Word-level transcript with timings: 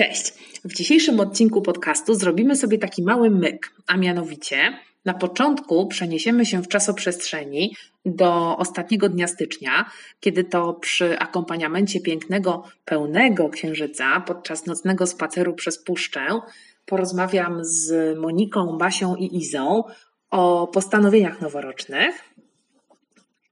Cześć! 0.00 0.34
W 0.64 0.74
dzisiejszym 0.74 1.20
odcinku 1.20 1.62
podcastu 1.62 2.14
zrobimy 2.14 2.56
sobie 2.56 2.78
taki 2.78 3.02
mały 3.02 3.30
myk, 3.30 3.74
a 3.86 3.96
mianowicie 3.96 4.56
na 5.04 5.14
początku 5.14 5.86
przeniesiemy 5.86 6.46
się 6.46 6.62
w 6.62 6.68
czasoprzestrzeni 6.68 7.76
do 8.04 8.56
ostatniego 8.56 9.08
dnia 9.08 9.26
stycznia, 9.26 9.90
kiedy 10.20 10.44
to 10.44 10.74
przy 10.74 11.18
akompaniamencie 11.18 12.00
pięknego, 12.00 12.64
pełnego 12.84 13.48
księżyca 13.48 14.20
podczas 14.20 14.66
nocnego 14.66 15.06
spaceru 15.06 15.54
przez 15.54 15.78
puszczę 15.78 16.40
porozmawiam 16.86 17.64
z 17.64 18.18
Moniką, 18.18 18.78
Basią 18.78 19.16
i 19.16 19.36
Izą 19.36 19.84
o 20.30 20.66
postanowieniach 20.66 21.40
noworocznych, 21.40 22.14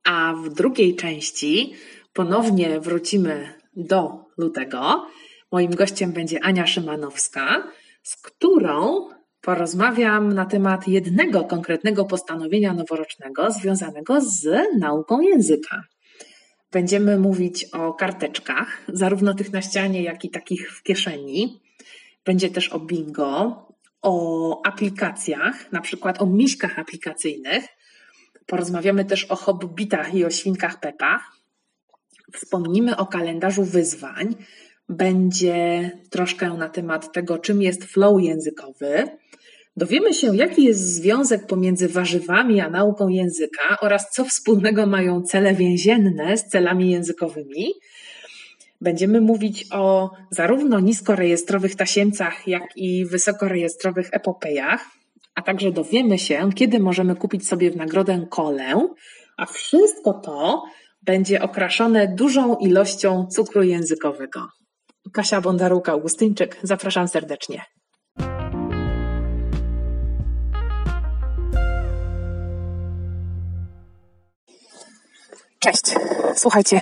a 0.05 0.35
w 0.45 0.49
drugiej 0.49 0.97
części 0.97 1.73
ponownie 2.13 2.81
wrócimy 2.81 3.55
do 3.77 4.25
lutego. 4.37 5.07
Moim 5.53 5.71
gościem 5.71 6.13
będzie 6.13 6.45
Ania 6.45 6.67
Szymanowska, 6.67 7.73
z 8.03 8.17
którą 8.17 9.09
porozmawiam 9.41 10.33
na 10.33 10.47
temat 10.47 10.89
jednego 10.89 11.45
konkretnego 11.45 12.05
postanowienia 12.05 12.75
noworocznego 12.75 13.51
związanego 13.51 14.21
z 14.21 14.47
nauką 14.79 15.21
języka. 15.21 15.83
Będziemy 16.73 17.19
mówić 17.19 17.65
o 17.65 17.95
karteczkach, 17.95 18.83
zarówno 18.89 19.35
tych 19.35 19.53
na 19.53 19.63
ścianie, 19.63 20.03
jak 20.03 20.25
i 20.25 20.31
takich 20.31 20.73
w 20.73 20.83
kieszeni. 20.83 21.61
Będzie 22.25 22.51
też 22.51 22.69
o 22.69 22.81
bingo, 22.81 23.67
o 24.03 24.67
aplikacjach, 24.67 25.73
na 25.73 25.81
przykład 25.81 26.23
o 26.23 26.27
miśkach 26.27 26.79
aplikacyjnych. 26.79 27.65
Porozmawiamy 28.47 29.05
też 29.05 29.25
o 29.25 29.37
hobbitach 29.37 30.15
i 30.15 30.25
o 30.25 30.31
świnkach 30.31 30.81
Pepach. 30.81 31.33
Wspomnimy 32.33 32.97
o 32.97 33.07
kalendarzu 33.07 33.65
wyzwań. 33.65 34.35
Będzie 34.89 35.91
troszkę 36.11 36.55
na 36.55 36.69
temat 36.69 37.13
tego, 37.13 37.39
czym 37.39 37.63
jest 37.63 37.85
flow 37.85 38.23
językowy. 38.23 39.09
Dowiemy 39.77 40.15
się, 40.15 40.37
jaki 40.37 40.65
jest 40.65 40.95
związek 40.95 41.47
pomiędzy 41.47 41.89
warzywami 41.89 42.61
a 42.61 42.71
nauką 42.71 43.09
języka 43.09 43.79
oraz 43.81 44.11
co 44.11 44.25
wspólnego 44.25 44.87
mają 44.87 45.23
cele 45.23 45.55
więzienne 45.55 46.37
z 46.37 46.49
celami 46.49 46.91
językowymi. 46.91 47.73
Będziemy 48.81 49.21
mówić 49.21 49.67
o 49.73 50.11
zarówno 50.31 50.81
niskorejestrowych 50.81 51.77
tasiemcach, 51.77 52.49
jak 52.49 52.77
i 52.77 53.07
wysokorejestrowych 53.07 54.09
epopejach, 54.13 54.85
a 55.35 55.43
także 55.43 55.73
dowiemy 55.73 56.19
się, 56.19 56.51
kiedy 56.55 56.79
możemy 56.79 57.17
kupić 57.17 57.49
sobie 57.49 57.71
w 57.71 57.77
nagrodę 57.77 58.27
kolę, 58.31 58.89
a 59.37 59.47
wszystko 59.47 60.13
to 60.13 60.63
będzie 61.03 61.43
okraszone 61.43 62.15
dużą 62.15 62.57
ilością 62.57 63.27
cukru 63.31 63.63
językowego. 63.63 64.49
Kasia 65.13 65.41
Bondaruka-Augustyńczyk, 65.41 66.57
zapraszam 66.63 67.09
serdecznie. 67.09 67.65
Cześć. 75.59 75.83
Słuchajcie, 76.37 76.81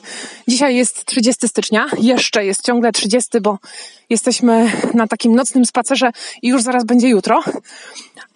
dzisiaj 0.49 0.77
jest 0.77 1.05
30 1.05 1.49
stycznia, 1.49 1.87
jeszcze 1.99 2.45
jest 2.45 2.63
ciągle 2.63 2.93
30, 2.93 3.41
bo 3.41 3.59
jesteśmy 4.11 4.73
na 4.95 5.07
takim 5.07 5.35
nocnym 5.35 5.65
spacerze 5.65 6.11
i 6.43 6.49
już 6.49 6.63
zaraz 6.63 6.85
będzie 6.85 7.09
jutro. 7.09 7.43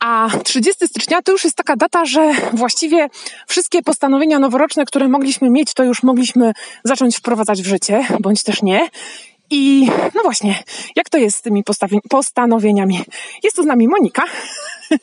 A 0.00 0.28
30 0.44 0.88
stycznia 0.88 1.22
to 1.22 1.33
już 1.33 1.44
jest 1.44 1.56
taka 1.56 1.77
data, 1.77 2.05
że 2.05 2.33
właściwie 2.52 3.08
wszystkie 3.46 3.83
postanowienia 3.83 4.38
noworoczne, 4.38 4.84
które 4.84 5.08
mogliśmy 5.08 5.50
mieć, 5.50 5.74
to 5.74 5.84
już 5.84 6.02
mogliśmy 6.02 6.52
zacząć 6.84 7.16
wprowadzać 7.16 7.62
w 7.62 7.66
życie, 7.66 8.05
bądź 8.20 8.42
też 8.42 8.62
nie. 8.62 8.88
I 9.50 9.90
no 10.14 10.22
właśnie, 10.22 10.62
jak 10.96 11.08
to 11.08 11.18
jest 11.18 11.36
z 11.36 11.42
tymi 11.42 11.64
postanowieniami? 12.10 13.00
Jest 13.42 13.56
tu 13.56 13.62
z 13.62 13.66
nami 13.66 13.88
Monika. 13.88 14.22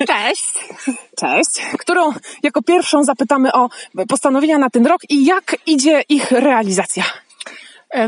Cześć. 0.07 0.53
Cześć. 1.21 1.75
Którą 1.77 2.13
jako 2.43 2.61
pierwszą 2.61 3.03
zapytamy 3.03 3.53
o 3.53 3.69
postanowienia 4.07 4.57
na 4.57 4.69
ten 4.69 4.87
rok 4.87 5.01
i 5.09 5.25
jak 5.25 5.55
idzie 5.65 6.03
ich 6.09 6.31
realizacja. 6.31 7.03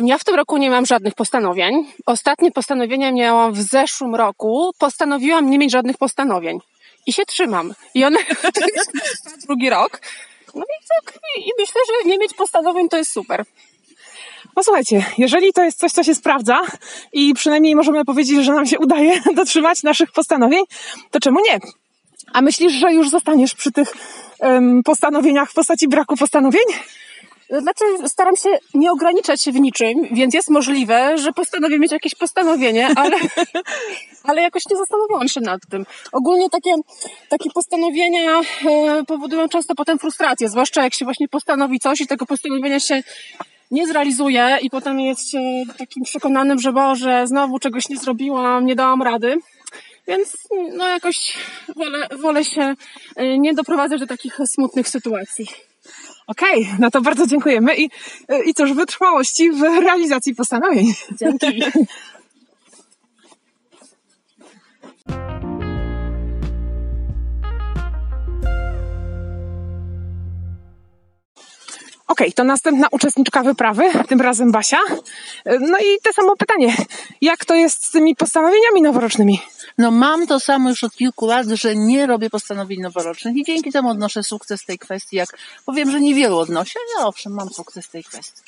Ja 0.05 0.17
w 0.17 0.23
tym 0.23 0.35
roku 0.35 0.57
nie 0.57 0.69
mam 0.69 0.85
żadnych 0.85 1.13
postanowień. 1.13 1.91
Ostatnie 2.05 2.51
postanowienia 2.51 3.11
miałam 3.11 3.53
w 3.53 3.61
zeszłym 3.61 4.15
roku. 4.15 4.71
Postanowiłam 4.79 5.49
nie 5.49 5.59
mieć 5.59 5.71
żadnych 5.71 5.97
postanowień. 5.97 6.59
I 7.05 7.13
się 7.13 7.25
trzymam. 7.25 7.73
I 7.93 8.05
one 8.05 8.17
drugi 9.45 9.69
rok. 9.69 10.01
No 10.55 10.61
i 10.61 10.85
tak, 10.89 11.19
i 11.37 11.51
myślę, 11.59 11.81
że 11.87 12.09
nie 12.09 12.17
mieć 12.17 12.33
postanowień 12.33 12.89
to 12.89 12.97
jest 12.97 13.11
super. 13.11 13.45
No 14.59 14.63
słuchajcie, 14.63 15.05
jeżeli 15.17 15.53
to 15.53 15.63
jest 15.63 15.79
coś, 15.79 15.91
co 15.91 16.03
się 16.03 16.15
sprawdza 16.15 16.61
i 17.13 17.33
przynajmniej 17.33 17.75
możemy 17.75 18.05
powiedzieć, 18.05 18.45
że 18.45 18.53
nam 18.53 18.65
się 18.65 18.79
udaje 18.79 19.21
dotrzymać 19.35 19.83
naszych 19.83 20.11
postanowień, 20.11 20.63
to 21.11 21.19
czemu 21.19 21.39
nie? 21.39 21.59
A 22.33 22.41
myślisz, 22.41 22.73
że 22.73 22.93
już 22.93 23.09
zostaniesz 23.09 23.55
przy 23.55 23.71
tych 23.71 23.93
um, 24.39 24.83
postanowieniach 24.83 25.51
w 25.51 25.53
postaci 25.53 25.87
braku 25.87 26.17
postanowień? 26.17 26.61
Znaczy, 27.49 27.85
staram 28.07 28.35
się 28.35 28.49
nie 28.73 28.91
ograniczać 28.91 29.41
się 29.41 29.51
w 29.51 29.59
niczym, 29.59 30.07
więc 30.11 30.33
jest 30.33 30.49
możliwe, 30.49 31.17
że 31.17 31.33
postanowię 31.33 31.79
mieć 31.79 31.91
jakieś 31.91 32.15
postanowienie, 32.15 32.89
ale, 33.01 33.17
ale 34.23 34.41
jakoś 34.41 34.63
nie 34.71 34.77
zastanawiałam 34.77 35.27
się 35.27 35.41
nad 35.41 35.61
tym. 35.69 35.85
Ogólnie 36.11 36.49
takie, 36.49 36.75
takie 37.29 37.49
postanowienia 37.49 38.41
e, 38.69 39.03
powodują 39.07 39.49
często 39.49 39.75
potem 39.75 39.99
frustrację, 39.99 40.49
zwłaszcza 40.49 40.83
jak 40.83 40.93
się 40.93 41.05
właśnie 41.05 41.27
postanowi 41.27 41.79
coś 41.79 42.01
i 42.01 42.07
tego 42.07 42.25
postanowienia 42.25 42.79
się 42.79 43.03
nie 43.71 43.87
zrealizuje 43.87 44.57
i 44.61 44.69
potem 44.69 44.99
jest 44.99 45.31
się 45.31 45.39
takim 45.77 46.03
przekonanym, 46.03 46.59
że 46.59 46.73
Boże, 46.73 47.27
znowu 47.27 47.59
czegoś 47.59 47.89
nie 47.89 47.97
zrobiłam, 47.97 48.65
nie 48.65 48.75
dałam 48.75 49.01
rady. 49.01 49.37
Więc 50.07 50.37
no 50.77 50.87
jakoś 50.87 51.33
wolę, 51.75 52.07
wolę 52.19 52.45
się 52.45 52.75
e, 53.15 53.37
nie 53.37 53.53
doprowadzać 53.53 53.99
do 53.99 54.07
takich 54.07 54.37
smutnych 54.45 54.89
sytuacji. 54.89 55.47
Okej, 56.27 56.63
okay, 56.63 56.75
no 56.79 56.91
to 56.91 57.01
bardzo 57.01 57.27
dziękujemy 57.27 57.75
i, 57.75 57.89
e, 58.27 58.43
i 58.43 58.53
cóż, 58.53 58.73
wytrwałości 58.73 59.51
w 59.51 59.61
realizacji 59.61 60.35
postanowień. 60.35 60.93
Dzięki. 61.19 61.61
Okej, 72.09 72.27
okay, 72.27 72.33
to 72.33 72.43
następna 72.43 72.87
uczestniczka 72.91 73.43
wyprawy, 73.43 73.83
tym 74.07 74.21
razem 74.21 74.51
Basia. 74.51 74.77
No 75.45 75.77
i 75.77 76.01
te 76.03 76.13
samo 76.13 76.35
pytanie. 76.35 76.75
Jak 77.21 77.45
to 77.45 77.55
jest 77.55 77.85
z 77.85 77.91
tymi 77.91 78.15
postanowieniami 78.15 78.81
noworocznymi? 78.81 79.41
No 79.77 79.91
mam 79.91 80.27
to 80.27 80.39
samo 80.39 80.69
już 80.69 80.83
od 80.83 80.95
kilku 80.95 81.25
lat, 81.25 81.47
że 81.47 81.75
nie 81.75 82.05
robię 82.05 82.29
postanowień 82.29 82.81
noworocznych 82.81 83.35
i 83.35 83.43
dzięki 83.43 83.71
temu 83.71 83.89
odnoszę 83.89 84.23
sukces 84.23 84.65
tej 84.65 84.79
kwestii. 84.79 85.15
Jak 85.15 85.37
powiem, 85.65 85.91
że 85.91 86.01
niewielu 86.01 86.37
odnosi, 86.37 86.73
ale 86.97 87.07
owszem, 87.07 87.33
mam 87.33 87.49
sukces 87.49 87.89
tej 87.89 88.03
kwestii. 88.03 88.41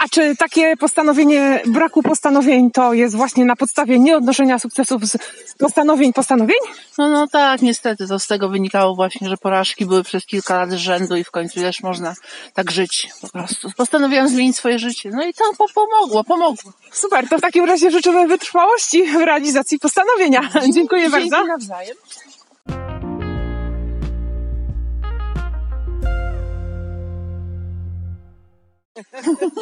A 0.00 0.08
czy 0.08 0.36
takie 0.36 0.76
postanowienie 0.76 1.62
braku 1.66 2.02
postanowień 2.02 2.70
to 2.70 2.92
jest 2.92 3.16
właśnie 3.16 3.44
na 3.44 3.56
podstawie 3.56 3.98
nieodnoszenia 3.98 4.58
sukcesów 4.58 5.02
z 5.04 5.16
postanowień 5.58 6.12
postanowień? 6.12 6.56
No, 6.98 7.08
no 7.08 7.26
tak, 7.26 7.62
niestety. 7.62 8.08
To 8.08 8.18
z 8.18 8.26
tego 8.26 8.48
wynikało 8.48 8.94
właśnie, 8.94 9.28
że 9.28 9.36
porażki 9.36 9.86
były 9.86 10.02
przez 10.02 10.26
kilka 10.26 10.54
lat 10.54 10.70
z 10.70 10.74
rzędu 10.74 11.16
i 11.16 11.24
w 11.24 11.30
końcu 11.30 11.60
też 11.60 11.82
można 11.82 12.14
tak 12.54 12.70
żyć 12.70 13.08
po 13.20 13.28
prostu. 13.28 13.70
Postanowiłam 13.76 14.28
zmienić 14.28 14.56
swoje 14.56 14.78
życie. 14.78 15.10
No 15.12 15.24
i 15.24 15.34
to 15.34 15.44
pomogło, 15.74 16.24
pomogło. 16.24 16.72
Super, 16.92 17.28
to 17.28 17.38
w 17.38 17.40
takim 17.40 17.64
razie 17.64 17.90
życzymy 17.90 18.26
wytrwałości 18.26 19.06
w 19.06 19.16
realizacji 19.16 19.78
postanowienia. 19.78 20.40
Dziękuję, 20.52 20.72
Dziękuję 20.72 21.10
bardzo. 21.10 21.36
Dzięki 21.36 21.48
nawzajem. 21.48 21.96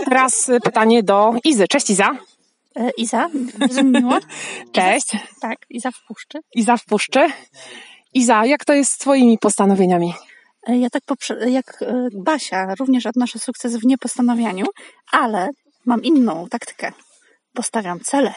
Teraz 0.05 0.51
pytanie 0.65 1.03
do 1.03 1.35
Izy. 1.45 1.69
Cześć 1.69 1.91
Iza. 1.91 2.11
E, 2.77 2.91
Iza, 2.97 3.29
bardzo 3.59 3.83
miło. 3.83 4.19
Cześć. 4.73 5.07
Tak, 5.41 5.59
Iza 5.71 5.91
w 5.91 6.07
puszczy. 6.09 6.39
Iza 6.55 6.77
w 6.77 6.85
puszczy. 6.85 7.27
Iza, 8.15 8.47
jak 8.47 8.65
to 8.65 8.75
jest 8.75 8.93
z 8.93 8.99
Twoimi 8.99 9.39
postanowieniami? 9.39 10.15
E, 10.67 10.79
ja 10.79 10.91
tak 10.91 11.03
jak 11.47 11.83
e, 11.83 12.09
Basia 12.15 12.75
również 12.75 13.07
odnoszę 13.07 13.39
sukces 13.39 13.77
w 13.77 13.85
niepostanowianiu, 13.85 14.67
ale 15.13 15.49
mam 15.87 16.03
inną 16.03 16.47
taktykę. 16.51 16.93
Postawiam 17.55 18.01
cele. 18.01 18.35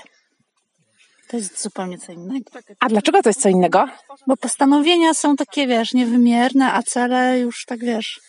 To 1.27 1.37
jest 1.37 1.61
zupełnie 1.61 1.97
co 1.97 2.11
innego. 2.11 2.51
A 2.79 2.89
dlaczego 2.89 3.21
to 3.21 3.29
jest 3.29 3.41
co 3.41 3.49
innego? 3.49 3.85
Bo 4.27 4.37
postanowienia 4.37 5.13
są 5.13 5.35
takie, 5.35 5.67
wiesz, 5.67 5.93
niewymierne, 5.93 6.73
a 6.73 6.83
cele 6.83 7.39
już 7.39 7.65
tak, 7.65 7.79
wiesz, 7.79 8.19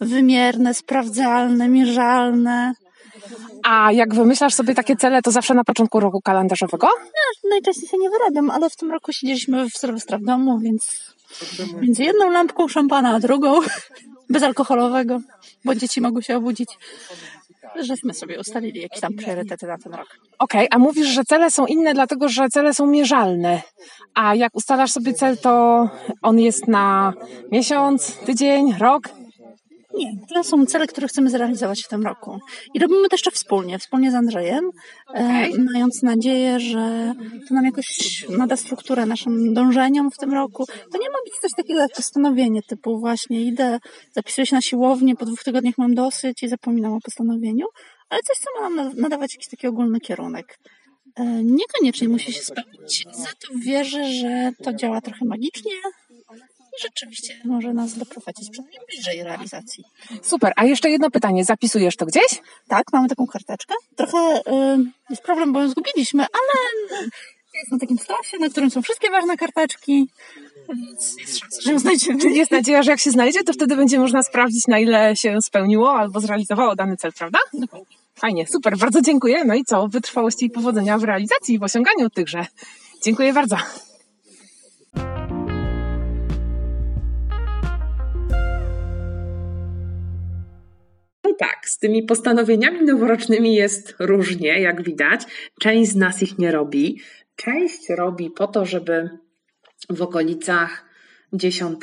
wymierne, 0.00 0.74
sprawdzalne, 0.74 1.68
mierzalne. 1.68 2.72
A 3.64 3.92
jak 3.92 4.14
wymyślasz 4.14 4.54
sobie 4.54 4.74
takie 4.74 4.96
cele, 4.96 5.22
to 5.22 5.30
zawsze 5.30 5.54
na 5.54 5.64
początku 5.64 6.00
roku 6.00 6.20
kalendarzowego? 6.20 6.86
No, 6.86 7.50
najczęściej 7.50 7.88
się 7.88 7.98
nie 7.98 8.10
wyrabiam, 8.10 8.50
ale 8.50 8.70
w 8.70 8.76
tym 8.76 8.90
roku 8.90 9.12
siedzieliśmy 9.12 9.70
w 9.70 9.72
Sylwestra 9.72 10.18
w 10.18 10.22
domu, 10.22 10.58
więc 10.58 11.14
między 11.80 12.02
jedną 12.04 12.30
lampką 12.30 12.68
szampana 12.68 13.14
a 13.14 13.20
drugą, 13.20 13.60
bezalkoholowego, 14.30 15.20
bo 15.64 15.74
dzieci 15.74 16.00
mogły 16.00 16.22
się 16.22 16.36
obudzić. 16.36 16.68
żeśmy 17.80 18.14
sobie 18.14 18.40
ustalili 18.40 18.80
jakieś 18.80 19.00
tam 19.00 19.14
priorytety 19.14 19.66
na 19.66 19.78
ten 19.78 19.94
rok. 19.94 20.08
Okej, 20.38 20.68
a 20.70 20.78
mówisz, 20.78 21.08
że 21.08 21.24
cele 21.24 21.50
są 21.50 21.66
inne, 21.66 21.94
dlatego 21.94 22.28
że 22.28 22.48
cele 22.48 22.74
są 22.74 22.86
mierzalne. 22.86 23.62
A 24.14 24.34
jak 24.34 24.56
ustalasz 24.56 24.92
sobie 24.92 25.14
cel, 25.14 25.38
to 25.38 25.84
on 26.22 26.38
jest 26.38 26.68
na 26.68 27.12
miesiąc, 27.52 28.12
tydzień, 28.12 28.74
rok? 28.78 29.08
Nie, 29.98 30.12
to 30.34 30.44
są 30.44 30.66
cele, 30.66 30.86
które 30.86 31.08
chcemy 31.08 31.30
zrealizować 31.30 31.82
w 31.82 31.88
tym 31.88 32.02
roku. 32.02 32.38
I 32.74 32.78
robimy 32.78 33.08
to 33.08 33.14
jeszcze 33.14 33.30
wspólnie, 33.30 33.78
wspólnie 33.78 34.10
z 34.10 34.14
Andrzejem, 34.14 34.70
e, 35.14 35.48
mając 35.72 36.02
nadzieję, 36.02 36.60
że 36.60 37.14
to 37.48 37.54
nam 37.54 37.64
jakoś 37.64 37.86
nada 38.28 38.56
strukturę 38.56 39.06
naszym 39.06 39.54
dążeniom 39.54 40.10
w 40.10 40.16
tym 40.16 40.32
roku. 40.32 40.64
To 40.66 40.98
nie 40.98 41.10
ma 41.10 41.18
być 41.24 41.34
coś 41.40 41.50
takiego 41.56 41.80
jak 41.80 41.90
postanowienie, 41.96 42.62
typu 42.62 43.00
właśnie 43.00 43.42
idę, 43.42 43.78
zapisuję 44.12 44.46
się 44.46 44.56
na 44.56 44.62
siłownię, 44.62 45.16
po 45.16 45.26
dwóch 45.26 45.42
tygodniach 45.44 45.78
mam 45.78 45.94
dosyć 45.94 46.42
i 46.42 46.48
zapominam 46.48 46.92
o 46.92 47.00
postanowieniu, 47.00 47.66
ale 48.08 48.20
coś, 48.22 48.36
co 48.38 48.60
ma 48.62 48.70
nam 48.70 48.96
nadawać 48.96 49.34
jakiś 49.34 49.48
taki 49.48 49.66
ogólny 49.66 50.00
kierunek. 50.00 50.58
E, 51.16 51.24
Niekoniecznie 51.42 52.08
musi 52.08 52.32
się 52.32 52.42
spełnić, 52.42 53.04
za 53.12 53.28
to 53.28 53.58
wierzę, 53.64 54.12
że 54.12 54.52
to 54.64 54.72
działa 54.72 55.00
trochę 55.00 55.24
magicznie 55.24 55.72
rzeczywiście 56.82 57.40
może 57.44 57.74
nas 57.74 57.98
doprowadzić 57.98 58.50
przynajmniej 58.50 58.80
bliżej 58.88 59.22
realizacji. 59.22 59.84
Super, 60.22 60.52
a 60.56 60.64
jeszcze 60.64 60.90
jedno 60.90 61.10
pytanie. 61.10 61.44
Zapisujesz 61.44 61.96
to 61.96 62.06
gdzieś? 62.06 62.40
Tak, 62.68 62.84
mamy 62.92 63.08
taką 63.08 63.26
karteczkę. 63.26 63.74
Trochę 63.96 64.18
y, 64.18 64.42
jest 65.10 65.22
problem, 65.22 65.52
bo 65.52 65.62
ją 65.62 65.68
zgubiliśmy, 65.68 66.22
ale 66.22 66.78
jest 67.54 67.72
na 67.72 67.78
takim 67.78 67.98
stosie, 67.98 68.38
na 68.40 68.48
którym 68.48 68.70
są 68.70 68.82
wszystkie 68.82 69.10
ważne 69.10 69.36
karteczki. 69.36 70.08
Więc 70.68 71.16
jest 71.20 71.38
szansa, 71.38 71.60
że 71.60 71.72
ją 71.72 71.78
znajdziemy. 71.78 72.20
Czyli 72.20 72.36
jest 72.36 72.50
nadzieja, 72.50 72.82
że 72.82 72.90
jak 72.90 73.00
się 73.00 73.10
znajdzie, 73.10 73.44
to 73.44 73.52
wtedy 73.52 73.76
będzie 73.76 73.98
można 73.98 74.22
sprawdzić, 74.22 74.66
na 74.66 74.78
ile 74.78 75.16
się 75.16 75.42
spełniło 75.42 75.92
albo 75.92 76.20
zrealizowało 76.20 76.76
dany 76.76 76.96
cel, 76.96 77.12
prawda? 77.12 77.38
Fajnie, 78.14 78.46
super, 78.46 78.76
bardzo 78.76 79.02
dziękuję. 79.02 79.44
No 79.44 79.54
i 79.54 79.64
co? 79.64 79.88
Wytrwałości 79.88 80.46
i 80.46 80.50
powodzenia 80.50 80.98
w 80.98 81.04
realizacji 81.04 81.54
i 81.54 81.58
w 81.58 81.62
osiąganiu 81.62 82.10
tychże. 82.10 82.46
Dziękuję 83.02 83.32
bardzo. 83.32 83.56
Tak, 91.38 91.68
z 91.68 91.78
tymi 91.78 92.02
postanowieniami 92.02 92.84
noworocznymi 92.84 93.54
jest 93.54 93.94
różnie, 93.98 94.60
jak 94.60 94.82
widać. 94.82 95.22
Część 95.60 95.90
z 95.90 95.96
nas 95.96 96.22
ich 96.22 96.38
nie 96.38 96.52
robi. 96.52 97.00
Część 97.36 97.88
robi 97.88 98.30
po 98.30 98.46
to, 98.46 98.64
żeby 98.64 99.10
w 99.90 100.02
okolicach 100.02 100.84
10, 101.32 101.80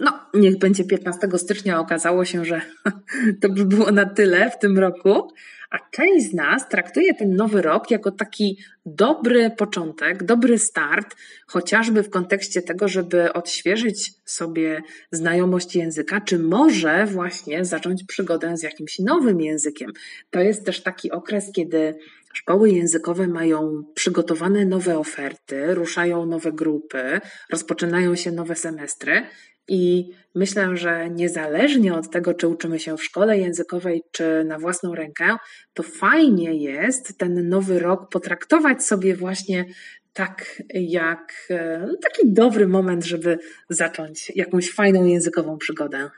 no 0.00 0.20
niech 0.34 0.58
będzie 0.58 0.84
15 0.84 1.28
stycznia 1.36 1.80
okazało 1.80 2.24
się, 2.24 2.44
że 2.44 2.60
to 3.40 3.48
by 3.48 3.64
było 3.64 3.90
na 3.90 4.06
tyle 4.06 4.50
w 4.50 4.58
tym 4.58 4.78
roku, 4.78 5.32
a 5.70 5.78
część 5.90 6.30
z 6.30 6.34
nas 6.34 6.68
traktuje 6.68 7.14
ten 7.14 7.36
nowy 7.36 7.62
rok 7.62 7.90
jako 7.90 8.10
taki 8.10 8.58
dobry 8.86 9.50
początek, 9.50 10.22
dobry 10.22 10.58
start, 10.58 11.16
chociażby 11.46 12.02
w 12.02 12.10
kontekście 12.10 12.62
tego, 12.62 12.88
żeby 12.88 13.32
odświeżyć 13.32 14.12
sobie 14.24 14.82
znajomość 15.10 15.76
języka, 15.76 16.20
czy 16.20 16.38
może 16.38 17.06
właśnie 17.06 17.64
zacząć 17.64 18.04
przygodę 18.04 18.56
z 18.56 18.62
jakimś 18.62 18.98
nowym 18.98 19.40
językiem. 19.40 19.92
To 20.30 20.40
jest 20.40 20.66
też 20.66 20.82
taki 20.82 21.10
okres, 21.10 21.50
kiedy 21.54 21.94
Szkoły 22.32 22.70
językowe 22.70 23.28
mają 23.28 23.84
przygotowane 23.94 24.64
nowe 24.64 24.98
oferty, 24.98 25.74
ruszają 25.74 26.26
nowe 26.26 26.52
grupy, 26.52 27.20
rozpoczynają 27.50 28.16
się 28.16 28.32
nowe 28.32 28.54
semestry 28.54 29.22
i 29.70 30.10
myślę, 30.34 30.76
że 30.76 31.10
niezależnie 31.10 31.94
od 31.94 32.10
tego, 32.10 32.34
czy 32.34 32.48
uczymy 32.48 32.78
się 32.78 32.96
w 32.96 33.04
szkole 33.04 33.38
językowej, 33.38 34.02
czy 34.10 34.44
na 34.44 34.58
własną 34.58 34.94
rękę, 34.94 35.36
to 35.74 35.82
fajnie 35.82 36.54
jest 36.54 37.18
ten 37.18 37.48
nowy 37.48 37.78
rok 37.78 38.08
potraktować 38.08 38.84
sobie 38.84 39.16
właśnie 39.16 39.64
tak 40.12 40.62
jak 40.74 41.48
no, 41.86 41.96
taki 42.02 42.32
dobry 42.32 42.68
moment, 42.68 43.04
żeby 43.04 43.38
zacząć 43.68 44.32
jakąś 44.36 44.72
fajną 44.72 45.04
językową 45.04 45.58
przygodę. 45.58 46.10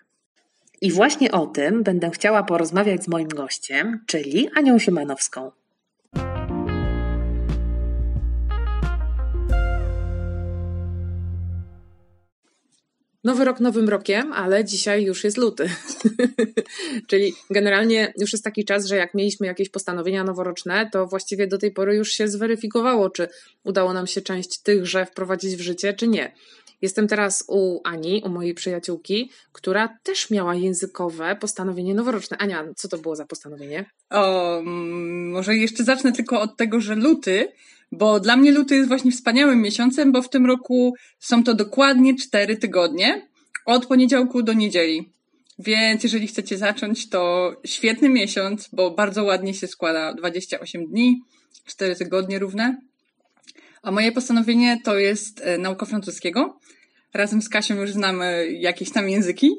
I 0.81 0.93
właśnie 0.93 1.33
o 1.33 1.47
tym 1.47 1.83
będę 1.83 2.11
chciała 2.11 2.43
porozmawiać 2.43 3.05
z 3.05 3.09
moim 3.09 3.29
gościem, 3.29 4.05
czyli 4.07 4.49
Anią 4.55 4.79
Szymanowską. 4.79 5.51
Nowy 13.25 13.45
rok 13.45 13.61
nowym 13.61 13.89
rokiem, 13.89 14.33
ale 14.33 14.65
dzisiaj 14.65 15.05
już 15.05 15.25
jest 15.25 15.37
luty. 15.37 15.71
Czyli 17.09 17.35
generalnie 17.51 18.13
już 18.19 18.33
jest 18.33 18.45
taki 18.45 18.65
czas, 18.65 18.87
że 18.87 18.97
jak 18.97 19.15
mieliśmy 19.15 19.47
jakieś 19.47 19.69
postanowienia 19.69 20.25
noworoczne, 20.25 20.91
to 20.93 21.07
właściwie 21.07 21.47
do 21.47 21.59
tej 21.59 21.71
pory 21.71 21.97
już 21.97 22.13
się 22.13 22.29
zweryfikowało, 22.29 23.11
czy 23.11 23.29
udało 23.65 23.93
nam 23.93 24.07
się 24.07 24.21
część 24.21 24.59
tychże 24.59 25.07
wprowadzić 25.07 25.57
w 25.57 25.61
życie, 25.61 25.95
czy 25.95 26.09
nie. 26.09 26.33
Jestem 26.83 27.09
teraz 27.09 27.45
u 27.49 27.81
Ani, 27.85 28.23
u 28.27 28.29
mojej 28.29 28.55
przyjaciółki, 28.55 29.31
która 29.53 29.99
też 30.03 30.31
miała 30.31 30.55
językowe 30.55 31.37
postanowienie 31.37 31.95
noworoczne. 31.95 32.37
Ania, 32.39 32.65
co 32.77 32.89
to 32.89 32.99
było 32.99 33.17
za 33.17 33.27
postanowienie? 33.27 33.85
O, 34.11 34.59
mm, 34.59 35.31
może 35.31 35.57
jeszcze 35.57 35.85
zacznę 35.85 36.13
tylko 36.13 36.41
od 36.41 36.57
tego, 36.57 36.81
że 36.81 36.95
luty, 36.95 37.53
bo 37.93 38.21
dla 38.21 38.37
mnie 38.37 38.53
luty 38.53 38.77
jest 38.77 38.89
właśnie 38.89 39.13
wspaniałym 39.13 39.63
miesiącem, 39.63 40.13
bo 40.13 40.23
w 40.23 40.29
tym 40.29 40.47
roku 40.47 40.95
są 41.19 41.45
to 41.45 41.55
dokładnie 41.55 42.17
cztery 42.17 42.57
tygodnie, 42.57 43.29
od 43.67 43.87
poniedziałku 43.87 44.43
do 44.43 44.53
niedzieli. 44.53 45.13
Więc 45.59 46.03
jeżeli 46.03 46.27
chcecie 46.27 46.59
zacząć, 46.59 47.09
to 47.09 47.53
świetny 47.67 48.09
miesiąc, 48.09 48.69
bo 48.73 48.91
bardzo 48.91 49.25
ładnie 49.25 49.55
się 49.55 49.67
składa 49.67 50.15
28 50.15 50.87
dni, 50.87 51.23
4 51.67 51.97
tygodnie 51.97 52.39
równe. 52.39 52.77
A 53.83 53.91
moje 53.91 54.13
postanowienie 54.13 54.81
to 54.85 54.99
jest 54.99 55.41
e, 55.41 55.59
nauka 55.59 55.87
francuskiego. 55.87 56.59
Razem 57.15 57.43
z 57.43 57.49
Kasią 57.49 57.81
już 57.81 57.93
znamy 57.93 58.53
jakieś 58.53 58.91
tam 58.91 59.09
języki. 59.09 59.51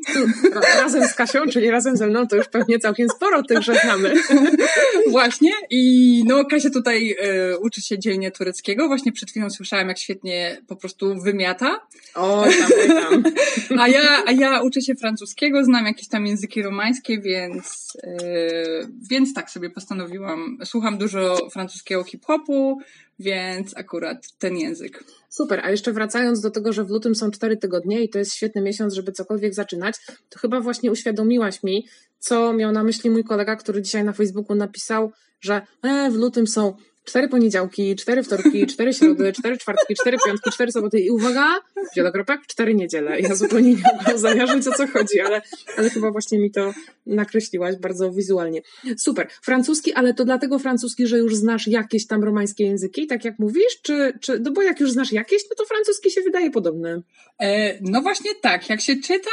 Razem 0.81 1.07
z 1.07 1.13
Kasią, 1.13 1.39
czyli 1.51 1.71
razem 1.71 1.97
ze 1.97 2.07
mną, 2.07 2.27
to 2.27 2.35
już 2.35 2.47
pewnie 2.47 2.79
całkiem 2.79 3.09
sporo 3.09 3.44
tychże 3.44 3.75
znamy. 3.83 4.13
Właśnie. 5.11 5.51
I 5.69 6.23
no, 6.27 6.45
Kasia 6.45 6.69
tutaj 6.69 7.15
y, 7.51 7.59
uczy 7.59 7.81
się 7.81 8.00
dzielnie 8.00 8.31
tureckiego. 8.31 8.88
Właśnie 8.88 9.11
przed 9.11 9.29
chwilą 9.29 9.50
słyszałam, 9.50 9.88
jak 9.88 10.00
świetnie 10.00 10.61
po 10.67 10.75
prostu 10.75 11.21
wymiata. 11.21 11.79
O, 12.15 12.45
tam, 12.59 12.88
tam. 12.88 13.23
A 13.83 13.88
ja, 13.88 14.23
a 14.25 14.31
ja 14.31 14.61
uczę 14.61 14.81
się 14.81 14.95
francuskiego, 14.95 15.63
znam 15.63 15.85
jakieś 15.85 16.07
tam 16.07 16.27
języki 16.27 16.61
romańskie, 16.61 17.21
więc, 17.21 17.97
y, 18.03 18.88
więc 19.09 19.33
tak 19.33 19.51
sobie 19.51 19.69
postanowiłam. 19.69 20.57
Słucham 20.65 20.97
dużo 20.97 21.49
francuskiego 21.49 22.03
hip-hopu, 22.03 22.77
więc 23.19 23.77
akurat 23.77 24.31
ten 24.39 24.57
język. 24.57 25.04
Super, 25.30 25.61
a 25.64 25.71
jeszcze 25.71 25.94
wracając 25.94 26.42
do 26.42 26.52
tego, 26.52 26.73
że 26.73 26.83
w 26.83 26.90
lutym 26.90 27.16
są 27.16 27.31
cztery 27.31 27.57
tygodnie 27.57 28.04
i 28.04 28.09
to 28.09 28.19
jest 28.19 28.35
świetny 28.35 28.61
miesiąc, 28.61 28.94
żeby 28.94 29.11
cokolwiek 29.11 29.54
zaczynać, 29.54 29.95
to 30.30 30.40
chyba 30.40 30.61
właśnie 30.61 30.92
uświadomiłaś 30.92 31.64
mi, 31.64 31.87
co 32.19 32.54
miał 32.54 32.71
na 32.71 32.83
myśli 32.83 33.09
mój 33.09 33.23
kolega, 33.23 33.56
który 33.56 33.81
dzisiaj 33.81 34.04
na 34.04 34.14
Facebooku 34.14 34.56
napisał, 34.56 35.11
że 35.42 35.61
e, 35.81 36.11
w 36.11 36.16
lutym 36.16 36.47
są 36.47 36.73
cztery 37.04 37.28
poniedziałki, 37.28 37.95
cztery 37.95 38.24
wtorki, 38.24 38.68
cztery 38.74 38.94
środy, 38.94 39.33
cztery 39.33 39.57
czwartki, 39.57 39.95
cztery 39.95 40.18
piątki, 40.26 40.52
cztery 40.52 40.72
soboty 40.72 41.00
i 41.00 41.12
uwaga, 41.12 41.56
wielokropek, 41.95 42.42
cztery 42.48 42.76
niedziele. 42.76 43.19
Ja 43.19 43.36
zupełnie 43.36 43.74
nie 43.74 43.83
mogłam 43.98 44.18
zamierzyć, 44.18 44.68
o 44.68 44.72
co 44.72 44.88
chodzi, 44.88 45.22
ale, 45.22 45.42
ale 45.78 45.90
chyba 45.90 46.12
właśnie 46.12 46.40
mi 46.40 46.52
to 46.52 46.74
nakreśliłaś 47.06 47.76
bardzo 47.76 48.12
wizualnie. 48.12 48.62
Super. 48.98 49.28
Francuski, 49.42 49.94
ale 49.94 50.14
to 50.14 50.26
dlatego 50.26 50.60
francuski, 50.60 51.07
że 51.07 51.18
już 51.18 51.36
znasz 51.36 51.68
jakieś 51.68 52.07
tam 52.07 52.24
romańskie 52.24 52.64
języki, 52.64 53.07
tak 53.07 53.26
jak 53.26 53.40
mówisz, 53.40 53.81
czy, 53.81 54.14
czy 54.22 54.40
no 54.40 54.52
bo 54.52 54.62
jak 54.62 54.80
już 54.80 54.92
znasz 54.92 55.12
jakieś, 55.12 55.44
no 55.50 55.56
to 55.57 55.66
francuski 55.66 56.12
się 56.12 56.22
wydaje 56.22 56.52
podobny. 56.52 57.02
E, 57.40 57.78
no 57.81 58.02
właśnie 58.02 58.31
tak, 58.42 58.69
jak 58.69 58.81
się 58.81 58.95
czyta, 58.95 59.30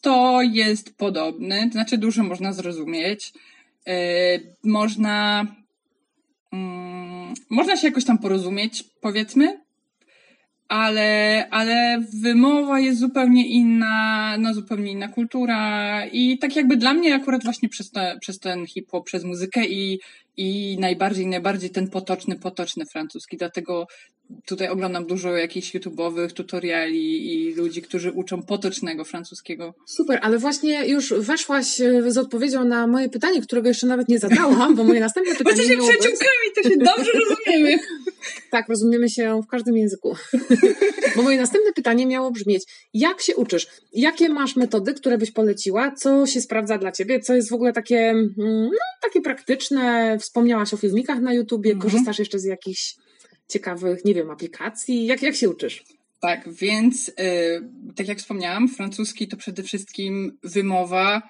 to 0.00 0.40
jest 0.42 0.96
podobny, 0.96 1.66
to 1.66 1.72
znaczy 1.72 1.98
dużo 1.98 2.22
można 2.22 2.52
zrozumieć. 2.52 3.32
E, 3.86 4.38
można 4.64 5.46
Mm, 6.54 7.34
można 7.50 7.76
się 7.76 7.86
jakoś 7.86 8.04
tam 8.04 8.18
porozumieć, 8.18 8.84
powiedzmy, 9.00 9.60
ale, 10.68 11.48
ale 11.50 12.04
wymowa 12.22 12.80
jest 12.80 13.00
zupełnie 13.00 13.46
inna, 13.48 14.36
no 14.38 14.54
zupełnie 14.54 14.92
inna 14.92 15.08
kultura 15.08 16.06
i 16.06 16.38
tak 16.38 16.56
jakby 16.56 16.76
dla 16.76 16.94
mnie 16.94 17.14
akurat 17.14 17.44
właśnie 17.44 17.68
przez, 17.68 17.90
te, 17.90 18.16
przez 18.20 18.38
ten 18.38 18.66
hip-hop, 18.66 19.06
przez 19.06 19.24
muzykę 19.24 19.66
i, 19.66 20.00
i 20.36 20.76
najbardziej, 20.80 21.26
najbardziej 21.26 21.70
ten 21.70 21.90
potoczny, 21.90 22.38
potoczny 22.38 22.86
francuski, 22.86 23.36
dlatego 23.36 23.86
tutaj 24.46 24.68
oglądam 24.68 25.06
dużo 25.06 25.36
jakichś 25.36 25.74
YouTube'owych 25.74 26.32
tutoriali 26.32 27.32
i 27.32 27.54
ludzi, 27.54 27.82
którzy 27.82 28.12
uczą 28.12 28.42
potocznego 28.42 29.04
francuskiego. 29.04 29.74
Super, 29.86 30.18
ale 30.22 30.38
właśnie 30.38 30.86
już 30.86 31.14
weszłaś 31.14 31.80
e, 31.80 32.12
z 32.12 32.18
odpowiedzią 32.18 32.64
na 32.64 32.86
moje 32.86 33.08
pytanie, 33.08 33.42
którego 33.42 33.68
jeszcze 33.68 33.86
nawet 33.86 34.08
nie 34.08 34.18
zadałam, 34.18 34.74
bo 34.76 34.84
moje 34.84 35.00
następne 35.00 35.34
pytanie 35.44 35.68
miało 35.68 35.86
być... 35.86 35.98
przyjaciółkami, 35.98 36.48
to 36.54 36.62
się 36.68 36.76
dobrze 36.76 37.10
rozumiemy. 37.28 37.78
Tak, 38.50 38.68
rozumiemy 38.68 39.10
się 39.10 39.40
w 39.42 39.46
każdym 39.46 39.76
języku. 39.76 40.16
Bo 41.16 41.22
moje 41.22 41.36
następne 41.36 41.72
pytanie 41.72 42.06
miało 42.06 42.30
brzmieć, 42.30 42.64
jak 42.94 43.20
się 43.20 43.36
uczysz? 43.36 43.66
Jakie 43.92 44.28
masz 44.28 44.56
metody, 44.56 44.94
które 44.94 45.18
byś 45.18 45.30
poleciła? 45.30 45.92
Co 45.92 46.26
się 46.26 46.40
sprawdza 46.40 46.78
dla 46.78 46.92
ciebie? 46.92 47.20
Co 47.20 47.34
jest 47.34 47.50
w 47.50 47.52
ogóle 47.52 47.72
takie, 47.72 47.98
mm, 48.10 48.34
no, 48.64 48.78
takie 49.02 49.20
praktyczne? 49.20 50.18
Wspomniałaś 50.20 50.74
o 50.74 50.76
filmikach 50.76 51.20
na 51.20 51.32
YouTubie, 51.34 51.72
Mhm. 51.72 51.90
korzystasz 51.90 52.18
jeszcze 52.18 52.38
z 52.38 52.44
jakichś 52.44 52.94
ciekawych, 53.48 54.04
nie 54.04 54.14
wiem, 54.14 54.30
aplikacji? 54.30 55.06
Jak, 55.06 55.22
jak 55.22 55.34
się 55.34 55.48
uczysz? 55.48 55.84
Tak, 56.20 56.52
więc 56.52 57.08
y, 57.08 57.12
tak 57.96 58.08
jak 58.08 58.18
wspomniałam, 58.18 58.68
francuski 58.68 59.28
to 59.28 59.36
przede 59.36 59.62
wszystkim 59.62 60.38
wymowa 60.42 61.22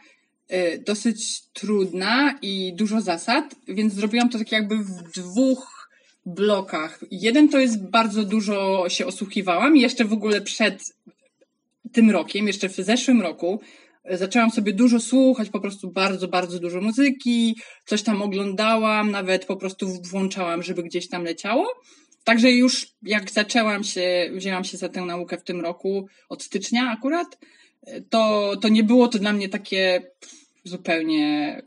y, 0.52 0.82
dosyć 0.86 1.42
trudna 1.52 2.38
i 2.42 2.72
dużo 2.76 3.00
zasad, 3.00 3.54
więc 3.68 3.94
zrobiłam 3.94 4.28
to 4.28 4.38
tak 4.38 4.52
jakby 4.52 4.76
w 4.76 5.02
dwóch 5.02 5.88
blokach. 6.26 7.00
Jeden 7.10 7.48
to 7.48 7.58
jest 7.58 7.90
bardzo 7.90 8.24
dużo 8.24 8.84
się 8.88 9.06
osłuchiwałam 9.06 9.76
i 9.76 9.80
jeszcze 9.80 10.04
w 10.04 10.12
ogóle 10.12 10.40
przed 10.40 10.82
tym 11.92 12.10
rokiem, 12.10 12.46
jeszcze 12.46 12.68
w 12.68 12.76
zeszłym 12.76 13.22
roku 13.22 13.60
y, 14.12 14.16
zaczęłam 14.16 14.50
sobie 14.50 14.72
dużo 14.72 15.00
słuchać, 15.00 15.48
po 15.48 15.60
prostu 15.60 15.90
bardzo, 15.90 16.28
bardzo 16.28 16.58
dużo 16.58 16.80
muzyki, 16.80 17.56
coś 17.86 18.02
tam 18.02 18.22
oglądałam, 18.22 19.10
nawet 19.10 19.44
po 19.44 19.56
prostu 19.56 20.02
włączałam, 20.02 20.62
żeby 20.62 20.82
gdzieś 20.82 21.08
tam 21.08 21.24
leciało. 21.24 21.66
Także 22.24 22.50
już 22.50 22.86
jak 23.02 23.30
zaczęłam 23.30 23.84
się, 23.84 24.30
wzięłam 24.32 24.64
się 24.64 24.76
za 24.76 24.88
tę 24.88 25.00
naukę 25.00 25.38
w 25.38 25.44
tym 25.44 25.60
roku, 25.60 26.06
od 26.28 26.42
stycznia 26.42 26.90
akurat, 26.90 27.38
to, 28.10 28.52
to 28.62 28.68
nie 28.68 28.82
było 28.82 29.08
to 29.08 29.18
dla 29.18 29.32
mnie 29.32 29.48
takie 29.48 30.02
zupełnie 30.64 31.62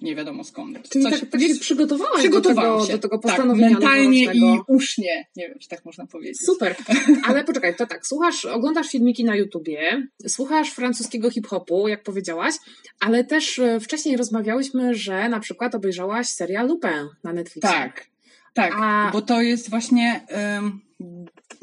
nie 0.00 0.16
wiadomo 0.16 0.44
skąd. 0.44 0.88
Czyli 0.88 1.04
Coś- 1.04 1.20
tak, 1.20 1.30
tak 1.30 1.40
się 1.40 1.54
przygotowałaś 1.54 2.20
przygotowałam 2.20 2.78
do 2.78 2.86
tego, 2.86 2.86
się. 2.86 2.92
do 2.92 2.98
tego 2.98 3.18
tak, 3.18 3.22
postanowienia 3.22 3.70
mentalnie 3.70 4.24
i 4.24 4.58
usznie, 4.68 5.26
nie 5.36 5.48
wiem, 5.48 5.58
czy 5.58 5.68
tak 5.68 5.84
można 5.84 6.06
powiedzieć. 6.06 6.40
Super, 6.40 6.76
ale 7.28 7.44
poczekaj, 7.44 7.76
to 7.76 7.86
tak, 7.86 8.06
słuchasz, 8.06 8.44
oglądasz 8.44 8.88
filmiki 8.88 9.24
na 9.24 9.36
YouTubie, 9.36 10.06
słuchasz 10.26 10.70
francuskiego 10.70 11.30
hip-hopu, 11.30 11.88
jak 11.88 12.02
powiedziałaś, 12.02 12.54
ale 13.00 13.24
też 13.24 13.58
e, 13.58 13.80
wcześniej 13.80 14.16
rozmawiałyśmy, 14.16 14.94
że 14.94 15.28
na 15.28 15.40
przykład 15.40 15.74
obejrzałaś 15.74 16.26
serial 16.28 16.68
Lupin 16.68 17.08
na 17.24 17.32
Netflixie. 17.32 17.70
Tak, 17.70 18.06
tak, 18.54 18.72
A- 18.76 19.10
bo 19.12 19.22
to 19.22 19.42
jest 19.42 19.70
właśnie. 19.70 20.20
ym, 20.58 20.80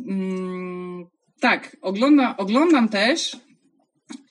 mm, 0.08 1.06
tak, 1.39 1.77
ogląda, 1.82 2.38
oglądam 2.38 2.89
też. 2.89 3.38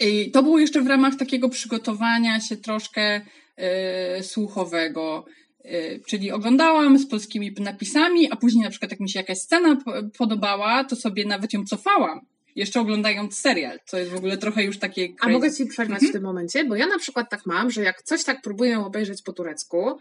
I 0.00 0.30
to 0.30 0.42
było 0.42 0.58
jeszcze 0.58 0.82
w 0.82 0.86
ramach 0.86 1.16
takiego 1.16 1.48
przygotowania 1.48 2.40
się 2.40 2.56
troszkę 2.56 3.20
y, 4.18 4.22
słuchowego. 4.22 5.24
Y, 5.64 6.00
czyli 6.06 6.30
oglądałam 6.32 6.98
z 6.98 7.06
polskimi 7.08 7.54
napisami, 7.60 8.30
a 8.30 8.36
później 8.36 8.64
na 8.64 8.70
przykład 8.70 8.90
jak 8.90 9.00
mi 9.00 9.10
się 9.10 9.18
jakaś 9.18 9.38
scena 9.38 9.76
po- 9.84 9.92
podobała, 10.18 10.84
to 10.84 10.96
sobie 10.96 11.24
nawet 11.24 11.52
ją 11.52 11.64
cofałam. 11.64 12.20
Jeszcze 12.56 12.80
oglądając 12.80 13.38
serial, 13.38 13.78
co 13.86 13.98
jest 13.98 14.10
w 14.10 14.16
ogóle 14.16 14.36
trochę 14.38 14.64
już 14.64 14.78
takie. 14.78 15.04
A 15.04 15.20
crazy. 15.20 15.32
mogę 15.32 15.52
Ci 15.52 15.66
przerwać 15.66 15.96
Mhm. 15.96 16.10
w 16.10 16.12
tym 16.12 16.22
momencie, 16.22 16.64
bo 16.64 16.76
ja 16.76 16.86
na 16.86 16.98
przykład 16.98 17.30
tak 17.30 17.46
mam, 17.46 17.70
że 17.70 17.82
jak 17.82 18.02
coś 18.02 18.24
tak 18.24 18.38
próbuję 18.42 18.80
obejrzeć 18.80 19.22
po 19.22 19.32
turecku, 19.32 19.98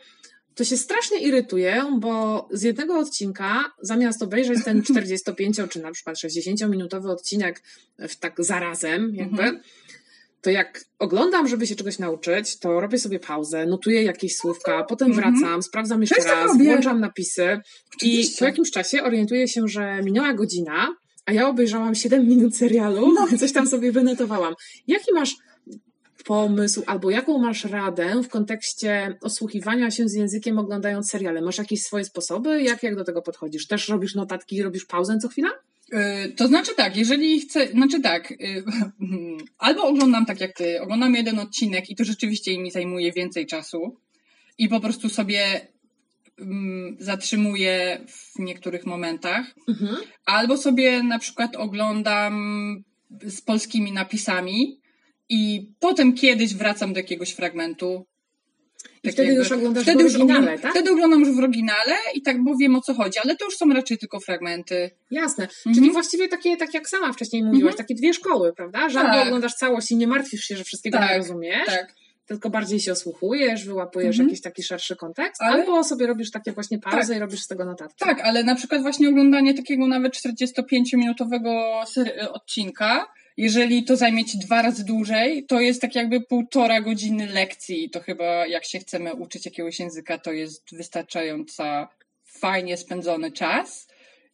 to 0.55 0.63
się 0.63 0.77
strasznie 0.77 1.19
irytuję, 1.19 1.83
bo 1.99 2.47
z 2.51 2.61
jednego 2.61 2.97
odcinka, 2.99 3.71
zamiast 3.81 4.23
obejrzeć 4.23 4.63
ten 4.65 4.83
45 4.91 5.57
czy 5.69 5.79
na 5.81 5.91
przykład 5.91 6.15
60-minutowy 6.17 7.09
odcinek 7.09 7.63
w 7.99 8.15
tak 8.15 8.33
zarazem, 8.43 9.15
jakby, 9.15 9.41
Mhm. 9.43 9.61
to 10.41 10.49
jak 10.49 10.85
oglądam, 10.99 11.47
żeby 11.47 11.67
się 11.67 11.75
czegoś 11.75 11.99
nauczyć, 11.99 12.59
to 12.59 12.79
robię 12.81 12.99
sobie 12.99 13.19
pauzę, 13.19 13.65
notuję 13.65 14.03
jakieś 14.03 14.35
słówka, 14.35 14.83
potem 14.83 15.11
Mhm. 15.11 15.35
wracam, 15.35 15.63
sprawdzam 15.63 16.01
jeszcze 16.01 16.15
tak 16.15 16.25
raz, 16.27 16.47
robię. 16.51 16.65
włączam 16.65 16.99
napisy 16.99 17.43
i 17.43 17.95
Oczywiście. 17.95 18.39
po 18.39 18.45
jakimś 18.45 18.71
czasie 18.71 19.03
orientuję 19.03 19.47
się, 19.47 19.67
że 19.67 20.01
minęła 20.03 20.33
godzina, 20.33 20.95
a 21.25 21.33
ja 21.33 21.47
obejrzałam 21.49 21.95
7 21.95 22.27
minut 22.27 22.57
serialu, 22.57 23.13
No. 23.13 23.27
coś 23.39 23.51
tam 23.53 23.67
sobie 23.67 23.91
wynotowałam. 23.91 24.53
Jaki 24.87 25.13
masz 25.13 25.35
pomysł 26.23 26.83
albo 26.87 27.09
jaką 27.11 27.37
masz 27.37 27.65
radę 27.65 28.21
w 28.23 28.29
kontekście 28.29 29.17
osłuchiwania 29.21 29.91
się 29.91 30.09
z 30.09 30.13
językiem 30.13 30.59
oglądając 30.59 31.09
seriale? 31.09 31.41
Masz 31.41 31.57
jakieś 31.57 31.81
swoje 31.81 32.05
sposoby? 32.05 32.61
Jak, 32.63 32.83
jak 32.83 32.95
do 32.95 33.03
tego 33.03 33.21
podchodzisz? 33.21 33.67
Też 33.67 33.89
robisz 33.89 34.15
notatki 34.15 34.55
i 34.55 34.63
robisz 34.63 34.85
pauzę 34.85 35.17
co 35.21 35.27
chwila? 35.27 35.49
Y, 35.93 36.31
To 36.31 36.47
znaczy 36.47 36.71
tak, 36.75 36.97
jeżeli 36.97 37.39
chcę, 37.39 37.67
znaczy 37.67 38.01
tak, 38.01 38.31
y, 38.31 38.63
albo 39.57 39.83
oglądam 39.83 40.25
tak 40.25 40.39
jak 40.41 40.53
ty, 40.57 40.81
oglądam 40.81 41.15
jeden 41.15 41.39
odcinek 41.39 41.89
i 41.89 41.95
to 41.95 42.03
rzeczywiście 42.03 42.59
mi 42.59 42.71
zajmuje 42.71 43.11
więcej 43.11 43.45
czasu 43.45 43.97
i 44.57 44.69
po 44.69 44.79
prostu 44.79 45.09
sobie 45.09 45.67
mm, 46.39 46.97
zatrzymuję 46.99 48.01
w 48.07 48.39
niektórych 48.39 48.85
momentach, 48.85 49.45
Mhm. 49.67 49.95
albo 50.25 50.57
sobie 50.57 51.03
na 51.03 51.19
przykład 51.19 51.55
oglądam 51.55 52.33
z 53.21 53.41
polskimi 53.41 53.91
napisami 53.91 54.79
i 55.29 55.71
potem 55.79 56.13
kiedyś 56.13 56.55
wracam 56.55 56.93
do 56.93 56.99
jakiegoś 56.99 57.31
fragmentu. 57.31 58.05
I 59.03 59.07
Tak 59.07 59.13
wtedy 59.13 59.27
jakby- 59.27 59.39
już 59.43 59.51
oglądasz 59.51 59.83
wtedy 59.83 59.99
w 59.99 60.01
już 60.03 60.15
oryginale, 60.15 60.39
oglądam, 60.39 60.61
tak? 60.61 60.71
Wtedy 60.71 60.91
oglądam 60.91 61.19
już 61.19 61.29
w 61.35 61.39
oryginale 61.39 61.95
i 62.15 62.21
tak, 62.21 62.43
bo 62.43 62.51
wiem 62.61 62.75
o 62.75 62.81
co 62.81 62.93
chodzi, 62.93 63.19
ale 63.23 63.35
to 63.35 63.45
już 63.45 63.57
są 63.57 63.69
raczej 63.73 63.97
tylko 63.97 64.19
fragmenty. 64.19 64.91
Jasne. 65.11 65.43
Mhm. 65.43 65.75
Czyli 65.75 65.91
właściwie 65.91 66.27
takie, 66.27 66.57
tak 66.57 66.73
jak 66.73 66.89
sama 66.89 67.13
wcześniej 67.13 67.43
mówiłaś, 67.43 67.71
Mhm. 67.73 67.77
takie 67.77 67.95
dwie 67.95 68.13
szkoły, 68.13 68.53
prawda? 68.53 68.89
Że 68.89 68.99
Tak. 68.99 69.27
oglądasz 69.27 69.53
całość 69.53 69.91
i 69.91 69.95
nie 69.95 70.07
martwisz 70.07 70.41
się, 70.41 70.57
że 70.57 70.63
wszystkiego 70.63 70.97
Tak, 70.97 71.09
nie 71.09 71.17
rozumiesz, 71.17 71.65
Tak. 71.65 71.93
tylko 72.25 72.49
bardziej 72.49 72.79
się 72.79 72.91
osłuchujesz, 72.91 73.65
wyłapujesz 73.65 74.15
Mhm. 74.15 74.29
jakiś 74.29 74.41
taki 74.41 74.63
szerszy 74.63 74.95
kontekst, 74.95 75.41
Ale- 75.41 75.53
albo 75.61 75.83
sobie 75.83 76.07
robisz 76.07 76.31
takie 76.31 76.51
właśnie 76.51 76.79
pauzy 76.79 77.15
i 77.15 77.19
robisz 77.19 77.41
z 77.41 77.47
tego 77.47 77.65
notatki. 77.65 78.05
Tak, 78.05 78.21
ale 78.21 78.43
na 78.43 78.55
przykład 78.55 78.81
właśnie 78.81 79.09
oglądanie 79.09 79.53
takiego 79.53 79.87
nawet 79.87 80.13
45-minutowego 80.13 81.83
ser- 81.85 82.29
odcinka, 82.33 83.07
jeżeli 83.37 83.83
to 83.83 83.95
zajmie 83.95 84.25
ci 84.25 84.37
dwa 84.37 84.61
razy 84.61 84.85
dłużej, 84.85 85.45
to 85.45 85.59
jest 85.59 85.81
tak 85.81 85.95
jakby 85.95 86.21
półtora 86.21 86.81
godziny 86.81 87.27
lekcji. 87.27 87.89
To 87.89 87.99
chyba 87.99 88.47
jak 88.47 88.65
się 88.65 88.79
chcemy 88.79 89.13
uczyć 89.13 89.45
jakiegoś 89.45 89.79
języka, 89.79 90.17
to 90.17 90.31
jest 90.31 90.75
wystarczająca 90.75 91.87
fajnie 92.25 92.77
spędzony 92.77 93.31
czas. 93.31 93.87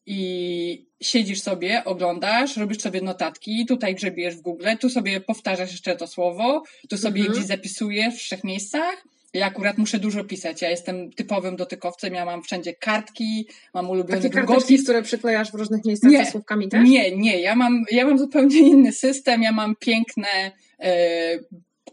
I 0.06 0.86
siedzisz 1.02 1.42
sobie, 1.42 1.84
oglądasz, 1.86 2.58
robisz 2.58 2.78
sobie 2.78 3.02
notatki, 3.02 3.66
tutaj 3.66 3.96
grzebiesz 3.96 4.36
w 4.36 4.42
Google, 4.42 4.68
tu 4.80 4.90
sobie 4.90 5.22
powtarzasz 5.22 5.72
jeszcze 5.72 5.96
to 5.96 6.08
słowo, 6.08 6.64
tu 6.90 6.98
sobie 6.98 7.22
Mhm. 7.22 7.34
gdzieś 7.38 7.48
zapisujesz 7.48 8.16
w 8.16 8.18
trzech 8.18 8.44
miejscach. 8.44 9.04
Ja 9.34 9.46
akurat 9.46 9.78
muszę 9.78 10.00
dużo 10.00 10.24
pisać. 10.24 10.62
Ja 10.62 10.70
jestem 10.70 11.12
typowym 11.12 11.56
dotykowcem, 11.56 12.14
ja 12.14 12.26
mam 12.26 12.44
wszędzie 12.44 12.74
kartki, 12.74 13.48
mam 13.74 13.90
ulubiony 13.90 14.22
Takie 14.22 14.34
karteczki, 14.34 14.54
długopis. 14.56 14.84
które 14.84 15.02
przyklejasz 15.02 15.52
w 15.52 15.56
różnych 15.56 15.86
miejscach 15.86 16.12
Nie. 16.12 16.26
ze 16.26 16.32
słówkami 16.32 16.70
też? 16.70 16.90
Nie, 16.90 17.18
nie, 17.18 17.42
ja 17.42 17.56
mam, 17.56 17.86
ja 17.92 18.06
mam 18.06 18.20
zupełnie 18.20 18.60
inny 18.60 18.92
system, 18.92 19.42
ja 19.44 19.52
mam 19.52 19.76
piękne 19.76 20.52
e, 20.80 20.92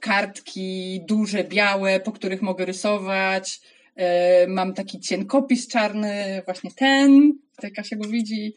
kartki, 0.01 1.01
duże, 1.09 1.45
białe, 1.45 2.01
po 2.01 2.13
których 2.13 2.43
mogę 2.43 2.65
rysować. 2.65 3.61
E, 3.97 4.47
mam 4.47 4.75
taki 4.75 5.01
cienkopis 5.01 5.69
czarny, 5.69 6.43
właśnie 6.45 6.71
ten, 6.71 7.33
tutaj 7.57 7.73
Kasia 7.73 7.97
go 7.97 8.09
widzi. 8.09 8.55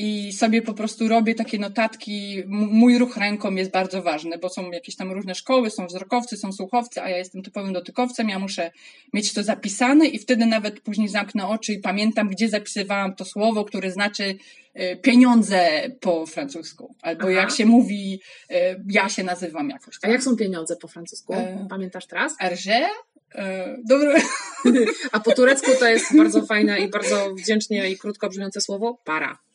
I 0.00 0.32
sobie 0.32 0.62
po 0.62 0.74
prostu 0.74 1.08
robię 1.08 1.34
takie 1.34 1.58
notatki. 1.58 2.42
Mój 2.46 2.98
ruch 2.98 3.16
ręką 3.16 3.54
jest 3.54 3.70
bardzo 3.70 4.02
ważny, 4.02 4.38
bo 4.38 4.48
są 4.48 4.70
jakieś 4.70 4.96
tam 4.96 5.12
różne 5.12 5.34
szkoły, 5.34 5.70
są 5.70 5.86
wzrokowcy, 5.86 6.36
są 6.36 6.52
słuchowcy, 6.52 7.02
a 7.02 7.08
ja 7.08 7.16
jestem 7.16 7.42
typowym 7.42 7.72
dotykowcem. 7.72 8.28
Ja 8.28 8.38
muszę 8.38 8.70
mieć 9.12 9.32
to 9.32 9.42
zapisane 9.42 10.06
i 10.06 10.18
wtedy 10.18 10.46
nawet 10.46 10.80
później 10.80 11.08
zamknę 11.08 11.48
oczy 11.48 11.72
i 11.72 11.78
pamiętam, 11.78 12.28
gdzie 12.28 12.48
zapisywałam 12.48 13.14
to 13.14 13.24
słowo, 13.24 13.64
które 13.64 13.90
znaczy 13.90 14.36
e, 14.74 14.96
pieniądze 14.96 15.68
po 16.00 16.26
francusku. 16.26 16.94
Albo 17.02 17.22
Aha. 17.22 17.30
jak 17.30 17.50
się 17.50 17.66
mówi, 17.66 18.20
e, 18.50 18.76
ja 18.90 19.08
się 19.08 19.24
nazywam 19.24 19.70
jakoś. 19.70 19.96
A 19.96 20.00
tam. 20.00 20.10
jak 20.10 20.22
są 20.22 20.36
pieniądze 20.36 20.76
po 20.76 20.88
francusku? 20.88 21.34
E. 21.34 21.66
Pamiętasz 21.70 22.06
teraz? 22.06 22.36
Arge? 22.38 22.88
E, 23.34 23.76
Dobra. 23.84 24.20
A 25.12 25.20
po 25.20 25.34
turecku 25.34 25.70
to 25.78 25.88
jest 25.88 26.16
bardzo 26.16 26.46
fajne 26.46 26.80
i 26.80 26.88
bardzo 26.88 27.34
wdzięcznie 27.34 27.90
i 27.90 27.98
krótko 27.98 28.28
brzmiące 28.28 28.60
słowo 28.60 29.00
para. 29.04 29.47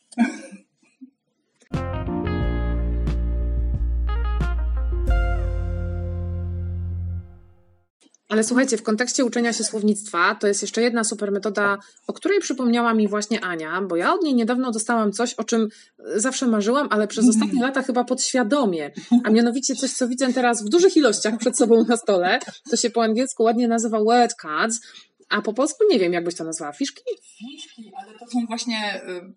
Ale 8.34 8.44
słuchajcie, 8.44 8.76
w 8.76 8.82
kontekście 8.82 9.24
uczenia 9.24 9.52
się 9.52 9.64
słownictwa 9.64 10.34
to 10.34 10.46
jest 10.46 10.62
jeszcze 10.62 10.82
jedna 10.82 11.04
super 11.04 11.32
metoda, 11.32 11.78
o 12.06 12.12
której 12.12 12.40
przypomniała 12.40 12.94
mi 12.94 13.08
właśnie 13.08 13.40
Ania, 13.40 13.82
bo 13.82 13.96
ja 13.96 14.14
od 14.14 14.22
niej 14.22 14.34
niedawno 14.34 14.70
dostałam 14.70 15.12
coś, 15.12 15.34
o 15.34 15.44
czym 15.44 15.68
zawsze 16.16 16.46
marzyłam, 16.46 16.88
ale 16.90 17.08
przez 17.08 17.28
ostatnie 17.28 17.62
lata 17.62 17.82
chyba 17.82 18.04
podświadomie, 18.04 18.90
a 19.24 19.30
mianowicie 19.30 19.74
coś, 19.74 19.92
co 19.92 20.08
widzę 20.08 20.32
teraz 20.32 20.64
w 20.64 20.68
dużych 20.68 20.96
ilościach 20.96 21.38
przed 21.38 21.58
sobą 21.58 21.84
na 21.84 21.96
stole. 21.96 22.38
To 22.70 22.76
się 22.76 22.90
po 22.90 23.02
angielsku 23.02 23.42
ładnie 23.42 23.68
nazywa 23.68 24.04
word 24.04 24.34
cards 24.42 24.80
A 25.28 25.42
po 25.42 25.52
polsku 25.52 25.84
nie 25.90 25.98
wiem, 25.98 26.12
jak 26.12 26.24
byś 26.24 26.34
to 26.34 26.44
nazwała. 26.44 26.72
Fiszki? 26.72 27.02
Fiszki, 27.38 27.92
ale 28.02 28.18
to 28.18 28.26
są 28.26 28.46
właśnie, 28.46 29.02
y, 29.08 29.32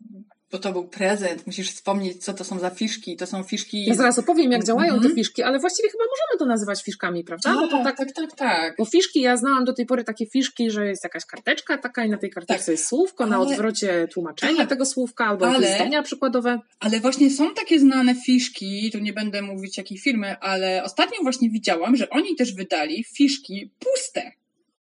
bo 0.52 0.60
to 0.60 0.72
był 0.72 0.88
prezent, 0.88 1.48
musisz 1.48 1.72
wspomnieć, 1.72 2.24
co 2.24 2.34
to 2.34 2.44
są 2.44 2.60
za 2.60 2.70
fiszki. 2.70 3.16
To 3.18 3.26
są 3.28 3.44
fiszki... 3.44 3.86
Ja 3.86 3.94
zaraz 3.96 4.20
opowiem, 4.20 4.52
jak 4.52 4.64
działają 4.66 4.94
Mhm. 4.94 5.10
te 5.12 5.16
fiszki, 5.16 5.44
ale 5.44 5.60
właściwie 5.60 5.90
chyba 5.90 6.04
możemy 6.04 6.40
to 6.40 6.46
nazywać 6.46 6.84
fiszkami, 6.84 7.24
prawda? 7.24 7.54
Bo 7.54 7.68
to 7.68 7.84
tak, 7.84 7.98
tak, 7.98 8.12
tak, 8.12 8.36
tak. 8.36 8.76
bo 8.78 8.86
fiszki, 8.86 9.22
ja 9.22 9.38
znałam 9.38 9.66
do 9.66 9.74
tej 9.74 9.86
pory 9.86 10.04
takie 10.04 10.26
fiszki, 10.26 10.72
że 10.72 10.88
jest 10.88 11.04
jakaś 11.04 11.26
karteczka 11.26 11.78
taka 11.78 12.06
i 12.06 12.10
na 12.10 12.18
tej 12.18 12.30
karteczce 12.30 12.64
Tak. 12.66 12.68
jest 12.72 12.88
słówko, 12.88 13.26
na 13.26 13.36
Ale- 13.36 13.46
odwrocie 13.48 14.08
tłumaczenie 14.14 14.58
Tak. 14.58 14.70
tego 14.70 14.86
słówka 14.86 15.26
albo 15.26 15.48
Ale- 15.48 15.76
zdania 15.76 16.04
przykładowe. 16.04 16.60
Ale 16.80 17.00
właśnie 17.00 17.30
są 17.32 17.54
takie 17.54 17.80
znane 17.80 18.16
fiszki, 18.16 18.92
tu 18.92 19.00
nie 19.00 19.14
będę 19.14 19.42
mówić 19.42 19.78
jakiej 19.78 19.98
firmy, 19.98 20.38
ale 20.40 20.84
ostatnio 20.84 21.18
właśnie 21.22 21.50
widziałam, 21.50 21.96
że 21.96 22.10
oni 22.10 22.36
też 22.36 22.54
wydali 22.56 23.04
fiszki 23.04 23.72
puste, 23.80 24.32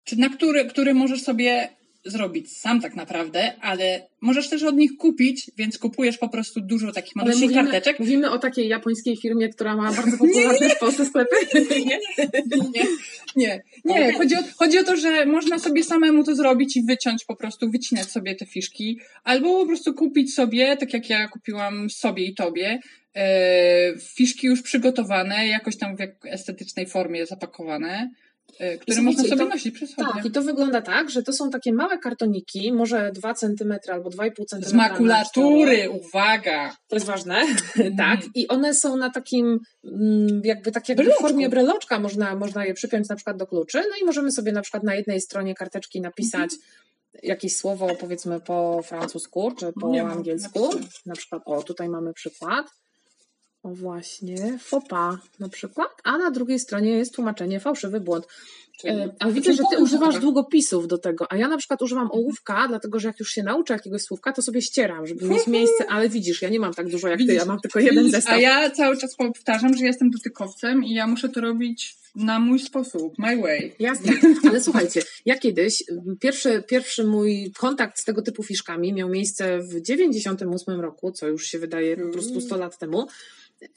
czy 0.03 0.19
na 0.19 0.29
które, 0.29 0.65
które 0.65 0.93
możesz 0.93 1.21
sobie 1.23 1.69
zrobić 2.05 2.57
sam 2.57 2.81
tak 2.81 2.95
naprawdę, 2.95 3.53
ale 3.61 4.07
możesz 4.21 4.49
też 4.49 4.63
od 4.63 4.75
nich 4.75 4.91
kupić, 4.97 5.51
więc 5.57 5.77
kupujesz 5.77 6.17
po 6.17 6.29
prostu 6.29 6.61
dużo 6.61 6.91
takich 6.91 7.15
malutkich 7.15 7.41
mówimy, 7.41 7.63
karteczek. 7.63 7.99
mówimy 7.99 8.31
o 8.31 8.39
takiej 8.39 8.67
japońskiej 8.67 9.17
firmie, 9.17 9.49
która 9.49 9.75
ma 9.75 9.93
bardzo 9.93 10.17
popularne 10.25 10.69
w 10.69 10.79
Polsce 10.79 11.05
sklepy. 11.05 11.35
nie? 11.85 11.99
Nie, 12.73 12.83
nie, 13.35 13.61
nie. 13.85 13.93
Okej. 13.93 14.13
Chodzi, 14.13 14.35
o, 14.35 14.39
chodzi 14.57 14.77
o 14.77 14.83
to, 14.83 14.97
że 14.97 15.25
można 15.25 15.59
sobie 15.59 15.83
samemu 15.83 16.23
to 16.23 16.35
zrobić 16.35 16.77
i 16.77 16.83
wyciąć 16.85 17.25
po 17.25 17.35
prostu, 17.35 17.69
wycinać 17.69 18.11
sobie 18.11 18.35
te 18.35 18.45
fiszki, 18.45 18.99
albo 19.23 19.59
po 19.59 19.65
prostu 19.67 19.93
kupić 19.93 20.33
sobie, 20.33 20.77
tak 20.77 20.93
jak 20.93 21.09
ja 21.09 21.27
kupiłam 21.27 21.89
sobie 21.89 22.25
i 22.25 22.35
tobie, 22.35 22.79
e, 23.15 23.93
fiszki 24.15 24.47
już 24.47 24.61
przygotowane, 24.61 25.47
jakoś 25.47 25.77
tam 25.77 25.97
w 25.97 26.25
estetycznej 26.25 26.85
formie 26.85 27.25
zapakowane, 27.25 28.09
które 28.53 28.75
Słuchajcie, 28.77 29.01
można 29.01 29.23
sobie 29.23 29.37
to- 29.37 29.45
nosić 29.49 29.79
sobie. 29.79 30.07
Tak, 30.13 30.25
i 30.25 30.31
to 30.31 30.41
wygląda 30.41 30.81
tak, 30.81 31.09
że 31.09 31.23
to 31.23 31.33
są 31.33 31.49
takie 31.49 31.73
małe 31.73 31.97
kartoniki, 31.97 32.71
może 32.73 33.11
2 33.11 33.33
cm 33.33 33.73
albo 33.93 34.09
2,5 34.09 34.45
cm. 34.47 34.63
Z 34.63 34.73
makulatury, 34.73 35.89
uwaga! 35.89 36.75
To 36.87 36.95
jest 36.95 37.05
ważne, 37.05 37.35
Mhm. 37.41 37.97
tak. 38.03 38.19
I 38.35 38.47
one 38.47 38.73
są 38.73 38.97
na 38.97 39.09
takim, 39.09 39.59
mm, 39.85 40.41
jakby 40.43 40.71
tak 40.71 40.89
jakby 40.89 41.03
w 41.05 41.21
formie 41.21 41.49
breloczka, 41.49 41.99
można, 41.99 42.35
można 42.35 42.65
je 42.65 42.73
przypiąć 42.73 43.09
na 43.09 43.15
przykład 43.15 43.37
do 43.37 43.47
kluczy, 43.47 43.77
no 43.89 43.95
i 44.01 44.05
możemy 44.05 44.31
sobie 44.31 44.51
na 44.51 44.61
przykład 44.61 44.83
na 44.83 44.95
jednej 44.95 45.21
stronie 45.21 45.55
karteczki 45.55 46.01
napisać 46.01 46.49
jakieś 47.23 47.55
słowo, 47.55 47.87
powiedzmy 47.99 48.39
po 48.39 48.81
francusku, 48.83 49.51
czy 49.59 49.73
po 49.81 49.89
mam 49.93 50.11
angielsku. 50.11 50.69
Na 51.05 51.15
przykład, 51.15 51.41
o, 51.45 51.63
tutaj 51.63 51.89
mamy 51.89 52.13
przykład. 52.13 52.65
O 53.63 53.69
właśnie, 53.69 54.59
fopa 54.61 55.19
na 55.39 55.49
przykład, 55.49 55.89
a 56.03 56.17
na 56.17 56.31
drugiej 56.31 56.59
stronie 56.59 56.91
jest 56.91 57.15
tłumaczenie 57.15 57.59
fałszywy 57.59 57.99
błąd. 57.99 58.27
E, 58.85 59.09
A 59.19 59.31
widzę, 59.31 59.53
że 59.53 59.63
ty 59.71 59.83
używasz 59.83 60.19
długopisów 60.19 60.87
do 60.87 60.97
tego, 60.97 61.31
a 61.31 61.35
ja 61.35 61.47
na 61.47 61.57
przykład 61.57 61.81
używam 61.81 62.11
ołówka, 62.11 62.67
dlatego 62.67 62.99
że 62.99 63.07
jak 63.07 63.19
już 63.19 63.29
się 63.29 63.43
nauczę 63.43 63.73
jakiegoś 63.73 64.01
słówka, 64.01 64.33
to 64.33 64.41
sobie 64.41 64.61
ścieram, 64.61 65.07
żeby 65.07 65.25
mieć 65.25 65.47
miejsce, 65.47 65.85
ale 65.89 66.09
widzisz, 66.09 66.41
ja 66.41 66.49
nie 66.49 66.59
mam 66.59 66.73
tak 66.73 66.89
dużo 66.89 67.07
jak 67.07 67.17
ty, 67.17 67.23
Widzisz, 67.23 67.39
ja 67.39 67.45
mam 67.45 67.59
tylko 67.59 67.79
jeden 67.79 68.03
Widzisz, 68.03 68.11
zestaw. 68.11 68.33
A 68.33 68.39
ja 68.39 68.69
cały 68.69 68.97
czas 68.97 69.15
powtarzam, 69.15 69.73
że 69.77 69.85
jestem 69.85 70.09
dotykowcem 70.09 70.83
i 70.83 70.93
ja 70.93 71.07
muszę 71.07 71.29
to 71.29 71.41
robić 71.41 71.95
na 72.15 72.39
mój 72.39 72.59
sposób, 72.59 73.13
my 73.17 73.41
way. 73.41 73.75
Jasne, 73.79 74.11
ale 74.49 74.61
słuchajcie, 74.61 75.01
ja 75.25 75.37
kiedyś, 75.37 75.83
pierwszy, 76.19 76.63
pierwszy 76.67 77.03
mój 77.03 77.51
kontakt 77.57 77.99
z 77.99 78.05
tego 78.05 78.21
typu 78.21 78.43
fiszkami 78.43 78.93
miał 78.93 79.09
miejsce 79.09 79.59
w 79.59 79.81
98 79.81 80.81
roku, 80.81 81.11
co 81.11 81.27
już 81.27 81.45
się 81.45 81.59
wydaje 81.59 81.97
po 81.97 82.09
prostu 82.09 82.41
100 82.41 82.57
lat 82.57 82.77
temu. 82.77 83.07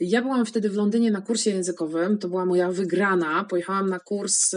Ja 0.00 0.22
byłam 0.22 0.46
wtedy 0.46 0.70
w 0.70 0.74
Londynie 0.74 1.10
na 1.10 1.20
kursie 1.20 1.50
językowym, 1.50 2.18
to 2.18 2.28
była 2.28 2.46
moja 2.46 2.72
wygrana. 2.72 3.44
Pojechałam 3.44 3.88
na 3.88 3.98
kurs 3.98 4.50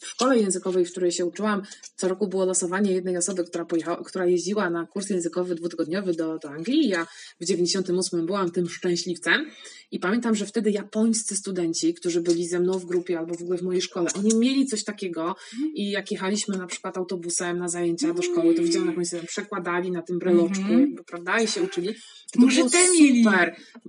w 0.00 0.06
szkole 0.06 0.38
językowej, 0.38 0.84
w 0.84 0.90
której 0.90 1.12
się 1.12 1.26
uczyłam. 1.26 1.62
Co 1.96 2.08
roku 2.08 2.28
było 2.28 2.44
losowanie 2.44 2.92
jednej 2.92 3.16
osoby, 3.16 3.44
która, 3.44 3.64
pojechała, 3.64 4.04
która 4.04 4.26
jeździła 4.26 4.70
na 4.70 4.86
kurs 4.86 5.10
językowy 5.10 5.54
dwutygodniowy 5.54 6.12
do, 6.14 6.38
do 6.38 6.50
Anglii. 6.50 6.88
Ja 6.88 7.06
w 7.40 7.44
98 7.44 8.26
byłam 8.26 8.50
tym 8.50 8.68
szczęśliwcem. 8.68 9.46
I 9.90 9.98
pamiętam, 9.98 10.34
że 10.34 10.46
wtedy 10.46 10.70
japońscy 10.70 11.36
studenci, 11.36 11.94
którzy 11.94 12.20
byli 12.20 12.46
ze 12.48 12.60
mną 12.60 12.78
w 12.78 12.84
grupie 12.84 13.18
albo 13.18 13.34
w 13.34 13.42
ogóle 13.42 13.58
w 13.58 13.62
mojej 13.62 13.82
szkole, 13.82 14.10
oni 14.18 14.34
mieli 14.38 14.66
coś 14.66 14.84
takiego 14.84 15.36
i 15.74 15.90
jak 15.90 16.10
jechaliśmy 16.10 16.58
na 16.58 16.66
przykład 16.66 16.96
autobusem 16.96 17.58
na 17.58 17.68
zajęcia 17.68 18.14
do 18.14 18.22
szkoły, 18.22 18.54
to 18.54 18.62
widziałam, 18.62 18.88
jak 18.88 18.96
oni 18.96 19.06
sobie 19.06 19.22
przekładali 19.22 19.90
na 19.90 20.02
tym 20.02 20.18
breloczku, 20.18 20.60
Mhm. 20.60 20.80
jakby, 20.80 21.04
prawda, 21.04 21.40
i 21.40 21.48
się 21.48 21.62
uczyli. 21.62 21.94
To 22.32 22.40
Może 22.40 22.56
było 22.56 22.70
te 22.70 22.78
mieli. 23.00 23.24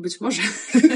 Być 0.09 0.21
może 0.21 0.41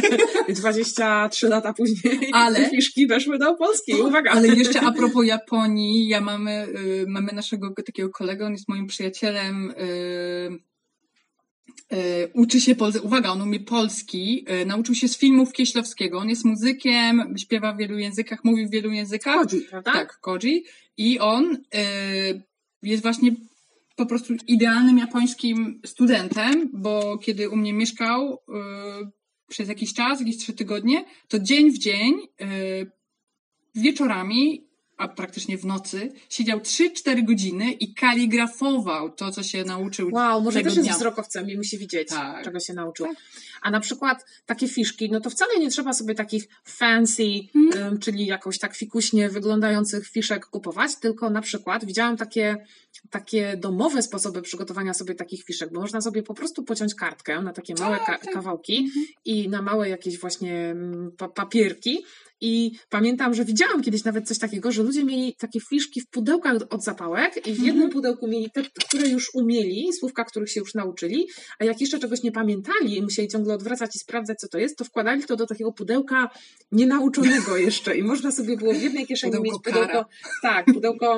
23 0.49 1.47
lata 1.47 1.73
później 1.73 2.29
Ale- 2.31 2.69
fiszki 2.69 3.07
weszły 3.07 3.39
do 3.39 3.55
Polski. 3.55 3.93
Uwaga! 3.93 4.31
Ale 4.31 4.47
jeszcze 4.63 4.81
a 4.81 4.91
propos 4.91 5.25
Japonii, 5.25 6.07
ja 6.07 6.21
mamy, 6.21 6.67
y, 7.01 7.05
mamy 7.07 7.33
naszego 7.33 7.73
takiego 7.85 8.09
kolegę, 8.09 8.45
on 8.45 8.51
jest 8.51 8.69
moim 8.69 8.87
przyjacielem, 8.87 9.71
y, 9.71 10.49
y, 11.93 12.31
uczy 12.33 12.61
się 12.61 12.75
polski, 12.75 13.01
uwaga, 13.05 13.29
on 13.29 13.41
umie 13.41 13.59
polski, 13.59 14.45
nauczył 14.65 14.95
się 14.95 15.07
z 15.07 15.17
filmów 15.17 15.53
Kieślowskiego, 15.53 16.17
on 16.19 16.29
jest 16.29 16.45
muzykiem, 16.45 17.35
śpiewa 17.37 17.73
w 17.73 17.77
wielu 17.77 17.97
językach, 17.97 18.43
mówi 18.43 18.67
w 18.67 18.71
wielu 18.71 18.91
językach. 18.91 19.35
Chodzi, 19.35 19.61
prawda? 19.61 19.91
Tak, 19.91 20.19
Koji. 20.19 20.63
I 20.97 21.19
on 21.19 21.57
jest 22.83 23.03
właśnie 23.03 23.31
po 23.95 24.05
prostu 24.05 24.33
idealnym 24.47 24.97
japońskim 24.97 25.81
studentem, 25.85 26.69
bo 26.73 27.17
kiedy 27.17 27.49
u 27.49 27.55
mnie 27.55 27.73
mieszkał 27.73 28.33
y, 28.33 28.37
przez 29.49 29.69
jakiś 29.69 29.93
czas, 29.93 30.19
jakieś 30.19 30.37
trzy 30.37 30.53
tygodnie, 30.53 31.05
to 31.27 31.39
dzień 31.39 31.71
w 31.71 31.77
dzień, 31.77 32.13
y, 32.41 32.91
wieczorami, 33.75 34.67
a 34.97 35.07
praktycznie 35.07 35.57
w 35.57 35.65
nocy, 35.65 36.11
siedział 36.29 36.59
3-4 36.59 37.23
godziny 37.25 37.71
i 37.71 37.93
kaligrafował 37.93 39.11
to, 39.11 39.31
co 39.31 39.43
się 39.43 39.63
nauczył 39.63 40.09
Wow, 40.13 40.41
może 40.41 40.61
też 40.61 40.75
jest 40.75 40.87
dnia. 40.87 40.95
wzrokowcem 40.95 41.49
i 41.49 41.57
musi 41.57 41.77
widzieć, 41.77 42.09
Tak. 42.09 42.43
czego 42.43 42.59
się 42.59 42.73
nauczył. 42.73 43.07
A 43.61 43.71
na 43.71 43.79
przykład 43.79 44.25
takie 44.45 44.67
fiszki, 44.67 45.11
no 45.11 45.21
to 45.21 45.29
wcale 45.29 45.59
nie 45.59 45.69
trzeba 45.69 45.93
sobie 45.93 46.15
takich 46.15 46.47
fancy, 46.65 47.23
ym, 47.75 47.99
czyli 47.99 48.25
jakoś 48.25 48.59
tak 48.59 48.75
fikuśnie 48.75 49.29
wyglądających 49.29 50.07
fiszek 50.07 50.45
kupować, 50.45 50.95
tylko 50.95 51.29
na 51.29 51.41
przykład 51.41 51.85
widziałam 51.85 52.17
takie, 52.17 52.57
takie 53.09 53.57
domowe 53.57 54.01
sposoby 54.01 54.41
przygotowania 54.41 54.93
sobie 54.93 55.15
takich 55.15 55.43
fiszek, 55.43 55.73
bo 55.73 55.79
można 55.81 56.01
sobie 56.01 56.23
po 56.23 56.33
prostu 56.33 56.63
pociąć 56.63 56.95
kartkę 56.95 57.41
na 57.41 57.53
takie 57.53 57.73
małe 57.79 57.97
ka- 57.97 58.05
tak. 58.05 58.33
kawałki 58.33 58.77
Mhm. 58.77 59.05
i 59.25 59.49
na 59.49 59.61
małe 59.61 59.89
jakieś 59.89 60.19
właśnie 60.19 60.53
mm, 60.55 61.11
pa- 61.17 61.29
papierki. 61.29 62.03
I 62.45 62.71
pamiętam, 62.89 63.33
że 63.33 63.45
widziałam 63.45 63.81
kiedyś 63.83 64.03
nawet 64.03 64.27
coś 64.27 64.39
takiego, 64.39 64.71
że 64.71 64.83
ludzie 64.83 65.03
mieli 65.03 65.35
takie 65.35 65.59
fiszki 65.59 66.01
w 66.01 66.07
pudełkach 66.09 66.55
od 66.69 66.83
zapałek 66.83 67.37
i 67.37 67.41
w 67.41 67.47
Mhm. 67.47 67.65
jednym 67.67 67.89
pudełku 67.89 68.27
mieli 68.27 68.51
te, 68.51 68.63
które 68.89 69.07
już 69.07 69.35
umieli, 69.35 69.93
słówka, 69.93 70.23
których 70.25 70.51
się 70.51 70.59
już 70.59 70.73
nauczyli, 70.73 71.27
a 71.59 71.65
jak 71.65 71.81
jeszcze 71.81 71.99
czegoś 71.99 72.23
nie 72.23 72.31
pamiętali 72.31 72.97
i 72.97 73.01
musieli 73.01 73.27
ciągle 73.27 73.53
odwracać 73.53 73.95
i 73.95 73.99
sprawdzać, 73.99 74.39
co 74.39 74.47
to 74.47 74.57
jest, 74.57 74.77
to 74.77 74.85
wkładali 74.85 75.23
to 75.23 75.35
do 75.35 75.45
takiego 75.47 75.71
pudełka 75.71 76.29
nienauczonego 76.71 77.57
jeszcze 77.57 77.97
i 77.97 78.03
można 78.03 78.31
sobie 78.31 78.57
było 78.57 78.73
w 78.73 78.81
jednej 78.81 79.07
kieszeni 79.07 79.33
Pudełko 79.33 79.51
mieć 79.57 79.63
pudełko, 79.63 79.87
kara. 79.87 80.05
tak, 80.41 80.65
pudełko 80.65 81.17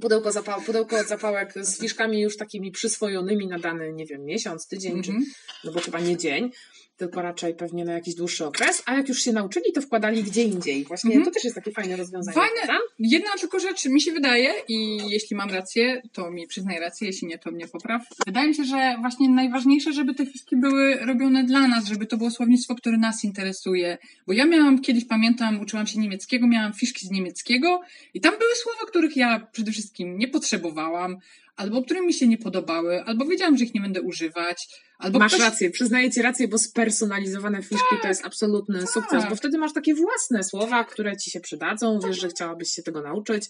Pudełko, 0.00 0.32
zapał, 0.32 0.60
pudełko 0.62 0.98
od 0.98 1.06
zapałek 1.08 1.54
z 1.62 1.80
fiszkami 1.80 2.20
już 2.20 2.36
takimi 2.36 2.70
przyswojonymi 2.70 3.46
na 3.46 3.58
dany, 3.58 3.92
nie 3.92 4.06
wiem, 4.06 4.24
miesiąc, 4.24 4.68
tydzień, 4.68 5.02
czy, 5.02 5.10
Mhm. 5.10 5.26
no 5.64 5.72
bo 5.72 5.80
chyba 5.80 6.00
nie 6.00 6.16
dzień, 6.16 6.50
tylko 6.96 7.22
raczej 7.22 7.54
pewnie 7.54 7.84
na 7.84 7.92
jakiś 7.92 8.14
dłuższy 8.14 8.46
okres, 8.46 8.82
a 8.86 8.94
jak 8.94 9.08
już 9.08 9.22
się 9.22 9.32
nauczyli, 9.32 9.72
to 9.74 9.80
wkładali 9.80 10.22
gdzie 10.22 10.42
indziej. 10.42 10.84
Właśnie 10.84 11.10
Mhm. 11.10 11.24
to 11.24 11.30
też 11.30 11.44
jest 11.44 11.56
takie 11.56 11.70
fajne 11.72 11.96
rozwiązanie. 11.96 12.34
Fajne. 12.34 12.56
prawda? 12.56 12.78
Jedna 12.98 13.30
tylko 13.40 13.60
rzecz 13.60 13.84
mi 13.86 14.00
się 14.00 14.12
wydaje 14.12 14.52
i 14.68 14.98
jeśli 15.10 15.36
mam 15.36 15.50
rację, 15.50 16.02
to 16.12 16.30
mi 16.30 16.46
przyznaj 16.46 16.80
rację, 16.80 17.06
jeśli 17.06 17.28
nie, 17.28 17.38
to 17.38 17.50
mnie 17.50 17.68
popraw. 17.68 18.02
Wydaje 18.26 18.48
mi 18.48 18.54
się, 18.54 18.64
że 18.64 18.96
właśnie 19.00 19.28
najważniejsze, 19.28 19.92
żeby 19.92 20.14
te 20.14 20.26
fiszki 20.26 20.56
były 20.56 20.96
robione 20.96 21.44
dla 21.44 21.68
nas, 21.68 21.84
żeby 21.86 22.06
to 22.06 22.16
było 22.16 22.30
słownictwo, 22.30 22.74
które 22.74 22.98
nas 22.98 23.24
interesuje. 23.24 23.98
Bo 24.26 24.32
ja 24.32 24.44
miałam 24.46 24.80
kiedyś, 24.80 25.04
pamiętam, 25.04 25.60
uczyłam 25.60 25.86
się 25.86 25.98
niemieckiego, 25.98 26.46
miałam 26.46 26.72
fiszki 26.72 27.06
z 27.06 27.10
niemieckiego 27.10 27.80
i 28.14 28.20
tam 28.20 28.32
były 28.38 28.54
słowa, 28.54 28.78
których 28.88 29.16
ja 29.16 29.46
przede 29.52 29.72
wszystkim 29.72 30.18
nie 30.18 30.28
potrzebowałam, 30.28 31.16
albo 31.56 31.82
które 31.82 32.00
mi 32.00 32.14
się 32.14 32.26
nie 32.26 32.38
podobały, 32.38 33.02
albo 33.04 33.24
wiedziałam, 33.24 33.56
że 33.56 33.64
ich 33.64 33.74
nie 33.74 33.80
będę 33.80 34.02
używać, 34.02 34.68
albo 34.98 35.18
Masz 35.18 35.32
ktoś... 35.32 35.44
rację, 35.44 35.70
przyznaję 35.70 36.10
Ci 36.10 36.22
rację, 36.22 36.48
bo 36.48 36.58
spersonalizowane 36.58 37.62
fiszki 37.62 37.96
to 38.02 38.08
jest 38.08 38.26
absolutny 38.26 38.86
sukces, 38.86 39.24
bo 39.30 39.36
wtedy 39.36 39.58
masz 39.58 39.72
takie 39.72 39.94
własne 39.94 40.44
słowa, 40.44 40.84
które 40.84 41.16
Ci 41.16 41.30
się 41.30 41.40
przydadzą, 41.40 41.98
wiesz, 42.06 42.20
że 42.20 42.28
chciałabyś 42.28 42.68
się 42.68 42.82
tego 42.82 43.02
nauczyć. 43.02 43.44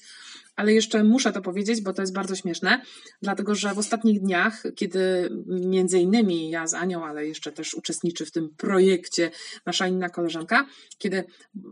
Ale 0.56 0.72
jeszcze 0.72 1.04
muszę 1.04 1.32
to 1.32 1.42
powiedzieć, 1.42 1.82
bo 1.82 1.92
to 1.92 2.02
jest 2.02 2.14
bardzo 2.14 2.36
śmieszne, 2.36 2.80
dlatego 3.22 3.54
że 3.54 3.74
w 3.74 3.78
ostatnich 3.78 4.20
dniach, 4.20 4.62
kiedy 4.76 5.30
między 5.46 5.98
innymi 5.98 6.50
ja 6.50 6.66
z 6.66 6.74
Anią, 6.74 7.04
ale 7.04 7.26
jeszcze 7.26 7.52
też 7.52 7.74
uczestniczy 7.74 8.26
w 8.26 8.30
tym 8.30 8.48
projekcie 8.56 9.30
nasza 9.66 9.88
inna 9.88 10.08
koleżanka, 10.08 10.66
kiedy 10.98 11.24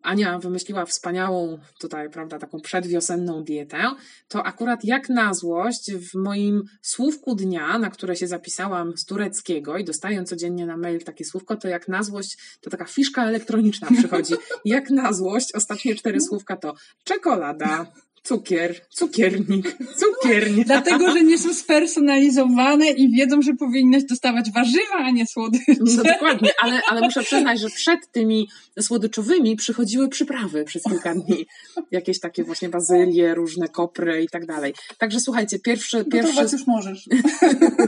Ania 0.02 0.38
wymyśliła 0.38 0.86
wspaniałą 0.86 1.58
tutaj, 1.80 2.10
prawda, 2.10 2.38
taką 2.38 2.60
przedwiosenną 2.60 3.44
dietę, 3.44 3.82
to 4.28 4.44
akurat 4.44 4.84
jak 4.84 5.08
na 5.08 5.34
złość 5.34 5.92
w 5.92 6.14
moim 6.14 6.62
słówku 6.82 7.34
dnia, 7.34 7.78
na 7.78 7.90
które 7.90 8.16
się 8.16 8.26
zapisałam 8.26 8.96
z 8.96 9.04
tureckiego 9.04 9.78
i 9.78 9.84
dostaję 9.84 10.24
codziennie 10.24 10.66
na 10.66 10.76
mail 10.76 11.04
takie 11.04 11.24
słówko, 11.24 11.56
to 11.56 11.68
jak 11.68 11.88
na 11.88 12.02
złość, 12.02 12.38
to 12.60 12.70
taka 12.70 12.84
fiszka 12.84 13.26
elektroniczna 13.26 13.88
przychodzi. 13.98 14.34
Jak 14.64 14.90
na 14.90 15.12
złość, 15.12 15.54
ostatnie 15.54 15.94
cztery 15.94 16.20
słówka 16.20 16.56
to 16.56 16.74
czekolada, 17.04 17.92
Cukier, 18.22 18.80
cukiernik, 18.90 19.76
cukiernik. 19.96 20.66
Dlatego, 20.66 21.12
że 21.12 21.24
nie 21.24 21.38
są 21.38 21.54
spersonalizowane 21.54 22.90
i 22.90 23.10
wiedzą, 23.10 23.42
że 23.42 23.54
powinnaś 23.54 24.04
dostawać 24.04 24.50
warzywa, 24.52 24.94
a 24.94 25.10
nie 25.10 25.26
słodycze. 25.26 25.74
No 25.80 26.02
dokładnie, 26.02 26.50
ale, 26.62 26.80
ale 26.88 27.00
muszę 27.00 27.22
przyznać, 27.22 27.60
że 27.60 27.70
przed 27.70 28.12
tymi 28.12 28.48
słodyczowymi 28.80 29.56
przychodziły 29.56 30.08
przyprawy 30.08 30.64
przez 30.64 30.82
kilka 30.82 31.14
dni. 31.14 31.46
Jakieś 31.90 32.20
takie 32.20 32.44
właśnie 32.44 32.68
bazylie, 32.68 33.34
różne 33.34 33.68
kopry 33.68 34.22
i 34.22 34.28
tak 34.28 34.46
dalej. 34.46 34.74
Także 34.98 35.20
słuchajcie, 35.20 35.58
pierwszy... 35.58 36.04
pierwszy... 36.04 36.32
Gotować 36.32 36.52
już 36.52 36.66
możesz. 36.66 37.08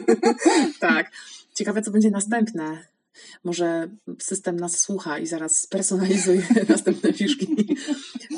tak. 0.80 1.10
Ciekawe, 1.54 1.82
co 1.82 1.90
będzie 1.90 2.10
następne. 2.10 2.93
Może 3.44 3.88
system 4.18 4.56
nas 4.56 4.78
słucha 4.78 5.18
i 5.18 5.26
zaraz 5.26 5.60
spersonalizuje 5.60 6.42
następne 6.68 7.12
fiszki. 7.12 7.46